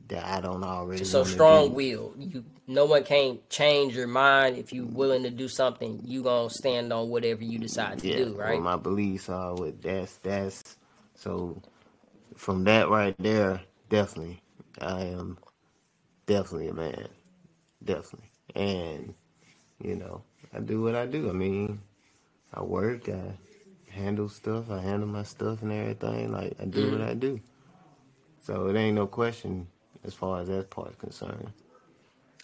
that 0.08 0.26
I 0.26 0.42
don't 0.42 0.64
already. 0.64 1.04
So 1.04 1.24
strong 1.24 1.70
do. 1.70 1.74
will. 1.74 2.14
You 2.18 2.44
no 2.68 2.86
one 2.86 3.04
can't 3.04 3.48
change 3.50 3.96
your 3.96 4.08
mind 4.08 4.58
if 4.58 4.72
you 4.72 4.86
willing 4.86 5.24
to 5.24 5.30
do 5.30 5.48
something. 5.48 6.02
You 6.04 6.24
gonna 6.24 6.50
stand 6.50 6.94
on 6.94 7.10
whatever 7.10 7.44
you 7.44 7.60
decide 7.60 8.00
to 8.00 8.08
yeah, 8.08 8.18
do, 8.18 8.36
right? 8.36 8.56
What 8.56 8.64
my 8.64 8.76
beliefs 8.78 9.30
are 9.30 9.56
with 9.56 9.82
that's 9.82 10.16
that's 10.18 10.78
so 11.16 11.62
from 12.36 12.64
that 12.66 12.90
right 12.90 13.16
there, 13.20 13.62
definitely 13.90 14.42
I 14.80 15.02
am 15.02 15.38
definitely 16.26 16.70
a 16.70 16.74
man. 16.74 17.08
Definitely. 17.84 18.30
And, 18.56 19.14
you 19.82 19.96
know, 19.96 20.24
I 20.54 20.60
do 20.60 20.82
what 20.82 20.96
I 20.96 21.06
do. 21.06 21.30
I 21.30 21.34
mean, 21.34 21.82
I 22.54 22.62
work, 22.62 23.10
I 23.10 23.34
handle 23.90 24.30
stuff, 24.30 24.70
I 24.70 24.80
handle 24.82 25.08
my 25.08 25.24
stuff 25.24 25.62
and 25.62 25.72
everything. 25.72 26.32
Like 26.32 26.56
I 26.60 26.66
do 26.66 26.92
what 26.92 27.02
mm. 27.02 27.10
I 27.10 27.14
do. 27.14 27.40
So 28.44 28.68
it 28.68 28.76
ain't 28.76 28.96
no 28.96 29.08
question 29.08 29.68
as 30.04 30.14
far 30.14 30.42
as 30.42 30.48
that 30.48 30.70
part 30.70 30.92
is 30.92 30.96
concerned. 30.96 31.52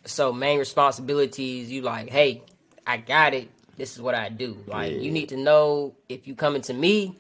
So 0.06 0.32
main 0.32 0.60
responsibilities, 0.60 1.71
you 1.71 1.82
like, 1.82 2.10
hey, 2.10 2.43
I 2.86 2.97
got 2.97 3.34
it. 3.34 3.50
This 3.78 3.95
is 3.95 4.02
what 4.02 4.15
I 4.15 4.30
do. 4.30 4.58
Like 4.67 4.94
Yeah. 4.94 5.00
you 5.00 5.12
need 5.12 5.29
to 5.29 5.38
know 5.38 5.96
if 6.10 6.27
you 6.27 6.35
coming 6.35 6.62
to 6.63 6.73
me, 6.73 7.17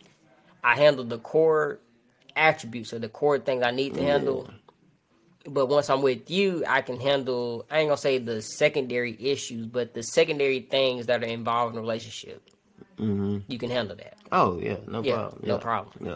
I 0.63 0.75
handle 0.75 1.03
the 1.05 1.19
core 1.19 1.79
attributes 2.37 2.93
or 2.93 2.99
the 2.99 3.09
core 3.09 3.39
things 3.39 3.63
I 3.63 3.71
need 3.71 3.95
to 3.95 4.01
handle. 4.03 4.49
But 5.45 5.67
once 5.67 5.89
I'm 5.89 6.01
with 6.01 6.29
you, 6.29 6.63
I 6.67 6.81
can 6.81 6.99
handle 6.99 7.65
I 7.71 7.79
ain't 7.79 7.89
gonna 7.89 7.97
say 7.97 8.17
the 8.17 8.41
secondary 8.41 9.17
issues, 9.19 9.65
but 9.65 9.93
the 9.93 10.03
secondary 10.03 10.61
things 10.61 11.05
that 11.07 11.23
are 11.23 11.27
involved 11.27 11.73
in 11.73 11.79
a 11.79 11.81
relationship. 11.81 12.43
hmm 12.97 13.39
You 13.47 13.57
can 13.57 13.69
handle 13.69 13.95
that. 13.97 14.17
Oh 14.31 14.59
yeah, 14.59 14.77
no 14.87 15.01
Yeah, 15.03 15.13
problem. 15.15 15.41
no 15.45 15.53
Yeah. 15.55 15.59
problem. 15.59 16.05
Yeah. 16.05 16.15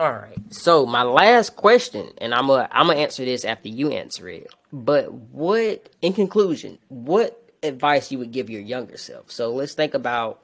All 0.00 0.12
right. 0.12 0.36
So 0.50 0.86
my 0.86 1.02
last 1.04 1.56
question, 1.56 2.10
and 2.18 2.34
I'm 2.34 2.48
gonna 2.48 2.68
I'm 2.72 2.88
gonna 2.88 2.98
answer 2.98 3.24
this 3.24 3.44
after 3.44 3.68
you 3.68 3.90
answer 3.90 4.28
it. 4.28 4.52
But 4.72 5.12
what, 5.12 5.88
in 6.02 6.12
conclusion, 6.12 6.78
what 6.88 7.40
advice 7.62 8.10
you 8.10 8.18
would 8.18 8.32
give 8.32 8.50
your 8.50 8.60
younger 8.60 8.96
self? 8.96 9.30
So 9.30 9.54
let's 9.54 9.74
think 9.74 9.94
about 9.94 10.42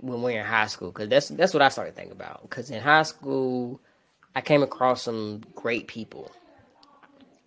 when 0.00 0.22
we're 0.22 0.40
in 0.40 0.46
high 0.46 0.66
school, 0.66 0.90
because 0.90 1.08
that's 1.08 1.28
that's 1.28 1.54
what 1.54 1.62
I 1.62 1.68
started 1.68 1.94
thinking 1.94 2.12
about. 2.12 2.42
Because 2.42 2.70
in 2.70 2.80
high 2.80 3.02
school, 3.02 3.80
I 4.34 4.40
came 4.40 4.62
across 4.62 5.02
some 5.02 5.42
great 5.54 5.86
people, 5.86 6.30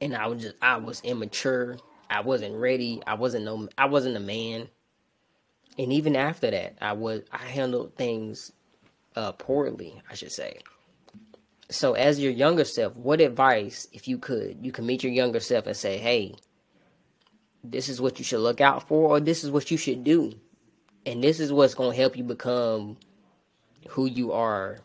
and 0.01 0.15
I 0.15 0.27
was 0.27 0.41
just 0.41 0.55
I 0.61 0.77
was 0.77 1.01
immature. 1.01 1.77
I 2.09 2.21
wasn't 2.21 2.55
ready. 2.55 3.01
I 3.05 3.13
wasn't 3.15 3.45
no 3.45 3.69
I 3.77 3.85
wasn't 3.85 4.17
a 4.17 4.21
man, 4.21 4.69
and 5.77 5.93
even 5.93 6.15
after 6.15 6.51
that, 6.51 6.77
I 6.81 6.93
was 6.93 7.21
I 7.31 7.37
handled 7.37 7.95
things 7.95 8.51
uh, 9.15 9.31
poorly, 9.33 10.01
I 10.09 10.15
should 10.15 10.31
say. 10.31 10.59
So, 11.71 11.93
as 11.93 12.19
your 12.19 12.31
younger 12.31 12.65
self, 12.65 12.95
what 12.95 13.21
advice, 13.21 13.87
if 13.93 14.07
you 14.07 14.17
could, 14.17 14.57
you 14.65 14.71
can 14.71 14.87
meet 14.87 15.03
your 15.03 15.13
younger 15.13 15.39
self 15.39 15.67
and 15.67 15.77
say, 15.77 15.97
"Hey, 15.97 16.35
this 17.63 17.89
is 17.89 18.01
what 18.01 18.17
you 18.17 18.25
should 18.25 18.39
look 18.39 18.61
out 18.61 18.87
for, 18.87 19.09
or 19.09 19.19
this 19.19 19.43
is 19.43 19.51
what 19.51 19.69
you 19.69 19.77
should 19.77 20.03
do, 20.03 20.33
and 21.09 21.23
this 21.23 21.39
is 21.39 21.51
what's 21.51 21.73
going 21.73 21.91
to 21.91 21.97
help 21.97 22.15
you 22.15 22.23
become 22.23 22.97
who 23.89 24.05
you 24.05 24.31
are 24.31 24.77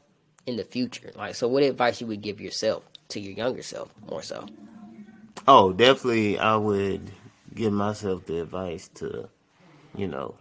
in 0.46 0.56
the 0.56 0.64
future." 0.64 1.12
Like, 1.14 1.34
so, 1.34 1.48
what 1.48 1.62
advice 1.62 2.00
you 2.00 2.06
would 2.06 2.22
give 2.22 2.40
yourself 2.40 2.84
to 3.08 3.20
your 3.20 3.32
younger 3.32 3.62
self, 3.62 3.94
more 4.10 4.22
so? 4.22 4.46
Oh, 5.46 5.72
definitely, 5.72 6.38
I 6.38 6.56
would 6.56 7.10
give 7.54 7.72
myself 7.72 8.26
the 8.26 8.40
advice 8.40 8.88
to, 8.94 9.28
you 9.94 10.08
know, 10.08 10.34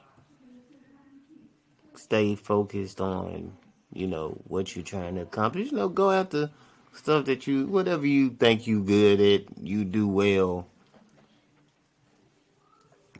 stay 1.95 2.35
focused 2.35 2.99
on 3.01 3.53
you 3.93 4.07
know 4.07 4.37
what 4.47 4.75
you're 4.75 4.83
trying 4.83 5.15
to 5.15 5.21
accomplish. 5.21 5.71
You 5.71 5.77
know, 5.77 5.89
go 5.89 6.11
after 6.11 6.49
stuff 6.93 7.25
that 7.25 7.47
you 7.47 7.67
whatever 7.67 8.05
you 8.05 8.31
think 8.31 8.67
you 8.67 8.83
good 8.83 9.19
at, 9.19 9.57
you 9.63 9.85
do 9.85 10.07
well. 10.07 10.67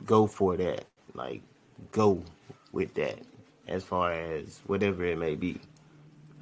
Go 0.06 0.28
for 0.28 0.58
that. 0.58 0.86
Like 1.14 1.42
go 1.92 2.24
with 2.74 2.94
that 2.96 3.20
as 3.68 3.84
far 3.84 4.12
as 4.12 4.60
whatever 4.68 5.06
it 5.06 5.18
may 5.18 5.36
be. 5.36 5.62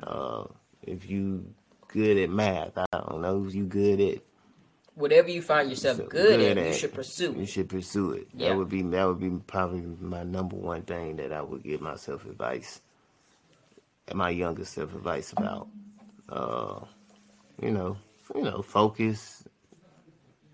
Uh, 0.01 0.45
if 0.81 1.07
you 1.07 1.45
good 1.89 2.17
at 2.17 2.31
math, 2.31 2.75
I 2.75 2.85
don't 2.91 3.21
know 3.21 3.45
if 3.47 3.53
you 3.53 3.65
good 3.65 4.01
at 4.01 4.21
whatever 4.95 5.29
you 5.29 5.41
find 5.41 5.69
yourself 5.69 5.97
so 5.97 6.05
good, 6.05 6.39
good, 6.39 6.57
at, 6.57 6.65
you 6.65 6.73
should 6.73 6.93
pursue. 6.93 7.35
You 7.37 7.45
should 7.45 7.69
pursue 7.69 8.13
it. 8.13 8.27
Yeah. 8.33 8.49
That 8.49 8.57
would 8.57 8.69
be 8.69 8.81
that 8.81 9.05
would 9.05 9.19
be 9.19 9.29
probably 9.45 9.83
my 9.99 10.23
number 10.23 10.55
one 10.55 10.81
thing 10.81 11.17
that 11.17 11.31
I 11.31 11.43
would 11.43 11.61
give 11.63 11.81
myself 11.81 12.25
advice 12.25 12.81
my 14.13 14.29
younger 14.29 14.65
self 14.65 14.93
advice 14.95 15.31
about. 15.31 15.67
Uh, 16.29 16.79
you 17.61 17.71
know, 17.71 17.97
you 18.33 18.41
know, 18.41 18.61
focus 18.61 19.43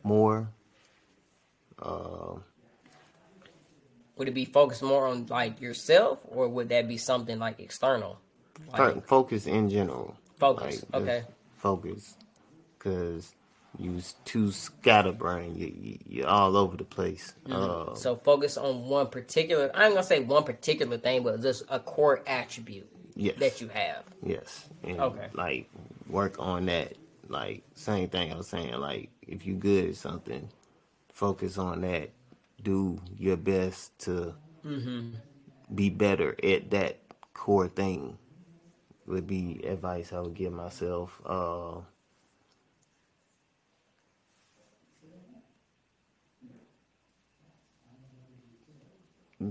more. 0.03 0.49
Uh, 1.80 2.36
would 4.18 4.28
it 4.28 4.34
be 4.34 4.45
focused 4.45 4.84
more 4.84 5.07
on 5.07 5.28
like 5.28 5.61
yourself, 5.61 6.20
or 6.26 6.47
would 6.47 6.70
that 6.70 6.88
be 6.88 6.97
something 6.97 7.39
like 7.39 7.59
external? 7.59 8.20
Like, 8.72 9.05
focus 9.05 9.45
in 9.45 9.70
general. 9.70 10.15
Focus. 10.39 10.84
Like, 10.91 11.01
okay. 11.01 11.24
Focus, 11.57 12.18
because 12.78 13.36
you 13.78 14.01
too 14.26 14.51
scatterbrained. 14.51 15.57
You, 15.57 15.99
you, 16.07 16.24
are 16.24 16.28
all 16.28 16.57
over 16.57 16.78
the 16.78 16.84
place. 16.84 17.34
Mm-hmm. 17.45 17.91
Uh, 17.91 17.95
so 17.95 18.15
focus 18.15 18.57
on 18.57 18.86
one 18.86 19.07
particular. 19.07 19.72
I'm 19.74 19.91
gonna 19.91 20.03
say 20.03 20.20
one 20.20 20.43
particular 20.43 20.97
thing, 20.97 21.24
but 21.24 21.41
just 21.41 21.63
a 21.70 21.80
core 21.80 22.22
attribute 22.26 22.89
yes. 23.15 23.38
that 23.39 23.61
you 23.61 23.68
have. 23.70 24.03
Yes. 24.24 24.68
And 24.84 24.99
okay. 24.99 25.28
Like 25.34 25.70
work 26.07 26.36
on 26.39 26.65
that. 26.65 26.93
Like 27.28 27.63
same 27.76 28.09
thing 28.09 28.32
I 28.32 28.38
was 28.38 28.47
saying. 28.47 28.74
Like 28.74 29.09
if 29.22 29.45
you 29.45 29.55
good 29.55 29.89
at 29.89 29.95
something, 29.95 30.49
focus 31.11 31.57
on 31.57 31.82
that. 31.82 32.11
Do 32.62 32.99
your 33.18 33.38
best 33.38 33.97
to 33.99 34.36
mm-hmm. 34.66 35.10
be 35.74 35.89
better 35.89 36.36
at 36.43 36.72
that 36.72 36.99
core 37.34 37.68
thing. 37.68 38.18
Would 39.05 39.28
be 39.28 39.62
advice 39.66 40.12
I 40.12 40.20
would 40.20 40.34
give 40.36 40.51
myself. 40.53 41.22
Uh, 41.26 41.80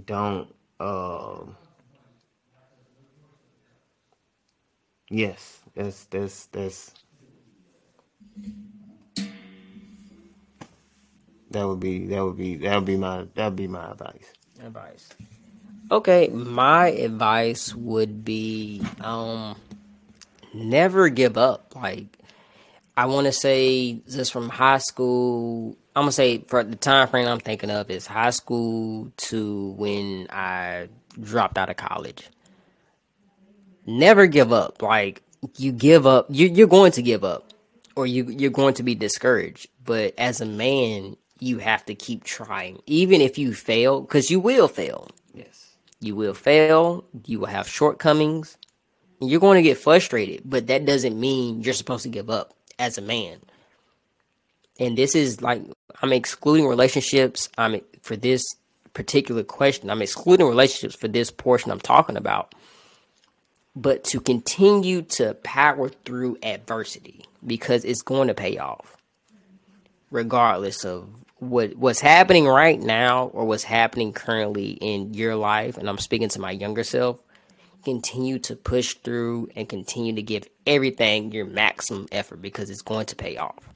don't. 0.04 0.54
Uh, 0.78 1.44
Yes, 5.08 5.62
that's 5.74 6.04
that's 6.06 6.46
that's 6.46 6.92
that 11.50 11.66
would 11.66 11.80
be 11.80 12.06
that 12.06 12.24
would 12.24 12.36
be 12.36 12.56
that 12.56 12.76
would 12.76 12.84
be 12.84 12.96
my 12.96 13.26
that 13.34 13.46
would 13.46 13.56
be 13.56 13.68
my 13.68 13.90
advice. 13.90 14.32
Advice. 14.62 15.08
Okay, 15.90 16.28
my 16.28 16.88
advice 16.88 17.74
would 17.74 18.24
be 18.24 18.82
um 19.00 19.56
never 20.52 21.08
give 21.08 21.36
up. 21.38 21.74
Like 21.76 22.18
I 22.96 23.06
want 23.06 23.26
to 23.26 23.32
say 23.32 24.00
just 24.08 24.32
from 24.32 24.48
high 24.48 24.78
school, 24.78 25.76
I'm 25.94 26.02
gonna 26.02 26.12
say 26.12 26.38
for 26.38 26.64
the 26.64 26.76
time 26.76 27.08
frame 27.08 27.28
I'm 27.28 27.40
thinking 27.40 27.70
of 27.70 27.90
is 27.90 28.06
high 28.06 28.30
school 28.30 29.12
to 29.16 29.70
when 29.78 30.26
I 30.30 30.88
dropped 31.20 31.58
out 31.58 31.70
of 31.70 31.76
college 31.76 32.28
never 33.86 34.26
give 34.26 34.52
up. 34.52 34.82
Like 34.82 35.22
you 35.56 35.72
give 35.72 36.06
up, 36.06 36.26
you, 36.28 36.48
you're 36.48 36.66
going 36.66 36.92
to 36.92 37.02
give 37.02 37.24
up, 37.24 37.52
or 37.94 38.06
you 38.06 38.24
you're 38.24 38.50
going 38.50 38.74
to 38.74 38.82
be 38.82 38.94
discouraged. 38.94 39.68
But 39.84 40.14
as 40.18 40.40
a 40.40 40.46
man, 40.46 41.16
you 41.38 41.58
have 41.58 41.84
to 41.86 41.94
keep 41.94 42.24
trying, 42.24 42.80
even 42.86 43.20
if 43.20 43.38
you 43.38 43.52
fail, 43.54 44.00
because 44.00 44.30
you 44.30 44.40
will 44.40 44.68
fail. 44.68 45.08
Yes, 45.34 45.76
you 46.00 46.14
will 46.16 46.34
fail. 46.34 47.04
You 47.24 47.40
will 47.40 47.46
have 47.46 47.68
shortcomings. 47.68 48.56
You're 49.20 49.40
going 49.40 49.56
to 49.56 49.62
get 49.62 49.78
frustrated, 49.78 50.42
but 50.44 50.66
that 50.66 50.84
doesn't 50.84 51.18
mean 51.18 51.62
you're 51.62 51.74
supposed 51.74 52.02
to 52.02 52.08
give 52.08 52.28
up 52.28 52.54
as 52.78 52.98
a 52.98 53.02
man. 53.02 53.38
And 54.78 54.96
this 54.96 55.14
is 55.14 55.40
like 55.40 55.62
I'm 56.02 56.12
excluding 56.12 56.66
relationships. 56.66 57.48
I'm 57.56 57.80
for 58.02 58.16
this 58.16 58.42
particular 58.92 59.42
question. 59.42 59.90
I'm 59.90 60.02
excluding 60.02 60.46
relationships 60.46 60.94
for 60.94 61.08
this 61.08 61.30
portion 61.30 61.70
I'm 61.70 61.80
talking 61.80 62.16
about 62.16 62.54
but 63.76 64.02
to 64.04 64.20
continue 64.20 65.02
to 65.02 65.34
power 65.44 65.90
through 65.90 66.38
adversity 66.42 67.26
because 67.46 67.84
it's 67.84 68.00
going 68.00 68.28
to 68.28 68.34
pay 68.34 68.56
off 68.56 68.96
regardless 70.10 70.84
of 70.84 71.08
what 71.38 71.76
what's 71.76 72.00
happening 72.00 72.46
right 72.46 72.80
now 72.80 73.26
or 73.26 73.44
what's 73.44 73.64
happening 73.64 74.12
currently 74.12 74.70
in 74.70 75.14
your 75.14 75.36
life 75.36 75.76
and 75.76 75.88
I'm 75.88 75.98
speaking 75.98 76.28
to 76.30 76.40
my 76.40 76.50
younger 76.50 76.84
self 76.84 77.22
continue 77.84 78.38
to 78.40 78.56
push 78.56 78.94
through 78.94 79.50
and 79.54 79.68
continue 79.68 80.14
to 80.14 80.22
give 80.22 80.48
everything 80.66 81.32
your 81.32 81.44
maximum 81.44 82.06
effort 82.10 82.40
because 82.40 82.70
it's 82.70 82.82
going 82.82 83.06
to 83.06 83.16
pay 83.16 83.36
off 83.36 83.68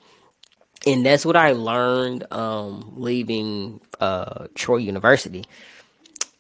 and 0.87 1.05
that's 1.05 1.27
what 1.27 1.37
I 1.37 1.53
learned 1.53 2.33
um, 2.33 2.95
leaving 2.97 3.81
uh, 4.01 4.47
Troy 4.55 4.79
University 4.79 5.45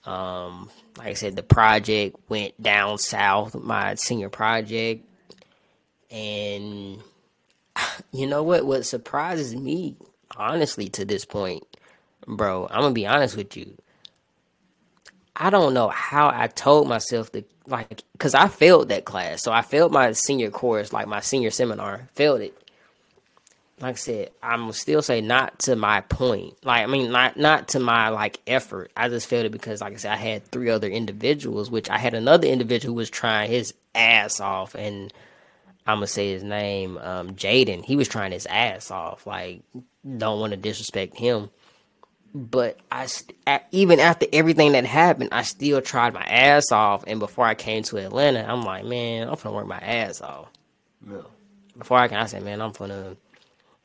um, 0.05 0.71
like 0.97 1.09
I 1.09 1.13
said, 1.15 1.37
the 1.37 1.43
project 1.43 2.17
went 2.29 2.61
down 2.61 2.99
south, 2.99 3.55
my 3.55 3.95
senior 3.95 4.29
project. 4.29 5.05
And 6.11 6.99
you 8.13 8.27
know 8.27 8.43
what? 8.43 8.67
What 8.67 8.87
surprises 8.87 9.55
me, 9.55 9.97
honestly, 10.37 10.89
to 10.91 11.05
this 11.05 11.25
point, 11.25 11.65
bro, 12.27 12.69
I'm 12.71 12.83
to 12.83 12.91
be 12.91 13.07
honest 13.07 13.37
with 13.37 13.57
you. 13.57 13.77
I 15.37 15.49
don't 15.49 15.73
know 15.73 15.89
how 15.89 16.29
I 16.29 16.49
told 16.49 16.87
myself 16.87 17.33
to, 17.33 17.45
like, 17.67 18.03
because 18.13 18.35
I 18.35 18.49
failed 18.49 18.91
that 18.91 19.07
class. 19.07 19.43
So 19.43 19.53
I 19.53 19.63
failed 19.63 19.91
my 19.91 20.13
senior 20.13 20.51
course, 20.51 20.93
like 20.93 21.07
my 21.09 21.21
senior 21.21 21.51
seminar, 21.51 22.09
failed 22.15 22.43
it 22.43 22.61
like 23.81 23.95
I 23.95 23.97
said, 23.97 24.31
I'm 24.43 24.71
still 24.73 25.01
say 25.01 25.21
not 25.21 25.59
to 25.61 25.75
my 25.75 26.03
point. 26.03 26.55
Like 26.65 26.83
I 26.83 26.87
mean, 26.87 27.11
not 27.11 27.37
not 27.39 27.69
to 27.69 27.81
my 27.81 28.11
like 28.11 28.39
effort. 28.47 28.93
I 28.97 29.09
just 29.09 29.27
failed 29.27 29.47
it 29.47 29.53
because, 29.53 29.81
like 29.81 29.95
I 29.95 29.97
said, 29.97 30.13
I 30.13 30.17
had 30.17 30.45
three 30.47 30.69
other 30.69 30.89
individuals, 30.89 31.71
which 31.71 31.89
I 31.89 31.99
had 31.99 32.15
another 32.15 32.47
individual 32.47 32.93
who 32.93 32.99
was 32.99 33.11
trying 33.11 33.51
his 33.51 33.73
ass 33.95 34.39
off, 34.39 34.75
and 34.75 35.13
I'm 35.87 35.97
gonna 35.97 36.07
say 36.07 36.33
his 36.33 36.43
name, 36.43 36.99
um, 36.99 37.35
Jaden. 37.35 37.85
He 37.85 37.97
was 37.97 38.07
trying 38.07 38.33
his 38.33 38.47
ass 38.47 38.91
off. 38.91 39.27
Like, 39.27 39.63
don't 40.05 40.41
want 40.41 40.53
to 40.53 40.57
disrespect 40.57 41.17
him, 41.17 41.51
but 42.35 42.79
I 42.91 43.09
even 43.73 44.01
after 44.01 44.27
everything 44.33 44.73
that 44.73 44.85
happened, 44.85 45.31
I 45.33 45.43
still 45.43 45.81
tried 45.83 46.15
my 46.15 46.23
ass 46.23 46.73
off. 46.73 47.05
And 47.07 47.19
before 47.19 47.45
I 47.45 47.55
came 47.55 47.83
to 47.85 47.99
Atlanta, 47.99 48.45
I'm 48.47 48.63
like, 48.63 48.85
man, 48.85 49.29
I'm 49.29 49.35
gonna 49.35 49.55
work 49.55 49.67
my 49.67 49.79
ass 49.79 50.21
off. 50.21 50.49
Yeah. 51.09 51.23
Before 51.77 51.99
I 51.99 52.09
can, 52.09 52.19
I 52.19 52.27
said, 52.27 52.43
man, 52.43 52.61
I'm 52.61 52.73
gonna 52.73 53.17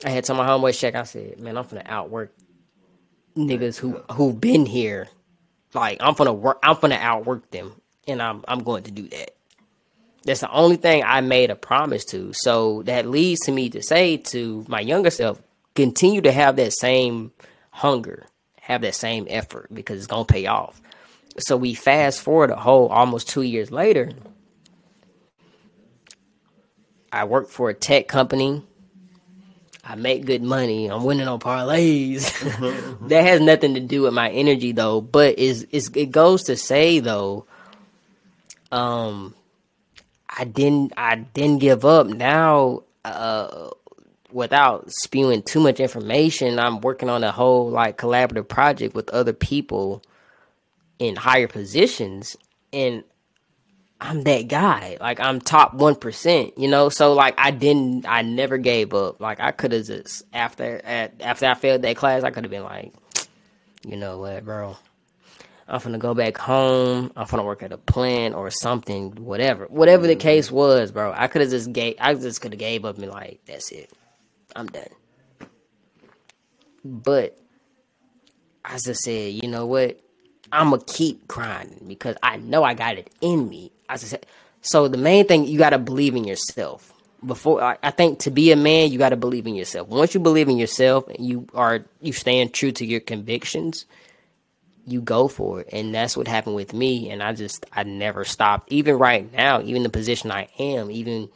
I 0.03 0.09
had 0.09 0.26
told 0.26 0.38
my 0.38 0.47
homeboys 0.47 0.80
check. 0.80 0.95
I 0.95 1.03
said, 1.03 1.39
man, 1.39 1.57
I'm 1.57 1.66
gonna 1.66 1.84
outwork 1.86 2.34
niggas 3.36 3.78
who 3.78 3.93
who've 4.11 4.39
been 4.39 4.66
here. 4.66 5.07
Like 5.74 5.97
I'm 6.01 6.13
gonna 6.13 6.34
work. 6.34 6.59
I'm 6.63 6.78
gonna 6.80 6.95
outwork 6.95 7.49
them, 7.51 7.74
and 8.07 8.22
I'm 8.22 8.43
I'm 8.47 8.63
going 8.63 8.84
to 8.84 8.91
do 8.91 9.07
that. 9.09 9.32
That's 10.26 10.41
the 10.41 10.51
only 10.51 10.78
thing 10.78 11.03
I 11.05 11.22
made 11.22 11.51
a 11.51 11.55
promise 11.55 12.03
to. 12.05 12.34
So 12.34 12.82
that 12.84 13.05
leads 13.05 13.41
to 13.41 13.51
me 13.51 13.70
to 13.70 13.84
say 13.84 14.18
to 14.18 14.66
my 14.68 14.80
younger 14.80 15.11
self, 15.11 15.41
continue 15.76 16.21
to 16.21 16.32
have 16.32 16.55
that 16.55 16.73
same 16.73 17.32
hunger, 17.71 18.26
have 18.61 18.82
that 18.82 18.95
same 18.95 19.28
effort 19.30 19.67
because 19.73 19.97
it's 19.97 20.07
gonna 20.07 20.26
pay 20.26 20.47
off. 20.47 20.82
So 21.38 21.57
we 21.57 21.73
fast 21.73 22.21
forward 22.21 22.49
a 22.49 22.55
whole 22.55 22.88
almost 22.88 23.30
two 23.30 23.41
years 23.41 23.71
later. 23.71 24.11
I 27.11 27.26
worked 27.26 27.51
for 27.51 27.69
a 27.69 27.73
tech 27.73 28.07
company 28.07 28.63
I 29.88 29.93
make 29.95 30.26
good 30.26 30.41
money. 30.41 30.88
I'm 30.88 31.03
winning 31.03 31.28
on 31.28 31.39
parlays. 31.39 32.32
that 33.07 33.21
has 33.21 33.39
nothing 33.39 33.76
to 33.76 33.80
do 33.80 34.01
with 34.01 34.13
my 34.13 34.32
energy 34.32 34.71
though. 34.71 34.99
But 34.99 35.38
is 35.38 35.67
is 35.71 35.91
it 35.93 36.09
goes 36.09 36.43
to 36.43 36.57
say 36.57 36.99
though, 36.99 37.45
um, 38.71 39.36
I 40.28 40.45
didn't 40.45 40.93
I 40.97 41.15
didn't 41.15 41.59
give 41.59 41.86
up. 41.86 42.07
Now, 42.07 42.82
uh, 43.03 43.69
without 44.36 44.92
spewing 44.92 45.42
too 45.42 45.62
much 45.62 45.80
information, 45.80 46.60
I'm 46.60 46.82
working 46.82 47.10
on 47.10 47.24
a 47.24 47.32
whole 47.32 47.70
like 47.70 47.98
collaborative 47.98 48.50
project 48.50 48.94
with 48.94 49.10
other 49.12 49.32
people 49.32 50.04
in 51.00 51.16
higher 51.16 51.48
positions, 51.48 52.36
and 52.74 53.06
I'm 54.02 54.24
that 54.24 54.50
guy. 54.50 54.98
Like 55.00 55.22
I'm 55.22 55.40
top 55.40 55.74
one 55.74 55.96
percent, 55.96 56.58
you 56.58 56.68
know. 56.68 56.90
So 56.90 57.14
like 57.14 57.36
I 57.38 57.52
didn't, 57.52 58.06
I 58.08 58.24
never 58.24 58.58
gave 58.58 58.94
up. 58.94 59.22
Like 59.22 59.40
I 59.40 59.52
could 59.52 59.72
have 59.72 59.86
just 59.86 60.24
after 60.34 60.82
at 60.84 61.22
after 61.22 61.46
I 61.46 61.54
failed 61.54 61.84
that 61.84 61.96
class, 61.96 62.24
I 62.24 62.32
could 62.32 62.44
have 62.44 62.52
been 62.52 62.64
like, 62.64 62.94
you 63.88 63.96
know 63.96 64.20
what, 64.20 64.44
bro. 64.44 64.76
I'm 65.68 65.80
gonna 65.80 65.98
go 65.98 66.14
back 66.14 66.38
home. 66.38 67.10
I'm 67.16 67.26
gonna 67.28 67.44
work 67.44 67.64
at 67.64 67.72
a 67.72 67.78
plant 67.78 68.36
or 68.36 68.52
something, 68.52 69.12
whatever, 69.12 69.66
whatever 69.66 70.06
the 70.06 70.14
mm-hmm. 70.14 70.20
case 70.20 70.52
was, 70.52 70.92
bro. 70.92 71.14
I 71.16 71.28
could 71.28 71.42
have 71.42 71.50
just 71.50 71.72
gave, 71.72 71.96
I 72.00 72.14
just 72.14 72.42
could 72.42 72.52
have 72.52 72.60
gave 72.60 72.84
up 72.84 72.98
and 72.98 73.10
like, 73.10 73.40
that's 73.48 73.72
it, 73.72 73.92
I'm 74.56 74.68
done. 74.68 74.88
But 76.84 77.38
I 78.64 78.78
just 78.78 79.01
said, 79.01 79.34
you 79.34 79.49
know 79.49 79.66
what, 79.66 79.99
I'm 80.51 80.70
gonna 80.70 80.84
keep 80.86 81.28
grinding 81.28 81.88
because 81.88 82.16
I 82.24 82.38
know 82.38 82.64
I 82.64 82.74
got 82.74 82.97
it 82.97 83.10
in 83.22 83.49
me. 83.49 83.72
I 83.89 83.97
said, 83.97 84.26
so 84.62 84.88
the 84.88 84.97
main 84.97 85.28
thing 85.28 85.45
you 85.45 85.58
gotta 85.58 85.78
believe 85.78 86.16
in 86.16 86.24
yourself. 86.24 86.91
Before 87.26 87.78
I 87.82 87.89
think 87.89 88.20
to 88.20 88.32
be 88.32 88.51
a 88.51 88.56
man, 88.56 88.91
you 88.91 88.99
gotta 88.99 89.16
believe 89.16 89.47
in 89.47 89.56
yourself. 89.56 89.88
Once 89.88 90.14
you 90.14 90.20
believe 90.20 90.47
in 90.47 90.58
yourself 90.58 91.08
and 91.08 91.26
you 91.26 91.47
are 91.56 91.86
you 91.99 92.14
stand 92.14 92.53
true 92.53 92.72
to 92.74 92.86
your 92.86 92.99
convictions, 92.99 93.86
you 94.86 95.01
go 95.01 95.28
for 95.28 95.62
it. 95.62 95.70
And 95.72 95.93
that's 95.93 96.16
what 96.16 96.28
happened 96.28 96.56
with 96.56 96.74
me. 96.74 97.10
And 97.10 97.24
I 97.24 97.34
just 97.34 97.66
I 97.74 97.84
never 97.84 98.26
stopped. 98.26 98.72
Even 98.72 98.97
right 98.97 99.32
now, 99.34 99.62
even 99.62 99.82
the 99.84 99.89
position 99.89 100.32
I 100.32 100.49
am, 100.60 100.91
even 100.91 101.30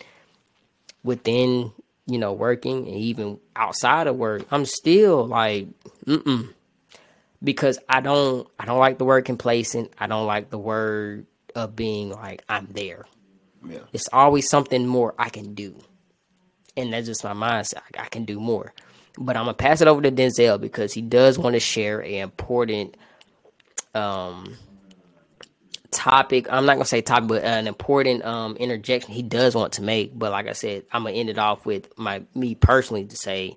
within, 1.04 1.72
you 2.10 2.18
know, 2.18 2.34
working 2.34 2.88
and 2.88 2.98
even 2.98 3.40
outside 3.56 4.08
of 4.08 4.16
work, 4.16 4.46
I'm 4.52 4.66
still 4.66 5.26
like, 5.28 5.68
mm 6.06 6.50
because 7.44 7.80
I 7.88 8.02
don't 8.02 8.48
I 8.60 8.66
don't 8.66 8.80
like 8.80 8.98
the 8.98 9.06
word 9.06 9.26
complacent. 9.26 9.92
I 9.98 10.08
don't 10.08 10.28
like 10.28 10.50
the 10.50 10.58
word 10.58 11.26
of 11.56 11.76
being 11.76 12.10
like 12.10 12.44
I'm 12.50 12.68
there. 12.72 13.06
Yeah. 13.66 13.80
It's 13.94 14.10
always 14.12 14.50
something 14.50 14.86
more 14.86 15.14
I 15.18 15.30
can 15.30 15.54
do, 15.54 15.76
and 16.78 16.94
that's 16.94 17.08
just 17.08 17.24
my 17.24 17.34
mindset. 17.34 17.82
I, 17.96 18.04
I 18.04 18.06
can 18.08 18.26
do 18.26 18.40
more, 18.40 18.74
but 19.18 19.36
I'm 19.38 19.44
gonna 19.46 19.54
pass 19.54 19.82
it 19.82 19.88
over 19.88 20.02
to 20.02 20.12
Denzel 20.12 20.60
because 20.60 20.94
he 20.94 21.02
does 21.02 21.38
want 21.38 21.54
to 21.54 21.60
share 21.60 22.02
an 22.02 22.12
important 22.12 22.96
um 23.96 24.56
topic. 25.92 26.48
I'm 26.52 26.66
not 26.66 26.76
gonna 26.76 26.86
say 26.86 27.02
topic, 27.02 27.28
but 27.28 27.44
an 27.44 27.68
important 27.68 28.24
um 28.26 28.56
interjection 28.58 29.14
he 29.14 29.24
does 29.24 29.56
want 29.56 29.74
to 29.74 29.82
make. 29.82 30.18
But 30.18 30.32
like 30.32 30.48
I 30.48 30.54
said, 30.54 30.86
I'm 30.92 31.04
gonna 31.04 31.16
end 31.16 31.30
it 31.30 31.38
off 31.38 31.66
with 31.66 31.98
my 31.98 32.24
me 32.36 32.56
personally 32.56 33.06
to 33.06 33.16
say, 33.16 33.56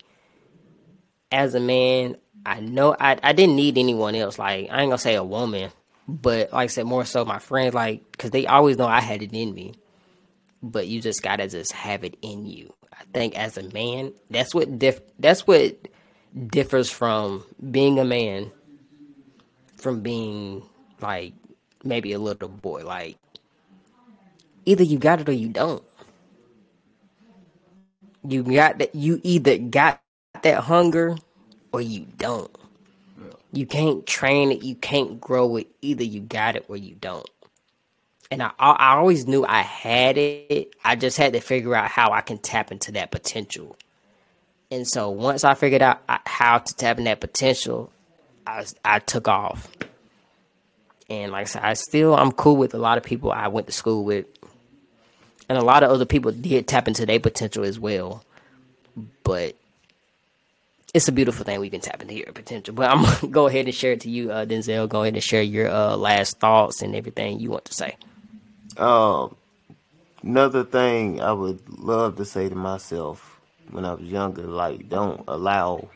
as 1.31 1.55
a 1.55 1.61
man, 1.61 2.17
I 2.45 2.61
know 2.61 2.97
I 2.99 3.19
I 3.23 3.33
didn't 3.33 3.57
need 3.57 3.79
anyone 3.79 4.15
else. 4.15 4.39
Like 4.39 4.69
I 4.71 4.81
ain't 4.83 4.91
gonna 4.91 4.99
say 4.99 5.15
a 5.15 5.25
woman, 5.25 5.71
but 6.09 6.53
like 6.53 6.65
I 6.65 6.67
said, 6.67 6.87
more 6.87 7.05
so 7.05 7.25
my 7.25 7.39
friends, 7.39 7.75
like 7.75 8.11
because 8.13 8.31
they 8.31 8.47
always 8.47 8.77
know 8.79 8.87
I 8.87 9.01
had 9.01 9.23
it 9.23 9.33
in 9.33 9.55
me. 9.55 9.75
But 10.63 10.87
you 10.87 11.01
just 11.01 11.23
gotta 11.23 11.49
just 11.49 11.73
have 11.73 12.05
it 12.05 12.17
in 12.23 12.47
you. 12.47 12.73
I 12.93 13.05
think 13.13 13.37
as 13.37 13.57
a 13.59 13.65
man, 13.73 14.13
that's 14.31 14.55
what 14.55 14.79
diff 14.79 15.01
that's 15.19 15.47
what 15.47 15.77
differs 16.49 16.89
from 16.91 17.45
being 17.71 17.99
a 17.99 18.05
man 18.05 18.51
from 19.77 20.01
being 20.01 20.63
like 21.01 21.35
maybe 21.85 22.13
a 22.13 22.19
little 22.19 22.49
boy. 22.49 22.85
Like 22.85 23.17
either 24.65 24.83
you 24.83 24.99
got 24.99 25.21
it 25.21 25.29
or 25.29 25.33
you 25.33 25.49
don't. 25.49 25.83
You 28.27 28.43
got 28.43 28.79
that. 28.79 28.95
You 28.95 29.21
either 29.23 29.59
got 29.59 30.01
that 30.43 30.65
hunger 30.65 31.17
or 31.73 31.81
you 31.81 32.07
don't. 32.17 32.51
You 33.53 33.67
can't 33.67 34.07
train 34.07 34.51
it. 34.51 34.63
You 34.63 34.75
can't 34.75 35.21
grow 35.21 35.57
it. 35.57 35.67
Either 35.83 36.05
you 36.05 36.21
got 36.21 36.57
it 36.57 36.65
or 36.69 36.77
you 36.77 36.95
don't. 36.95 37.29
And 38.31 38.43
I, 38.43 38.51
I 38.59 38.95
always 38.97 39.27
knew 39.27 39.45
I 39.45 39.61
had 39.61 40.17
it. 40.17 40.75
I 40.83 40.97
just 40.97 41.19
had 41.19 41.35
to 41.35 41.41
figure 41.41 41.75
out 41.75 41.89
how 41.89 42.13
I 42.13 42.23
can 42.23 42.39
tap 42.39 42.73
into 42.73 42.93
that 42.93 43.11
potential. 43.11 43.77
And 44.71 44.89
so 44.89 45.11
once 45.11 45.45
I 45.45 45.53
figured 45.53 45.83
out 45.83 46.01
uh, 46.09 46.19
how 46.25 46.59
to 46.59 46.75
tap 46.75 46.97
in 46.97 47.05
that 47.05 47.21
potential, 47.21 47.93
I, 48.47 48.65
I 48.83 49.01
took 49.01 49.29
off. 49.29 49.69
And 51.13 51.31
like 51.31 51.43
I 51.43 51.45
said, 51.45 51.63
I 51.63 51.75
still 51.75 52.17
I'm 52.17 52.33
cool 52.33 52.57
with 52.57 52.73
a 52.73 52.79
lot 52.79 52.97
of 52.97 53.05
people 53.05 53.31
I 53.31 53.49
went 53.49 53.67
to 53.67 53.73
school 53.73 54.03
with, 54.03 54.25
and 55.47 55.59
a 55.59 55.63
lot 55.63 55.83
of 55.83 55.91
other 55.91 56.07
people 56.07 56.33
did 56.33 56.67
tap 56.67 56.89
into 56.89 57.05
their 57.05 57.21
potential 57.21 57.65
as 57.65 57.79
well. 57.79 58.25
But 59.23 59.55
it's 60.95 61.09
a 61.09 61.13
beautiful 61.13 61.45
thing 61.45 61.61
we 61.61 61.69
can 61.69 61.83
tap 61.83 62.01
into 62.01 62.15
your 62.15 62.33
potential. 62.33 62.75
But 62.75 62.91
I'm 62.91 63.03
gonna 63.03 63.27
go 63.31 63.47
ahead 63.47 63.67
and 63.67 63.75
share 63.75 63.93
it 63.93 64.01
to 64.01 64.11
you, 64.11 64.33
uh, 64.33 64.47
Denzel. 64.47 64.89
Go 64.89 65.03
ahead 65.03 65.13
and 65.13 65.23
share 65.23 65.43
your 65.43 65.69
uh, 65.69 65.97
last 65.97 66.41
thoughts 66.41 66.81
and 66.81 66.97
everything 66.97 67.41
you 67.41 67.51
want 67.51 67.67
to 67.67 67.75
say. 67.75 67.97
Um, 68.79 69.37
another 70.23 70.65
thing 70.65 71.21
I 71.21 71.35
would 71.35 71.61
love 71.79 72.17
to 72.17 72.25
say 72.25 72.49
to 72.49 72.55
myself 72.55 73.39
when 73.71 73.85
I 73.85 73.93
was 73.93 74.07
younger, 74.07 74.45
like 74.45 74.89
don't 74.89 75.23
allow 75.29 75.91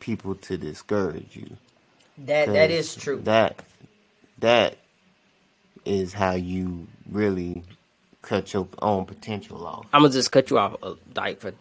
people 0.00 0.34
to 0.34 0.56
discourage 0.58 1.36
you. 1.36 1.56
That 2.18 2.48
that 2.48 2.72
is 2.72 2.96
true. 2.96 3.20
That 3.22 3.64
that 4.40 4.76
is 5.84 6.12
how 6.12 6.32
you 6.32 6.86
really 7.10 7.62
cut 8.22 8.52
your 8.52 8.68
own 8.80 9.06
potential 9.06 9.66
off. 9.66 9.86
I'm 9.92 10.02
gonna 10.02 10.12
just 10.12 10.32
cut 10.32 10.50
you 10.50 10.58
off 10.58 10.76
uh, 10.82 10.94
like 11.14 11.40
for 11.40 11.52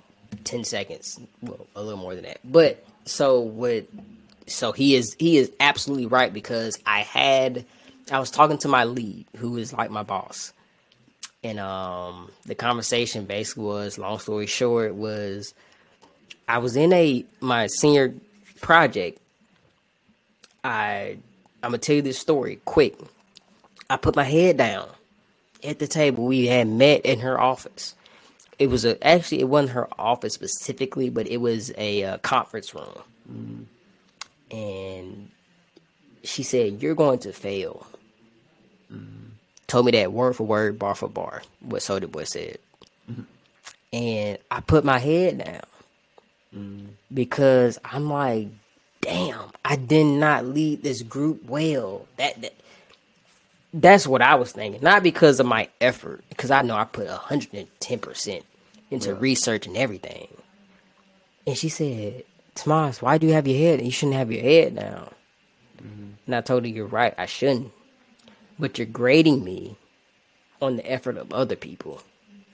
ten 0.44 0.64
seconds, 0.64 1.20
well, 1.42 1.68
a 1.76 1.82
little 1.82 2.00
more 2.00 2.16
than 2.16 2.26
that. 2.26 2.40
But 2.44 2.84
so 3.06 3.40
what? 3.40 3.86
So 4.48 4.72
he 4.72 4.96
is 4.96 5.16
he 5.20 5.38
is 5.38 5.52
absolutely 5.60 6.08
right 6.08 6.34
because 6.34 6.78
I 6.86 7.02
had 7.02 7.66
I 8.12 8.20
was 8.20 8.32
talking 8.32 8.58
to 8.60 8.68
my 8.68 8.86
lead, 8.86 9.26
who 9.38 9.58
is 9.58 9.72
like 9.74 9.92
my 9.92 10.04
boss, 10.04 10.54
and 11.44 11.60
um 11.60 12.32
the 12.46 12.56
conversation 12.56 13.26
basically 13.26 13.64
was, 13.64 13.98
long 13.98 14.20
story 14.20 14.48
short, 14.48 14.96
was 14.96 15.54
I 16.48 16.58
was 16.58 16.76
in 16.76 16.92
a 16.94 17.26
my 17.42 17.68
senior 17.68 18.16
project. 18.60 19.20
I 20.64 21.20
I'm 21.64 21.72
gonna 21.72 21.78
tell 21.80 21.96
you 21.98 22.02
this 22.02 22.20
story 22.20 22.60
quick. 22.66 22.96
I 23.90 23.98
put 23.98 24.16
my 24.16 24.24
head 24.24 24.58
down 24.58 24.90
at 25.64 25.80
the 25.80 25.88
table. 25.88 26.26
We 26.26 26.48
had 26.48 26.68
met 26.68 27.02
in 27.02 27.20
her 27.20 27.40
office. 27.40 27.96
It 28.58 28.70
was 28.70 28.86
a 28.86 29.02
actually 29.06 29.42
it 29.42 29.50
wasn't 29.50 29.72
her 29.72 29.88
office 29.98 30.34
specifically, 30.34 31.10
but 31.10 31.28
it 31.28 31.38
was 31.38 31.72
a 31.78 32.04
uh, 32.04 32.18
conference 32.20 32.74
room. 32.74 33.02
Mm-hmm. 33.32 34.56
And 34.56 35.32
she 36.24 36.44
said, 36.44 36.82
"You're 36.82 36.96
going 36.96 37.20
to 37.20 37.34
fail." 37.34 37.88
Mm-hmm. 38.92 39.30
Told 39.68 39.86
me 39.86 39.92
that 39.94 40.12
word 40.12 40.36
for 40.36 40.46
word, 40.46 40.80
bar 40.80 40.96
for 40.96 41.08
bar. 41.08 41.44
What 41.62 41.82
Soulja 41.82 42.12
Boy 42.12 42.24
said. 42.24 42.58
Mm-hmm. 43.10 43.22
And 43.94 44.38
I 44.52 44.62
put 44.62 44.84
my 44.84 45.00
head 45.00 45.44
down 45.44 46.96
because 47.14 47.80
I'm 47.84 48.10
like, 48.10 48.48
damn, 49.02 49.52
I 49.64 49.76
did 49.76 50.06
not 50.06 50.46
lead 50.46 50.84
this 50.84 51.02
group 51.02 51.46
well. 51.46 52.08
That, 52.18 52.42
that 52.42 52.54
that's 53.74 54.08
what 54.08 54.22
I 54.22 54.36
was 54.36 54.52
thinking. 54.52 54.82
Not 54.82 55.04
because 55.04 55.40
of 55.40 55.46
my 55.46 55.70
effort, 55.80 56.24
because 56.30 56.52
I 56.52 56.62
know 56.62 56.76
I 56.76 56.86
put 56.86 57.08
hundred 57.08 57.54
and 57.54 57.68
ten 57.80 58.00
percent 58.00 58.46
into 58.92 59.10
yeah. 59.10 59.18
research 59.20 59.68
and 59.68 59.78
everything. 59.78 60.28
And 61.46 61.58
she 61.58 61.70
said, 61.70 62.24
Tomas, 62.56 63.02
why 63.02 63.18
do 63.18 63.28
you 63.28 63.34
have 63.34 63.48
your 63.48 63.58
head? 63.58 63.82
You 63.82 63.92
shouldn't 63.92 64.18
have 64.18 64.32
your 64.32 64.42
head 64.42 64.76
down. 64.76 65.14
Mm-hmm. 65.82 66.10
And 66.26 66.36
I 66.36 66.42
told 66.42 66.64
her, 66.64 66.70
You're 66.70 66.86
right, 66.86 67.14
I 67.18 67.26
shouldn't. 67.26 67.72
But 68.58 68.78
you're 68.78 68.88
grading 68.88 69.44
me 69.44 69.78
on 70.62 70.76
the 70.76 70.92
effort 70.92 71.18
of 71.18 71.32
other 71.32 71.56
people. 71.56 72.02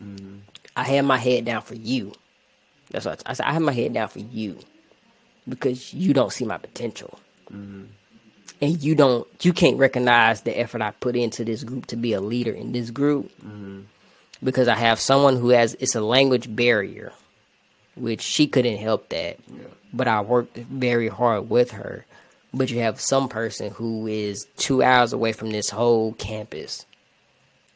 Mm-hmm. 0.04 0.38
I 0.76 0.84
had 0.84 1.06
my 1.06 1.18
head 1.18 1.46
down 1.46 1.62
for 1.62 1.76
you. 1.76 2.14
That's 2.92 3.06
what 3.06 3.24
I, 3.26 3.32
I 3.32 3.34
said. 3.34 3.46
I 3.48 3.54
have 3.54 3.62
my 3.62 3.72
head 3.72 3.94
down 3.94 4.10
for 4.10 4.20
you 4.20 4.60
because 5.48 5.94
you 5.94 6.14
don't 6.14 6.34
see 6.34 6.46
my 6.46 6.58
potential. 6.58 7.20
Mm-hmm. 7.52 7.84
And 8.62 8.82
you 8.82 8.96
don't, 8.96 9.28
you 9.42 9.54
can't 9.54 9.78
recognize 9.78 10.42
the 10.42 10.58
effort 10.58 10.82
I 10.82 10.92
put 10.92 11.16
into 11.16 11.44
this 11.44 11.64
group 11.64 11.88
to 11.88 11.96
be 11.96 12.14
a 12.14 12.22
leader 12.22 12.54
in 12.54 12.72
this 12.72 12.90
group 12.90 13.30
mm-hmm. 13.40 13.82
because 14.44 14.68
I 14.68 14.76
have 14.76 15.00
someone 15.00 15.36
who 15.36 15.50
has, 15.50 15.76
it's 15.80 15.96
a 15.96 16.02
language 16.02 16.54
barrier, 16.56 17.12
which 17.96 18.22
she 18.22 18.48
couldn't 18.48 18.78
help 18.78 19.10
that. 19.10 19.38
Yeah. 19.48 19.64
But 19.94 20.08
I 20.08 20.22
worked 20.22 20.58
very 20.58 21.10
hard 21.10 21.50
with 21.50 21.72
her. 21.72 22.06
But 22.54 22.72
you 22.72 22.80
have 22.80 23.02
some 23.02 23.28
person 23.28 23.72
who 23.72 24.08
is 24.08 24.48
two 24.56 24.82
hours 24.82 25.12
away 25.12 25.34
from 25.34 25.52
this 25.52 25.70
whole 25.70 26.14
campus 26.14 26.86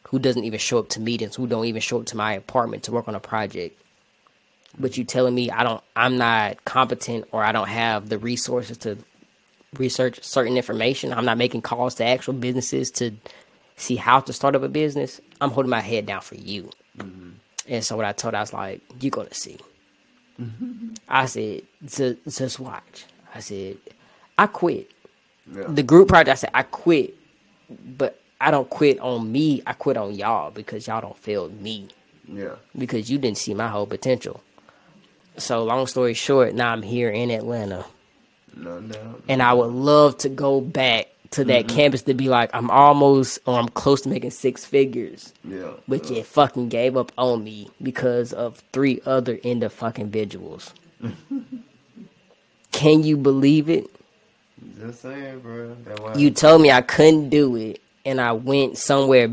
who 0.03 0.19
doesn't 0.19 0.45
even 0.45 0.59
show 0.59 0.79
up 0.79 0.89
to 0.89 1.01
meetings, 1.01 1.35
who 1.35 1.45
don't 1.45 1.65
even 1.65 1.81
show 1.81 1.99
up 1.99 2.05
to 2.07 2.17
my 2.17 2.33
apartment 2.33 2.83
to 2.83 2.91
work 2.93 3.07
on 3.09 3.15
a 3.15 3.19
project 3.19 3.79
but 4.79 4.97
you 4.97 5.03
telling 5.03 5.35
me 5.35 5.51
I 5.51 5.63
don't, 5.63 5.83
I'm 5.95 6.17
not 6.17 6.63
competent 6.65 7.27
or 7.31 7.43
I 7.43 7.51
don't 7.51 7.67
have 7.67 8.09
the 8.09 8.17
resources 8.17 8.77
to 8.79 8.97
research 9.77 10.23
certain 10.23 10.57
information. 10.57 11.13
I'm 11.13 11.25
not 11.25 11.37
making 11.37 11.61
calls 11.61 11.95
to 11.95 12.05
actual 12.05 12.33
businesses 12.33 12.89
to 12.91 13.11
see 13.75 13.95
how 13.95 14.19
to 14.21 14.33
start 14.33 14.55
up 14.55 14.63
a 14.63 14.69
business. 14.69 15.21
I'm 15.41 15.51
holding 15.51 15.69
my 15.69 15.81
head 15.81 16.05
down 16.05 16.21
for 16.21 16.35
you. 16.35 16.69
Mm-hmm. 16.97 17.29
And 17.67 17.83
so 17.83 17.95
what 17.95 18.05
I 18.05 18.13
told 18.13 18.33
her, 18.33 18.39
I 18.39 18.41
was 18.41 18.53
like, 18.53 18.81
"You're 18.99 19.11
gonna 19.11 19.33
see." 19.33 19.57
Mm-hmm. 20.41 20.93
I 21.07 21.25
said, 21.27 21.61
"Just, 21.85 22.37
just 22.37 22.59
watch." 22.59 23.05
I 23.35 23.41
said, 23.41 23.77
"I 24.37 24.47
quit." 24.47 24.89
Yeah. 25.53 25.65
The 25.67 25.83
group 25.83 26.07
project. 26.07 26.29
I 26.29 26.33
said, 26.35 26.51
"I 26.53 26.63
quit," 26.63 27.15
but 27.69 28.19
I 28.41 28.51
don't 28.51 28.69
quit 28.69 28.99
on 28.99 29.31
me. 29.31 29.61
I 29.67 29.73
quit 29.73 29.97
on 29.97 30.15
y'all 30.15 30.51
because 30.51 30.87
y'all 30.87 31.01
don't 31.01 31.17
feel 31.17 31.49
me 31.49 31.89
Yeah. 32.27 32.55
because 32.77 33.09
you 33.11 33.17
didn't 33.17 33.37
see 33.37 33.53
my 33.53 33.67
whole 33.67 33.85
potential. 33.85 34.41
So 35.39 35.63
long 35.63 35.87
story 35.87 36.13
short, 36.13 36.53
now 36.53 36.71
I'm 36.71 36.81
here 36.83 37.09
in 37.09 37.31
Atlanta, 37.31 37.85
No 38.55 38.79
doubt. 38.81 39.23
and 39.27 39.41
I 39.41 39.53
would 39.53 39.71
love 39.71 40.17
to 40.19 40.29
go 40.29 40.61
back 40.61 41.07
to 41.31 41.43
that 41.45 41.67
campus 41.67 42.01
to 42.03 42.13
be 42.15 42.27
like, 42.29 42.49
I'm 42.53 42.71
almost 42.71 43.39
or 43.45 43.57
I'm 43.59 43.69
close 43.69 44.01
to 44.01 44.09
making 44.09 44.31
six 44.31 44.65
figures. 44.65 45.31
Yeah. 45.43 45.71
But 45.87 46.09
you 46.09 46.23
fucking 46.23 46.69
gave 46.69 46.97
up 46.97 47.11
on 47.17 47.43
me 47.43 47.69
because 47.81 48.33
of 48.33 48.61
three 48.73 48.99
other 49.05 49.39
end 49.43 49.63
of 49.63 49.71
fucking 49.73 50.05
individuals. 50.05 50.73
Can 52.71 53.03
you 53.03 53.17
believe 53.17 53.69
it? 53.69 53.87
Just 54.79 55.01
saying, 55.01 55.39
bro. 55.39 55.75
That 55.85 56.19
You 56.19 56.31
told 56.31 56.61
me 56.61 56.71
I 56.71 56.81
couldn't 56.81 57.29
do 57.29 57.55
it, 57.55 57.81
and 58.05 58.19
I 58.21 58.31
went 58.33 58.77
somewhere. 58.77 59.29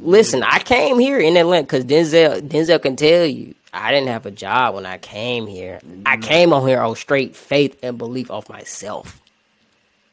Listen, 0.00 0.42
I 0.42 0.58
came 0.58 0.98
here 0.98 1.18
in 1.18 1.36
Atlanta 1.36 1.62
because 1.64 1.84
Denzel 1.84 2.40
Denzel 2.42 2.80
can 2.82 2.96
tell 2.96 3.24
you 3.26 3.54
I 3.72 3.90
didn't 3.92 4.08
have 4.08 4.24
a 4.26 4.30
job 4.30 4.74
when 4.74 4.86
I 4.86 4.98
came 4.98 5.46
here. 5.46 5.80
I 6.06 6.16
came 6.16 6.52
on 6.52 6.66
here 6.66 6.80
on 6.80 6.96
straight 6.96 7.36
faith 7.36 7.78
and 7.82 7.98
belief 7.98 8.30
of 8.30 8.48
myself, 8.48 9.20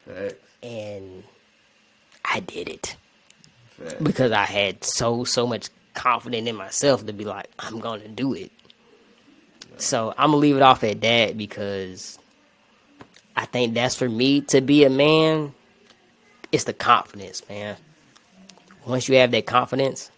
Facts. 0.06 0.34
and 0.62 1.24
I 2.24 2.40
did 2.40 2.68
it 2.68 2.96
Facts. 3.78 3.94
because 4.02 4.32
I 4.32 4.44
had 4.44 4.84
so 4.84 5.24
so 5.24 5.46
much 5.46 5.68
confidence 5.94 6.48
in 6.48 6.56
myself 6.56 7.06
to 7.06 7.12
be 7.12 7.24
like 7.24 7.46
I'm 7.58 7.80
gonna 7.80 8.08
do 8.08 8.34
it. 8.34 8.52
So 9.78 10.12
I'm 10.18 10.30
gonna 10.30 10.36
leave 10.38 10.56
it 10.56 10.62
off 10.62 10.84
at 10.84 11.00
that 11.00 11.36
because 11.38 12.18
I 13.36 13.46
think 13.46 13.74
that's 13.74 13.94
for 13.96 14.08
me 14.08 14.42
to 14.42 14.60
be 14.60 14.84
a 14.84 14.90
man. 14.90 15.54
It's 16.52 16.64
the 16.64 16.72
confidence, 16.72 17.42
man. 17.48 17.76
Once 18.86 19.08
you 19.08 19.16
have 19.16 19.30
that 19.32 19.46
confidence, 19.46 20.10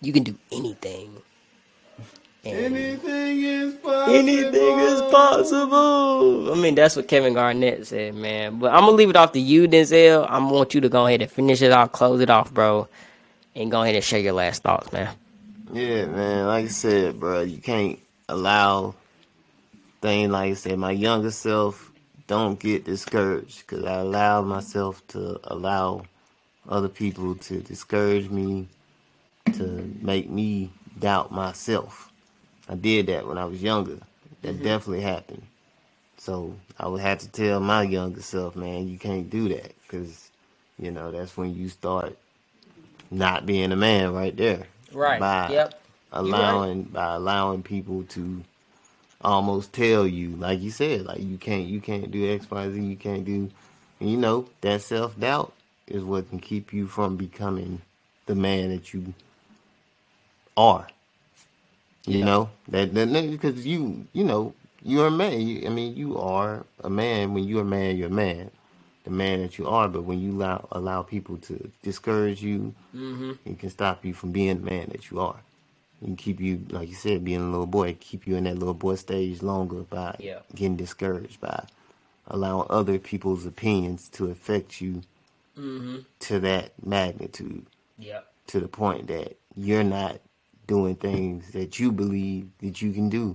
you 0.00 0.12
can 0.12 0.22
do 0.22 0.38
anything. 0.52 1.20
Anything 2.44 3.42
is 3.42 3.74
possible. 3.74 4.14
anything 4.14 4.78
is 4.80 5.02
possible. 5.02 6.52
I 6.52 6.56
mean, 6.56 6.74
that's 6.74 6.96
what 6.96 7.08
Kevin 7.08 7.34
Garnett 7.34 7.86
said, 7.86 8.14
man. 8.14 8.58
But 8.58 8.72
I'm 8.72 8.80
gonna 8.80 8.92
leave 8.92 9.10
it 9.10 9.16
off 9.16 9.32
to 9.32 9.40
you, 9.40 9.68
Denzel. 9.68 10.26
I 10.28 10.38
want 10.38 10.74
you 10.74 10.80
to 10.82 10.88
go 10.88 11.06
ahead 11.06 11.22
and 11.22 11.30
finish 11.30 11.62
it 11.62 11.72
off, 11.72 11.92
close 11.92 12.20
it 12.20 12.30
off, 12.30 12.52
bro, 12.52 12.88
and 13.54 13.70
go 13.70 13.82
ahead 13.82 13.94
and 13.94 14.04
share 14.04 14.20
your 14.20 14.32
last 14.34 14.62
thoughts, 14.62 14.92
man. 14.92 15.10
Yeah, 15.72 16.06
man. 16.06 16.46
Like 16.46 16.64
I 16.66 16.68
said, 16.68 17.20
bro, 17.20 17.42
you 17.42 17.58
can't 17.58 17.98
allow 18.28 18.94
things 20.02 20.30
like 20.30 20.52
I 20.52 20.54
said. 20.54 20.78
My 20.78 20.92
younger 20.92 21.30
self 21.30 21.92
don't 22.26 22.58
get 22.58 22.84
discouraged 22.84 23.66
because 23.66 23.84
I 23.84 23.94
allow 24.00 24.42
myself 24.42 25.06
to 25.08 25.40
allow 25.44 26.04
other 26.68 26.88
people 26.88 27.34
to 27.36 27.60
discourage 27.60 28.30
me, 28.30 28.68
to 29.54 29.94
make 30.00 30.30
me 30.30 30.70
doubt 30.98 31.32
myself. 31.32 32.09
I 32.70 32.76
did 32.76 33.08
that 33.08 33.26
when 33.26 33.36
I 33.36 33.44
was 33.44 33.62
younger. 33.62 33.98
That 34.42 34.54
mm-hmm. 34.54 34.64
definitely 34.64 35.02
happened. 35.02 35.42
So 36.16 36.54
I 36.78 36.86
would 36.86 37.00
have 37.00 37.18
to 37.18 37.28
tell 37.28 37.60
my 37.60 37.82
younger 37.82 38.22
self, 38.22 38.54
man, 38.56 38.88
you 38.88 38.98
can't 38.98 39.28
do 39.28 39.48
that 39.48 39.72
because, 39.82 40.30
you 40.78 40.90
know, 40.90 41.10
that's 41.10 41.36
when 41.36 41.54
you 41.54 41.68
start 41.68 42.16
not 43.10 43.44
being 43.44 43.72
a 43.72 43.76
man 43.76 44.12
right 44.12 44.36
there 44.36 44.66
Right. 44.92 45.18
by 45.18 45.50
Yep. 45.50 45.82
allowing 46.12 46.84
by 46.84 47.14
allowing 47.14 47.62
people 47.62 48.04
to 48.10 48.44
almost 49.20 49.72
tell 49.72 50.06
you, 50.06 50.30
like 50.36 50.60
you 50.60 50.70
said, 50.70 51.06
like 51.06 51.20
you 51.20 51.38
can't 51.38 51.66
you 51.66 51.80
can't 51.80 52.10
do 52.10 52.32
X, 52.32 52.50
Y, 52.50 52.70
Z, 52.70 52.80
you 52.80 52.96
can't 52.96 53.24
do 53.24 53.50
and 54.00 54.10
you 54.10 54.16
know, 54.16 54.48
that 54.62 54.80
self 54.82 55.18
doubt 55.18 55.52
is 55.86 56.04
what 56.04 56.28
can 56.30 56.38
keep 56.40 56.72
you 56.72 56.86
from 56.86 57.16
becoming 57.16 57.82
the 58.26 58.34
man 58.34 58.70
that 58.70 58.94
you 58.94 59.12
are. 60.56 60.86
You 62.06 62.20
Yeah. 62.20 62.24
know? 62.24 62.50
That 62.68 62.94
that 62.94 63.12
because 63.30 63.66
you 63.66 64.06
you 64.12 64.24
know, 64.24 64.54
you're 64.82 65.08
a 65.08 65.10
man. 65.12 65.40
You, 65.40 65.66
I 65.66 65.70
mean 65.70 65.96
you 65.96 66.18
are 66.18 66.66
a 66.84 66.90
man. 66.90 67.34
When 67.34 67.44
you're 67.44 67.62
a 67.62 67.66
man, 67.66 67.96
you're 67.96 68.08
a 68.08 68.12
man. 68.12 68.50
The 69.04 69.10
man 69.10 69.42
that 69.42 69.58
you 69.58 69.68
are, 69.68 69.88
but 69.88 70.02
when 70.04 70.20
you 70.20 70.32
allow 70.32 70.68
allow 70.72 71.02
people 71.02 71.38
to 71.38 71.70
discourage 71.82 72.42
you, 72.42 72.74
mm-hmm. 72.94 73.32
it 73.46 73.58
can 73.58 73.70
stop 73.70 74.04
you 74.04 74.14
from 74.14 74.32
being 74.32 74.60
the 74.62 74.70
man 74.70 74.88
that 74.92 75.10
you 75.10 75.20
are. 75.20 75.40
Can 76.04 76.16
keep 76.16 76.40
you, 76.40 76.64
like 76.70 76.88
you 76.88 76.94
said, 76.94 77.24
being 77.24 77.40
a 77.42 77.50
little 77.50 77.66
boy, 77.66 77.96
keep 78.00 78.26
you 78.26 78.36
in 78.36 78.44
that 78.44 78.58
little 78.58 78.74
boy 78.74 78.96
stage 78.96 79.42
longer 79.42 79.82
by 79.82 80.16
Yeah. 80.20 80.40
getting 80.54 80.76
discouraged, 80.76 81.40
by 81.40 81.64
allowing 82.28 82.66
other 82.70 82.98
people's 82.98 83.46
opinions 83.46 84.08
to 84.10 84.30
affect 84.30 84.80
you 84.80 85.02
mm-hmm. 85.58 85.98
to 86.20 86.40
that 86.40 86.72
magnitude, 86.84 87.66
Yep. 87.98 88.26
to 88.48 88.60
the 88.60 88.68
point 88.68 89.08
that 89.08 89.36
you're 89.56 89.84
not 89.84 90.20
doing 90.70 90.94
things 90.94 91.50
that 91.50 91.80
you 91.80 91.90
believe 91.90 92.48
that 92.60 92.80
you 92.80 92.92
can 92.92 93.08
do 93.08 93.34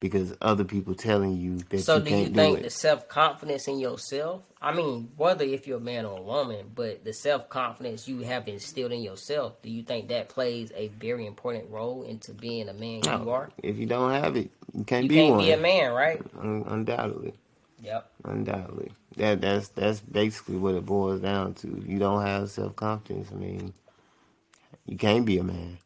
because 0.00 0.34
other 0.40 0.64
people 0.64 0.94
telling 0.94 1.36
you 1.36 1.58
that 1.68 1.80
So 1.80 1.96
you 1.96 2.02
do 2.04 2.10
you 2.16 2.28
think 2.28 2.56
do 2.56 2.62
the 2.62 2.70
self 2.70 3.06
confidence 3.06 3.68
in 3.68 3.78
yourself? 3.78 4.42
I 4.62 4.72
mean, 4.72 5.10
whether 5.18 5.44
if 5.44 5.66
you're 5.66 5.76
a 5.76 5.80
man 5.80 6.06
or 6.06 6.18
a 6.18 6.22
woman, 6.22 6.70
but 6.74 7.04
the 7.04 7.12
self 7.12 7.50
confidence 7.50 8.08
you 8.08 8.20
have 8.20 8.48
instilled 8.48 8.92
in 8.92 9.02
yourself, 9.02 9.60
do 9.60 9.70
you 9.70 9.82
think 9.82 10.08
that 10.08 10.30
plays 10.30 10.72
a 10.74 10.88
very 10.88 11.26
important 11.26 11.70
role 11.70 12.02
into 12.02 12.32
being 12.32 12.70
a 12.70 12.72
man 12.72 13.02
you 13.04 13.30
are? 13.30 13.50
If 13.62 13.76
you 13.76 13.84
don't 13.84 14.12
have 14.12 14.36
it, 14.36 14.50
you 14.72 14.84
can't 14.84 15.06
be 15.06 15.08
one. 15.08 15.08
You 15.08 15.08
be 15.08 15.14
can't 15.16 15.30
one. 15.32 15.44
be 15.44 15.52
a 15.52 15.56
man, 15.58 15.92
right? 15.92 16.22
Un- 16.40 16.64
undoubtedly. 16.66 17.34
Yep. 17.82 18.10
Undoubtedly. 18.24 18.92
That 19.18 19.42
that's 19.42 19.68
that's 19.68 20.00
basically 20.00 20.56
what 20.56 20.74
it 20.74 20.86
boils 20.86 21.20
down 21.20 21.52
to. 21.54 21.82
You 21.86 21.98
don't 21.98 22.24
have 22.24 22.48
self 22.48 22.74
confidence. 22.74 23.28
I 23.30 23.34
mean, 23.34 23.74
you 24.86 24.96
can't 24.96 25.26
be 25.26 25.36
a 25.36 25.44
man. 25.44 25.76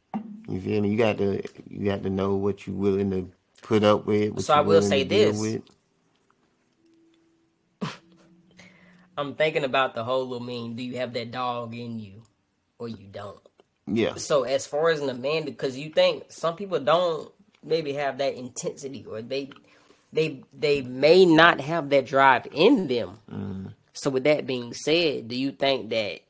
You 0.49 0.61
feel 0.61 0.83
me? 0.83 0.91
You 0.91 0.99
got 0.99 1.19
to 1.19 1.43
you 1.69 1.85
got 1.87 2.03
to 2.03 2.11
know 2.11 2.35
what 2.37 2.67
you're 2.67 2.77
willing 2.77 3.11
to 3.11 3.31
put 3.63 3.83
up 3.83 4.07
with. 4.07 4.33
What 4.33 4.45
So 4.45 4.55
I 4.55 4.61
will 4.61 4.69
willing 4.69 4.89
say 4.89 5.05
to 5.05 5.09
deal 5.09 5.33
this. 5.33 5.41
With. 5.41 5.63
I'm 9.17 9.35
thinking 9.35 9.65
about 9.65 9.95
the 9.95 10.05
whole 10.05 10.27
little 10.27 10.45
mean. 10.47 10.77
Do 10.77 10.83
you 10.83 10.97
have 10.99 11.13
that 11.15 11.31
dog 11.31 11.75
in 11.75 11.99
you, 11.99 12.23
or 12.79 12.89
you 12.89 13.07
don't? 13.11 13.39
Yeah, 13.87 14.15
So 14.15 14.45
as 14.45 14.67
far 14.67 14.89
as 14.91 15.01
an 15.01 15.11
Amanda, 15.11 15.51
because 15.51 15.77
you 15.77 15.91
think 15.91 16.25
some 16.33 16.57
people 16.57 16.81
don't 16.81 17.31
maybe 17.63 17.93
have 17.93 18.17
that 18.19 18.35
intensity, 18.35 19.05
or 19.09 19.21
they 19.21 19.51
they 20.13 20.43
they 20.53 20.81
may 20.81 21.27
not 21.27 21.61
have 21.61 21.91
that 21.91 22.07
drive 22.07 22.47
in 22.53 22.87
them. 22.87 23.19
Mm-hmm. 23.31 23.67
So 23.93 24.11
with 24.11 24.25
that 24.25 24.47
being 24.47 24.73
said, 24.73 25.29
do 25.29 25.37
you 25.37 25.53
think 25.53 25.91
that 25.91 26.21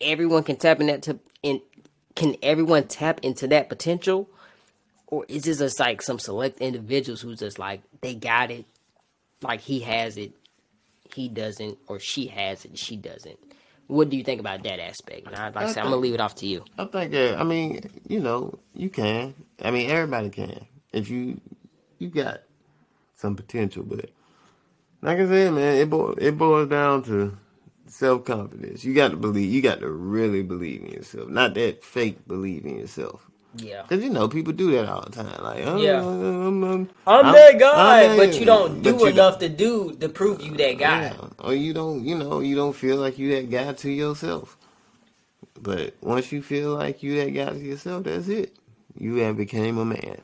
everyone 0.00 0.44
can 0.44 0.56
tap 0.56 0.80
in 0.80 0.86
that 0.86 1.02
to 1.02 1.18
in 1.42 1.60
can 2.18 2.34
everyone 2.42 2.82
tap 2.88 3.20
into 3.22 3.46
that 3.46 3.68
potential, 3.68 4.28
or 5.06 5.24
is 5.28 5.44
this 5.44 5.58
just 5.58 5.78
like 5.78 6.02
some 6.02 6.18
select 6.18 6.60
individuals 6.60 7.20
who's 7.20 7.38
just 7.38 7.60
like 7.60 7.80
they 8.00 8.14
got 8.14 8.50
it, 8.50 8.64
like 9.40 9.60
he 9.60 9.80
has 9.80 10.16
it, 10.16 10.32
he 11.14 11.28
doesn't, 11.28 11.78
or 11.86 12.00
she 12.00 12.26
has 12.26 12.64
it, 12.64 12.76
she 12.76 12.96
doesn't. 12.96 13.38
What 13.86 14.10
do 14.10 14.16
you 14.16 14.24
think 14.24 14.40
about 14.40 14.64
that 14.64 14.80
aspect? 14.80 15.28
And 15.28 15.36
I'd 15.36 15.54
like 15.54 15.68
to 15.68 15.72
say, 15.74 15.80
I'm 15.80 15.86
gonna 15.86 15.96
leave 15.96 16.12
it 16.12 16.20
off 16.20 16.34
to 16.36 16.46
you. 16.46 16.64
I 16.76 16.86
think 16.86 17.12
that. 17.12 17.38
I 17.38 17.44
mean, 17.44 17.88
you 18.08 18.18
know, 18.18 18.58
you 18.74 18.90
can. 18.90 19.34
I 19.62 19.70
mean, 19.70 19.88
everybody 19.88 20.28
can. 20.28 20.66
If 20.92 21.08
you 21.10 21.40
you 22.00 22.08
got 22.08 22.42
some 23.14 23.36
potential, 23.36 23.84
but 23.84 24.10
like 25.02 25.18
I 25.18 25.26
said, 25.26 25.52
man, 25.52 25.76
it 25.76 25.88
bo- 25.88 26.16
it 26.18 26.36
boils 26.36 26.68
down 26.68 27.04
to 27.04 27.38
self 27.88 28.24
confidence. 28.24 28.84
You 28.84 28.94
got 28.94 29.10
to 29.12 29.16
believe. 29.16 29.52
You 29.52 29.62
got 29.62 29.80
to 29.80 29.90
really 29.90 30.42
believe 30.42 30.82
in 30.82 30.90
yourself, 30.90 31.28
not 31.28 31.54
that 31.54 31.84
fake 31.84 32.26
believe 32.28 32.64
in 32.64 32.78
yourself. 32.78 33.28
Yeah. 33.56 33.82
Cause 33.88 34.02
you 34.02 34.10
know 34.10 34.28
people 34.28 34.52
do 34.52 34.70
that 34.72 34.88
all 34.88 35.02
the 35.02 35.10
time. 35.10 35.42
Like, 35.42 35.64
oh, 35.66 35.78
Yeah. 35.78 36.00
I'm, 36.00 36.62
I'm, 36.62 36.90
I'm, 37.06 37.32
that 37.32 37.58
guy, 37.58 38.04
I'm 38.04 38.16
but 38.16 38.38
you 38.38 38.44
don't 38.46 38.82
do 38.82 38.90
you 38.90 39.06
enough 39.06 39.38
to 39.40 39.48
do 39.48 39.96
to 40.00 40.08
prove 40.08 40.42
you 40.42 40.56
that 40.56 40.78
guy. 40.78 41.02
Yeah. 41.02 41.14
Or 41.40 41.54
you 41.54 41.72
don't, 41.72 42.04
you 42.04 42.16
know, 42.16 42.40
you 42.40 42.54
don't 42.54 42.74
feel 42.76 42.96
like 42.98 43.18
you 43.18 43.34
that 43.34 43.50
guy 43.50 43.72
to 43.72 43.90
yourself. 43.90 44.56
But 45.60 45.94
once 46.02 46.30
you 46.30 46.42
feel 46.42 46.74
like 46.74 47.02
you 47.02 47.16
that 47.24 47.30
guy 47.30 47.50
to 47.50 47.58
yourself, 47.58 48.04
that's 48.04 48.28
it. 48.28 48.56
You 48.96 49.16
have 49.16 49.36
became 49.36 49.78
a 49.78 49.84
man. 49.84 50.20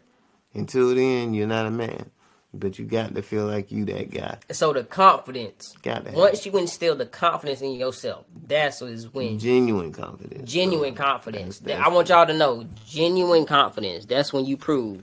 Until 0.54 0.94
then, 0.94 1.34
you're 1.34 1.46
not 1.48 1.66
a 1.66 1.70
man. 1.70 2.10
But 2.56 2.78
you 2.78 2.84
got 2.84 3.14
to 3.16 3.22
feel 3.22 3.46
like 3.46 3.72
you 3.72 3.84
that 3.86 4.10
guy. 4.10 4.38
So 4.52 4.72
the 4.72 4.84
confidence, 4.84 5.74
Got 5.82 6.04
to 6.04 6.10
have 6.10 6.18
once 6.18 6.46
you 6.46 6.52
instill 6.56 6.94
the 6.94 7.06
confidence 7.06 7.60
in 7.62 7.72
yourself, 7.72 8.26
that's 8.46 8.80
what 8.80 8.90
is 8.90 9.12
when 9.12 9.38
genuine 9.40 9.92
confidence. 9.92 10.50
genuine 10.50 10.94
So, 10.96 11.02
confidence. 11.02 11.58
that's- 11.58 11.84
I 11.84 11.88
want 11.92 12.08
y'all 12.10 12.26
to 12.26 12.32
know 12.36 12.64
genuine 12.86 13.44
confidence. 13.44 14.06
That's 14.06 14.32
when 14.32 14.46
you 14.46 14.56
prove 14.56 15.02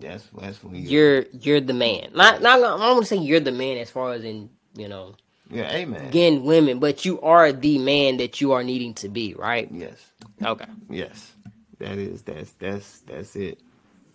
That's 0.00 0.24
that's 0.40 0.62
when 0.62 0.76
you 0.76 0.82
you're 0.82 1.24
you're 1.32 1.60
the 1.60 1.72
man. 1.74 2.10
Not 2.14 2.40
not 2.42 2.58
I 2.58 2.62
don't 2.62 2.80
want 2.80 3.00
to 3.00 3.06
say 3.06 3.16
you're 3.16 3.40
the 3.40 3.52
man 3.52 3.78
as 3.78 3.90
far 3.90 4.12
as 4.12 4.22
in 4.24 4.50
you 4.76 4.88
know 4.88 5.14
yeah, 5.50 5.70
amen. 5.72 6.10
getting 6.10 6.44
women, 6.44 6.78
but 6.78 7.04
you 7.04 7.20
are 7.20 7.52
the 7.52 7.78
man 7.78 8.16
that 8.18 8.40
you 8.40 8.52
are 8.52 8.62
needing 8.64 8.94
to 8.94 9.08
be, 9.08 9.34
right? 9.34 9.68
Yes, 9.70 9.96
Okay. 10.42 10.64
yes. 10.88 11.32
That 11.78 11.98
is 11.98 12.22
that's 12.22 12.52
that's 12.60 13.00
that's 13.00 13.34
it 13.36 13.58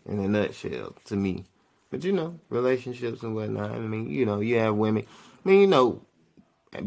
in 0.06 0.20
a 0.20 0.28
nutshell 0.28 0.96
to 1.06 1.16
me. 1.16 1.46
But 1.92 2.04
you 2.04 2.12
know, 2.12 2.40
relationships 2.50 3.24
and 3.24 3.34
whatnot. 3.36 3.72
I 3.72 3.80
mean, 3.80 4.10
you 4.10 4.26
know, 4.26 4.40
you 4.42 4.58
have 4.58 4.76
women. 4.76 5.06
I 5.46 5.50
mean, 5.50 5.62
you 5.62 5.68
know, 5.68 6.02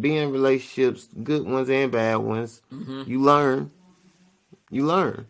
being 0.01 0.17
in 0.17 0.31
relationships, 0.31 1.09
good 1.23 1.45
ones 1.45 1.69
and 1.69 1.91
bad 1.91 2.17
ones, 2.17 2.63
Mm-hmm. 2.73 3.03
you 3.11 3.21
learn. 3.21 3.71
You 4.71 4.87
learn. 4.87 5.27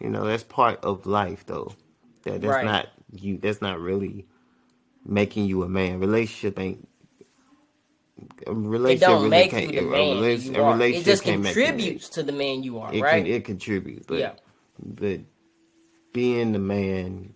You 0.00 0.08
know, 0.10 0.24
that's 0.26 0.42
part 0.42 0.82
of 0.84 1.06
life, 1.06 1.44
though. 1.46 1.74
That 2.24 2.40
that's 2.40 2.54
Right. 2.56 2.64
not 2.64 2.88
you. 3.12 3.36
That's 3.38 3.60
not 3.62 3.80
really 3.80 4.26
making 5.04 5.44
you 5.46 5.62
a 5.62 5.68
man. 5.68 6.00
Relationship 6.00 6.58
ain't. 6.58 6.88
A 8.46 8.50
It 8.50 8.54
relationship 8.54 9.08
don't 9.08 9.18
really 9.18 9.30
make 9.30 9.50
can't. 9.50 9.66
you 9.74 9.80
the 9.80 9.86
a 9.86 9.90
man 9.90 10.16
rela- 10.16 10.42
you 10.42 10.62
are. 10.62 10.80
It 10.82 11.04
just 11.04 11.22
can't 11.22 11.42
make 11.42 11.54
you 11.54 11.62
a 11.62 11.66
man. 11.66 11.74
contributes 11.76 12.08
to 12.10 12.22
the 12.22 12.32
man 12.32 12.62
you 12.62 12.78
are, 12.78 12.92
It 12.94 13.02
right? 13.02 13.24
can 13.24 13.26
it 13.32 13.44
contributes, 13.44 14.06
but 14.06 14.18
Yeah. 14.18 14.32
but 14.82 15.20
being 16.14 16.52
the 16.52 16.58
man, 16.58 17.34
it, 17.34 17.35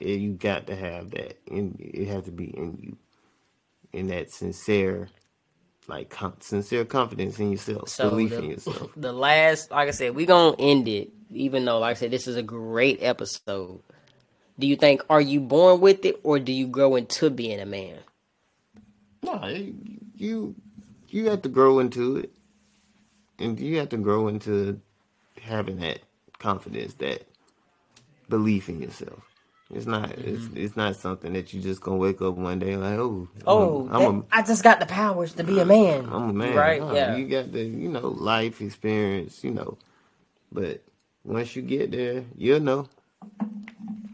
you 0.00 0.32
got 0.32 0.66
to 0.66 0.76
have 0.76 1.10
that. 1.12 1.38
And 1.50 1.76
it 1.78 2.06
has 2.08 2.24
to 2.24 2.30
be 2.30 2.46
in 2.46 2.78
you, 2.80 2.96
in 3.92 4.08
that 4.08 4.30
sincere, 4.30 5.08
like 5.86 6.10
com- 6.10 6.36
sincere 6.40 6.84
confidence 6.84 7.38
in 7.38 7.52
yourself, 7.52 7.88
So 7.88 8.10
belief 8.10 8.30
the, 8.30 8.38
in 8.38 8.50
yourself. 8.50 8.90
the 8.96 9.12
last, 9.12 9.70
like 9.70 9.88
I 9.88 9.92
said, 9.92 10.14
we 10.14 10.26
gonna 10.26 10.56
end 10.58 10.88
it. 10.88 11.10
Even 11.30 11.64
though, 11.64 11.78
like 11.80 11.96
I 11.96 11.98
said, 11.98 12.10
this 12.10 12.28
is 12.28 12.36
a 12.36 12.42
great 12.42 13.02
episode. 13.02 13.80
Do 14.58 14.66
you 14.66 14.76
think 14.76 15.02
are 15.10 15.20
you 15.20 15.40
born 15.40 15.80
with 15.80 16.04
it, 16.04 16.20
or 16.22 16.38
do 16.38 16.52
you 16.52 16.66
grow 16.66 16.94
into 16.96 17.28
being 17.30 17.60
a 17.60 17.66
man? 17.66 17.98
No, 19.22 19.44
you 20.16 20.54
you 21.08 21.30
have 21.30 21.42
to 21.42 21.48
grow 21.48 21.80
into 21.80 22.18
it, 22.18 22.32
and 23.38 23.58
you 23.58 23.78
have 23.78 23.88
to 23.90 23.96
grow 23.96 24.28
into 24.28 24.80
having 25.40 25.78
that 25.78 26.00
confidence, 26.38 26.94
that 26.94 27.26
belief 28.28 28.68
in 28.68 28.80
yourself. 28.80 29.33
It's 29.74 29.86
not 29.86 30.10
it's 30.12 30.48
it's 30.54 30.76
not 30.76 30.94
something 30.96 31.32
that 31.32 31.52
you 31.52 31.60
just 31.60 31.80
gonna 31.80 31.96
wake 31.96 32.22
up 32.22 32.34
one 32.36 32.58
day 32.60 32.76
like 32.76 32.98
oh 32.98 33.28
Oh, 33.46 33.88
I'm, 33.90 33.94
I'm 34.06 34.20
that- 34.20 34.26
I 34.32 34.42
just 34.42 34.62
got 34.62 34.78
the 34.80 34.86
powers 34.86 35.32
to 35.34 35.44
be 35.44 35.58
a 35.58 35.64
man. 35.64 36.08
I'm 36.10 36.30
a 36.30 36.32
man. 36.32 36.54
right? 36.54 36.80
Yeah. 36.94 37.16
You 37.16 37.26
got 37.26 37.52
the, 37.52 37.60
you 37.62 37.88
know, 37.88 38.06
life 38.08 38.60
experience, 38.60 39.42
you 39.42 39.50
know. 39.50 39.76
But 40.52 40.82
once 41.24 41.56
you 41.56 41.62
get 41.62 41.90
there, 41.90 42.24
you'll 42.36 42.60
know. 42.60 42.88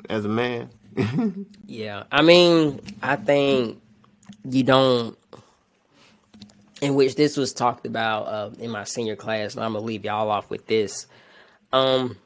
As 0.09 0.25
a 0.25 0.29
man. 0.29 0.71
Yeah, 1.67 2.03
I 2.11 2.23
mean, 2.23 2.81
I 3.03 3.15
think 3.17 3.81
you 4.49 4.63
don't. 4.65 5.17
In 6.81 6.95
which 6.95 7.15
this 7.15 7.37
was 7.37 7.53
talked 7.53 7.87
about 7.87 8.23
uh, 8.27 8.51
in 8.59 8.71
my 8.71 8.85
senior 8.85 9.15
class, 9.15 9.55
and 9.55 9.63
I'm 9.63 9.75
gonna 9.75 9.85
leave 9.85 10.05
y'all 10.05 10.31
off 10.31 10.49
with 10.51 10.67
this. 10.67 11.07
Um, 11.73 12.17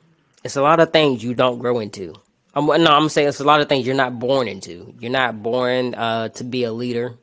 it's 0.44 0.56
a 0.56 0.62
lot 0.62 0.78
of 0.80 0.92
things 0.92 1.22
you 1.24 1.34
don't 1.34 1.58
grow 1.58 1.80
into. 1.80 2.14
I'm, 2.54 2.66
no, 2.66 2.74
I'm 2.74 2.80
gonna 2.82 3.10
say 3.10 3.24
it's 3.24 3.40
a 3.40 3.44
lot 3.44 3.60
of 3.60 3.68
things 3.68 3.86
you're 3.86 3.96
not 3.96 4.18
born 4.18 4.48
into. 4.48 4.94
You're 5.00 5.10
not 5.10 5.42
born 5.42 5.94
uh, 5.94 6.28
to 6.30 6.44
be 6.44 6.64
a 6.64 6.72
leader. 6.72 7.14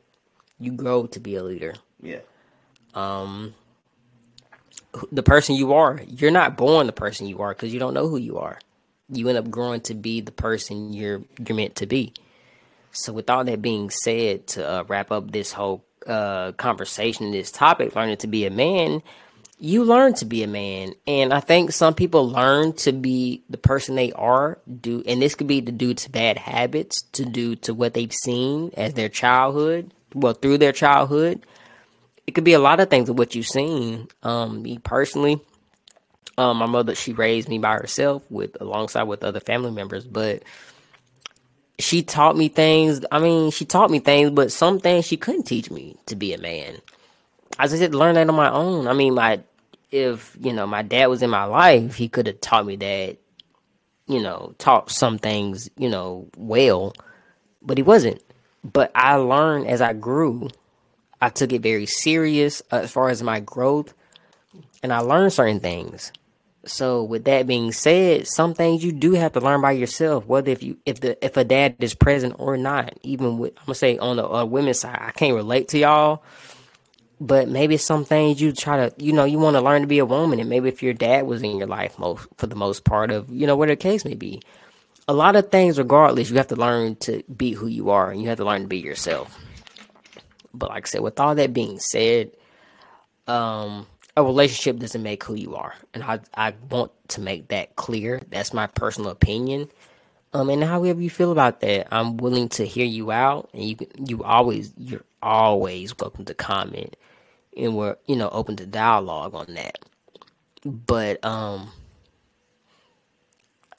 You 0.60 0.72
grow 0.72 1.06
to 1.06 1.20
be 1.20 1.36
a 1.36 1.42
leader. 1.42 1.74
yeah. 2.02 2.18
The 5.10 5.22
person 5.22 5.54
you 5.54 5.72
are, 5.72 6.02
you're 6.06 6.30
not 6.30 6.56
born 6.56 6.86
the 6.86 6.92
person 6.92 7.26
you 7.26 7.40
are 7.40 7.54
because 7.54 7.72
you 7.72 7.80
don't 7.80 7.94
know 7.94 8.08
who 8.08 8.18
you 8.18 8.38
are. 8.38 8.58
You 9.08 9.28
end 9.28 9.38
up 9.38 9.50
growing 9.50 9.80
to 9.82 9.94
be 9.94 10.20
the 10.20 10.32
person 10.32 10.92
you're 10.92 11.22
you're 11.38 11.56
meant 11.56 11.76
to 11.76 11.86
be. 11.86 12.12
So, 12.92 13.12
with 13.12 13.30
all 13.30 13.44
that 13.44 13.62
being 13.62 13.88
said, 13.90 14.46
to 14.48 14.68
uh, 14.68 14.84
wrap 14.86 15.10
up 15.10 15.30
this 15.30 15.52
whole 15.52 15.84
uh, 16.06 16.52
conversation, 16.52 17.32
this 17.32 17.50
topic, 17.50 17.96
learning 17.96 18.18
to 18.18 18.26
be 18.26 18.44
a 18.44 18.50
man, 18.50 19.02
you 19.64 19.84
learn 19.84 20.12
to 20.14 20.24
be 20.24 20.42
a 20.42 20.48
man, 20.48 20.92
and 21.06 21.32
I 21.32 21.38
think 21.38 21.70
some 21.70 21.94
people 21.94 22.28
learn 22.28 22.72
to 22.78 22.90
be 22.90 23.44
the 23.48 23.56
person 23.56 23.94
they 23.94 24.10
are. 24.10 24.58
Do 24.80 25.04
and 25.06 25.22
this 25.22 25.36
could 25.36 25.46
be 25.46 25.60
due 25.60 25.94
to 25.94 26.10
bad 26.10 26.36
habits, 26.36 27.02
to 27.12 27.24
due 27.24 27.54
to 27.56 27.72
what 27.72 27.94
they've 27.94 28.12
seen 28.12 28.72
as 28.76 28.94
their 28.94 29.08
childhood, 29.08 29.94
well 30.14 30.32
through 30.32 30.58
their 30.58 30.72
childhood. 30.72 31.46
It 32.26 32.32
could 32.32 32.42
be 32.42 32.54
a 32.54 32.58
lot 32.58 32.80
of 32.80 32.90
things 32.90 33.08
of 33.08 33.16
what 33.16 33.36
you've 33.36 33.46
seen. 33.46 34.08
Um, 34.24 34.62
me 34.62 34.78
personally, 34.78 35.40
um, 36.36 36.56
my 36.56 36.66
mother 36.66 36.96
she 36.96 37.12
raised 37.12 37.48
me 37.48 37.58
by 37.58 37.74
herself 37.74 38.24
with 38.30 38.60
alongside 38.60 39.04
with 39.04 39.22
other 39.22 39.38
family 39.38 39.70
members, 39.70 40.04
but 40.04 40.42
she 41.78 42.02
taught 42.02 42.36
me 42.36 42.48
things. 42.48 43.04
I 43.12 43.20
mean, 43.20 43.52
she 43.52 43.64
taught 43.64 43.90
me 43.90 44.00
things, 44.00 44.32
but 44.32 44.50
some 44.50 44.80
things 44.80 45.06
she 45.06 45.16
couldn't 45.16 45.44
teach 45.44 45.70
me 45.70 45.98
to 46.06 46.16
be 46.16 46.34
a 46.34 46.38
man. 46.38 46.78
I 47.60 47.68
just 47.68 47.80
had 47.80 47.92
to 47.92 47.98
learn 47.98 48.16
that 48.16 48.28
on 48.28 48.34
my 48.34 48.50
own. 48.50 48.88
I 48.88 48.92
mean, 48.92 49.14
my 49.14 49.40
if 49.92 50.36
you 50.40 50.52
know 50.52 50.66
my 50.66 50.82
dad 50.82 51.06
was 51.06 51.22
in 51.22 51.30
my 51.30 51.44
life, 51.44 51.94
he 51.94 52.08
could 52.08 52.26
have 52.26 52.40
taught 52.40 52.66
me 52.66 52.76
that. 52.76 53.18
You 54.08 54.20
know, 54.20 54.54
taught 54.58 54.90
some 54.90 55.18
things 55.18 55.70
you 55.76 55.88
know 55.88 56.28
well, 56.36 56.92
but 57.62 57.78
he 57.78 57.82
wasn't. 57.82 58.20
But 58.64 58.90
I 58.94 59.14
learned 59.14 59.68
as 59.68 59.80
I 59.80 59.92
grew. 59.92 60.48
I 61.20 61.28
took 61.28 61.52
it 61.52 61.62
very 61.62 61.86
serious 61.86 62.62
as 62.72 62.90
far 62.90 63.08
as 63.08 63.22
my 63.22 63.38
growth, 63.38 63.94
and 64.82 64.92
I 64.92 64.98
learned 64.98 65.32
certain 65.32 65.60
things. 65.60 66.10
So 66.64 67.02
with 67.02 67.24
that 67.24 67.46
being 67.46 67.72
said, 67.72 68.26
some 68.26 68.54
things 68.54 68.84
you 68.84 68.92
do 68.92 69.12
have 69.12 69.32
to 69.32 69.40
learn 69.40 69.60
by 69.60 69.72
yourself. 69.72 70.26
Whether 70.26 70.50
if 70.50 70.62
you 70.62 70.78
if 70.86 71.00
the 71.00 71.24
if 71.24 71.36
a 71.36 71.44
dad 71.44 71.76
is 71.80 71.94
present 71.94 72.34
or 72.38 72.56
not, 72.56 72.98
even 73.02 73.38
with 73.38 73.52
I'm 73.58 73.66
gonna 73.66 73.74
say 73.74 73.98
on 73.98 74.16
the 74.16 74.28
uh, 74.28 74.44
women's 74.44 74.80
side, 74.80 74.98
I 75.00 75.12
can't 75.12 75.34
relate 75.34 75.68
to 75.68 75.78
y'all. 75.78 76.22
But 77.22 77.48
maybe 77.48 77.76
some 77.76 78.04
things 78.04 78.40
you 78.40 78.50
try 78.50 78.88
to 78.88 78.94
you 78.98 79.12
know 79.12 79.22
you 79.24 79.38
want 79.38 79.54
to 79.54 79.60
learn 79.60 79.82
to 79.82 79.86
be 79.86 80.00
a 80.00 80.04
woman, 80.04 80.40
and 80.40 80.50
maybe 80.50 80.68
if 80.68 80.82
your 80.82 80.92
dad 80.92 81.24
was 81.24 81.40
in 81.40 81.56
your 81.56 81.68
life 81.68 81.96
most 81.96 82.26
for 82.36 82.48
the 82.48 82.56
most 82.56 82.84
part 82.84 83.12
of 83.12 83.30
you 83.30 83.46
know 83.46 83.54
whatever 83.54 83.76
the 83.76 83.82
case 83.82 84.04
may 84.04 84.14
be, 84.16 84.42
a 85.06 85.12
lot 85.12 85.36
of 85.36 85.50
things 85.52 85.78
regardless, 85.78 86.30
you 86.30 86.36
have 86.36 86.48
to 86.48 86.56
learn 86.56 86.96
to 86.96 87.22
be 87.24 87.52
who 87.52 87.68
you 87.68 87.90
are, 87.90 88.10
and 88.10 88.20
you 88.20 88.28
have 88.28 88.38
to 88.38 88.44
learn 88.44 88.62
to 88.62 88.68
be 88.68 88.78
yourself. 88.78 89.38
But 90.52 90.70
like 90.70 90.86
I 90.86 90.88
said, 90.88 91.00
with 91.02 91.20
all 91.20 91.36
that 91.36 91.52
being 91.54 91.78
said, 91.78 92.32
um, 93.28 93.86
a 94.16 94.24
relationship 94.24 94.78
doesn't 94.80 95.02
make 95.02 95.22
who 95.22 95.34
you 95.34 95.54
are, 95.54 95.74
and 95.94 96.02
I 96.02 96.18
I 96.34 96.54
want 96.70 96.90
to 97.10 97.20
make 97.20 97.48
that 97.48 97.76
clear. 97.76 98.20
That's 98.30 98.52
my 98.52 98.66
personal 98.66 99.10
opinion. 99.10 99.70
Um, 100.34 100.50
and 100.50 100.64
however 100.64 101.00
you 101.00 101.10
feel 101.10 101.30
about 101.30 101.60
that, 101.60 101.88
I'm 101.94 102.16
willing 102.16 102.48
to 102.50 102.66
hear 102.66 102.86
you 102.86 103.12
out, 103.12 103.50
and 103.54 103.62
you 103.62 103.76
you 103.96 104.24
always 104.24 104.72
you're 104.76 105.04
always 105.22 105.96
welcome 105.98 106.24
to 106.24 106.34
comment, 106.34 106.96
and 107.56 107.76
we're 107.76 107.96
you 108.06 108.16
know 108.16 108.28
open 108.30 108.56
to 108.56 108.66
dialogue 108.66 109.34
on 109.34 109.54
that. 109.54 109.78
But 110.64 111.24
um, 111.24 111.70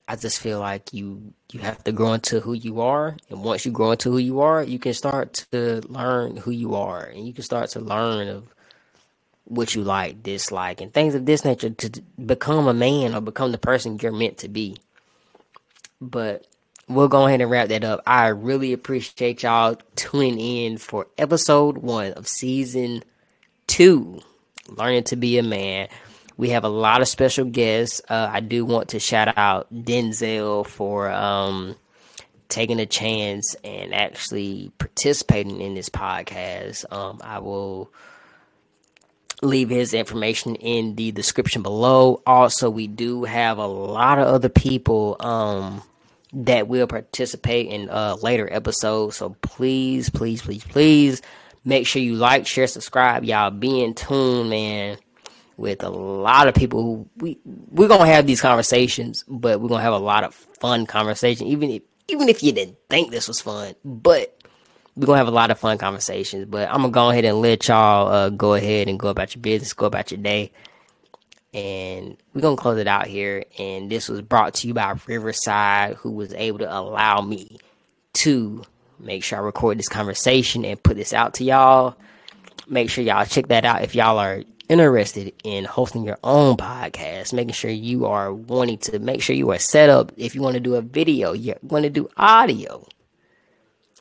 I 0.07 0.15
just 0.15 0.39
feel 0.39 0.59
like 0.59 0.93
you 0.93 1.33
you 1.51 1.61
have 1.61 1.83
to 1.85 1.91
grow 1.91 2.13
into 2.13 2.39
who 2.39 2.53
you 2.53 2.81
are, 2.81 3.15
and 3.29 3.43
once 3.43 3.65
you 3.65 3.71
grow 3.71 3.91
into 3.91 4.11
who 4.11 4.17
you 4.17 4.41
are, 4.41 4.63
you 4.63 4.79
can 4.79 4.93
start 4.93 5.33
to 5.51 5.81
learn 5.87 6.37
who 6.37 6.51
you 6.51 6.75
are, 6.75 7.03
and 7.03 7.25
you 7.25 7.33
can 7.33 7.43
start 7.43 7.69
to 7.71 7.79
learn 7.79 8.27
of 8.27 8.53
what 9.45 9.75
you 9.75 9.83
like, 9.83 10.23
dislike, 10.23 10.81
and 10.81 10.93
things 10.93 11.15
of 11.15 11.25
this 11.25 11.45
nature 11.45 11.69
to 11.69 12.01
become 12.25 12.67
a 12.67 12.73
man 12.73 13.13
or 13.13 13.21
become 13.21 13.51
the 13.51 13.57
person 13.57 13.99
you're 14.01 14.11
meant 14.11 14.37
to 14.39 14.47
be. 14.47 14.77
But 16.01 16.47
we'll 16.87 17.07
go 17.07 17.27
ahead 17.27 17.41
and 17.41 17.49
wrap 17.49 17.69
that 17.69 17.83
up. 17.83 18.01
I 18.05 18.27
really 18.27 18.73
appreciate 18.73 19.43
y'all 19.43 19.77
tuning 19.95 20.39
in 20.39 20.77
for 20.77 21.07
episode 21.17 21.77
one 21.77 22.13
of 22.13 22.27
season 22.27 23.03
two, 23.73 24.21
Learning 24.69 25.03
to 25.05 25.15
Be 25.15 25.39
a 25.39 25.43
Man. 25.43 25.87
We 26.37 26.51
have 26.51 26.63
a 26.63 26.69
lot 26.69 27.01
of 27.01 27.07
special 27.07 27.45
guests. 27.45 28.03
Uh, 28.07 28.29
I 28.31 28.39
do 28.39 28.65
want 28.65 28.89
to 28.89 28.99
shout 28.99 29.35
out 29.35 29.73
Denzel 29.73 30.67
for 30.67 31.09
um, 31.09 31.75
taking 32.49 32.79
a 32.79 32.85
chance 32.85 33.55
and 33.63 33.91
actually 33.91 34.71
participating 34.77 35.59
in 35.59 35.73
this 35.73 35.89
podcast. 35.89 36.85
Um, 36.93 37.19
I 37.23 37.39
will 37.39 37.91
leave 39.41 39.71
his 39.71 39.95
information 39.95 40.53
in 40.53 40.93
the 40.93 41.11
description 41.11 41.63
below. 41.63 42.21
Also, 42.27 42.69
we 42.69 42.85
do 42.85 43.23
have 43.23 43.57
a 43.57 43.65
lot 43.65 44.19
of 44.19 44.27
other 44.27 44.49
people 44.49 45.15
um, 45.19 45.81
that 46.31 46.67
will 46.67 46.85
participate 46.85 47.69
in 47.69 47.89
uh, 47.89 48.17
later 48.21 48.47
episodes. 48.53 49.15
So 49.15 49.35
please, 49.41 50.11
please, 50.11 50.43
please, 50.43 50.63
please 50.63 51.23
make 51.65 51.87
sure 51.87 52.01
you 52.01 52.15
like, 52.15 52.47
share, 52.47 52.67
subscribe. 52.67 53.23
Y'all 53.23 53.51
be 53.51 53.83
in 53.83 53.93
tune, 53.93 54.49
man. 54.49 54.97
With 55.55 55.83
a 55.83 55.89
lot 55.89 56.47
of 56.47 56.55
people 56.55 56.81
who 56.81 57.09
we 57.17 57.37
we're 57.45 57.87
gonna 57.87 58.07
have 58.07 58.25
these 58.25 58.41
conversations, 58.41 59.23
but 59.27 59.61
we're 59.61 59.69
gonna 59.69 59.83
have 59.83 59.93
a 59.93 59.99
lot 59.99 60.23
of 60.23 60.33
fun 60.33 60.87
conversation. 60.87 61.45
Even 61.45 61.69
if 61.69 61.83
even 62.07 62.27
if 62.27 62.41
you 62.41 62.51
didn't 62.51 62.77
think 62.89 63.11
this 63.11 63.27
was 63.27 63.39
fun, 63.39 63.75
but 63.85 64.35
we're 64.95 65.05
gonna 65.05 65.19
have 65.19 65.27
a 65.27 65.31
lot 65.31 65.51
of 65.51 65.59
fun 65.59 65.77
conversations. 65.77 66.45
But 66.45 66.69
I'm 66.69 66.77
gonna 66.77 66.89
go 66.89 67.11
ahead 67.11 67.25
and 67.25 67.39
let 67.39 67.67
y'all 67.67 68.07
uh, 68.07 68.29
go 68.29 68.55
ahead 68.55 68.87
and 68.87 68.99
go 68.99 69.09
about 69.09 69.35
your 69.35 69.41
business, 69.41 69.73
go 69.73 69.85
about 69.85 70.11
your 70.11 70.21
day. 70.21 70.51
And 71.53 72.17
we're 72.33 72.41
gonna 72.41 72.57
close 72.57 72.79
it 72.79 72.87
out 72.87 73.05
here. 73.05 73.45
And 73.59 73.91
this 73.91 74.09
was 74.09 74.21
brought 74.21 74.55
to 74.55 74.67
you 74.67 74.73
by 74.73 74.95
Riverside, 75.05 75.95
who 75.97 76.11
was 76.11 76.33
able 76.33 76.59
to 76.59 76.75
allow 76.77 77.21
me 77.21 77.59
to 78.13 78.63
make 79.03 79.23
sure 79.23 79.39
I 79.39 79.41
record 79.41 79.77
this 79.77 79.89
conversation 79.89 80.65
and 80.65 80.81
put 80.81 80.97
this 80.97 81.13
out 81.13 81.35
to 81.35 81.43
y'all. 81.43 81.95
Make 82.67 82.89
sure 82.89 83.03
y'all 83.03 83.25
check 83.25 83.47
that 83.47 83.65
out 83.65 83.83
if 83.83 83.93
y'all 83.93 84.17
are 84.17 84.43
interested 84.69 85.33
in 85.43 85.65
hosting 85.65 86.03
your 86.03 86.17
own 86.23 86.57
podcast, 86.57 87.33
making 87.33 87.53
sure 87.53 87.69
you 87.69 88.05
are 88.05 88.33
wanting 88.33 88.77
to 88.77 88.99
make 88.99 89.21
sure 89.21 89.35
you 89.35 89.51
are 89.51 89.59
set 89.59 89.89
up. 89.89 90.11
If 90.17 90.35
you 90.35 90.41
want 90.41 90.55
to 90.55 90.59
do 90.59 90.75
a 90.75 90.81
video, 90.81 91.33
you 91.33 91.55
want 91.61 91.83
to 91.83 91.89
do 91.89 92.09
audio. 92.17 92.85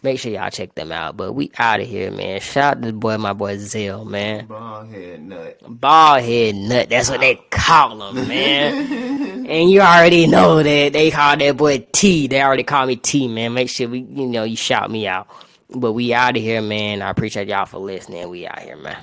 Make 0.05 0.19
sure 0.19 0.33
y'all 0.33 0.51
check 0.51 0.75
them 0.75 0.91
out. 0.91 1.17
But 1.17 1.33
we 1.33 1.53
out 1.59 1.81
of 1.81 1.87
here, 1.87 2.11
man. 2.11 2.41
Shout 2.41 2.79
out 2.79 2.83
to 2.83 2.89
the 2.89 2.93
boy, 2.93 3.19
my 3.19 3.33
boy 3.33 3.59
Zell, 3.59 4.05
man. 4.05 4.47
Bald 4.47 4.89
head 4.89 5.23
nut. 5.23 5.59
Bald 5.65 6.23
head 6.23 6.57
nut. 6.57 6.89
That's 6.91 7.09
what 7.09 7.21
they 7.21 7.37
call 7.51 8.09
him, 8.09 8.27
man. 8.27 9.29
and 9.47 9.71
you 9.71 9.81
already 9.81 10.27
know 10.27 10.63
that 10.63 10.93
they 10.93 11.11
call 11.11 11.37
that 11.37 11.57
boy 11.57 11.87
T. 11.93 12.27
They 12.27 12.43
already 12.43 12.63
call 12.63 12.87
me 12.87 12.97
T, 12.97 13.29
man. 13.29 13.55
Make 13.55 13.69
sure 13.69 13.89
we, 13.89 14.01
you 14.01 14.27
know, 14.27 14.45
you 14.45 14.57
shout 14.57 14.91
me 14.91 15.07
out. 15.07 15.29
But 15.71 15.93
we 15.93 16.13
out 16.13 16.37
of 16.37 16.43
here, 16.43 16.63
man. 16.63 17.03
I 17.03 17.11
appreciate 17.11 17.49
y'all 17.49 17.67
for 17.67 17.79
listening. 17.79 18.29
We 18.29 18.47
out 18.47 18.59
here, 18.61 18.77
man. 18.77 18.99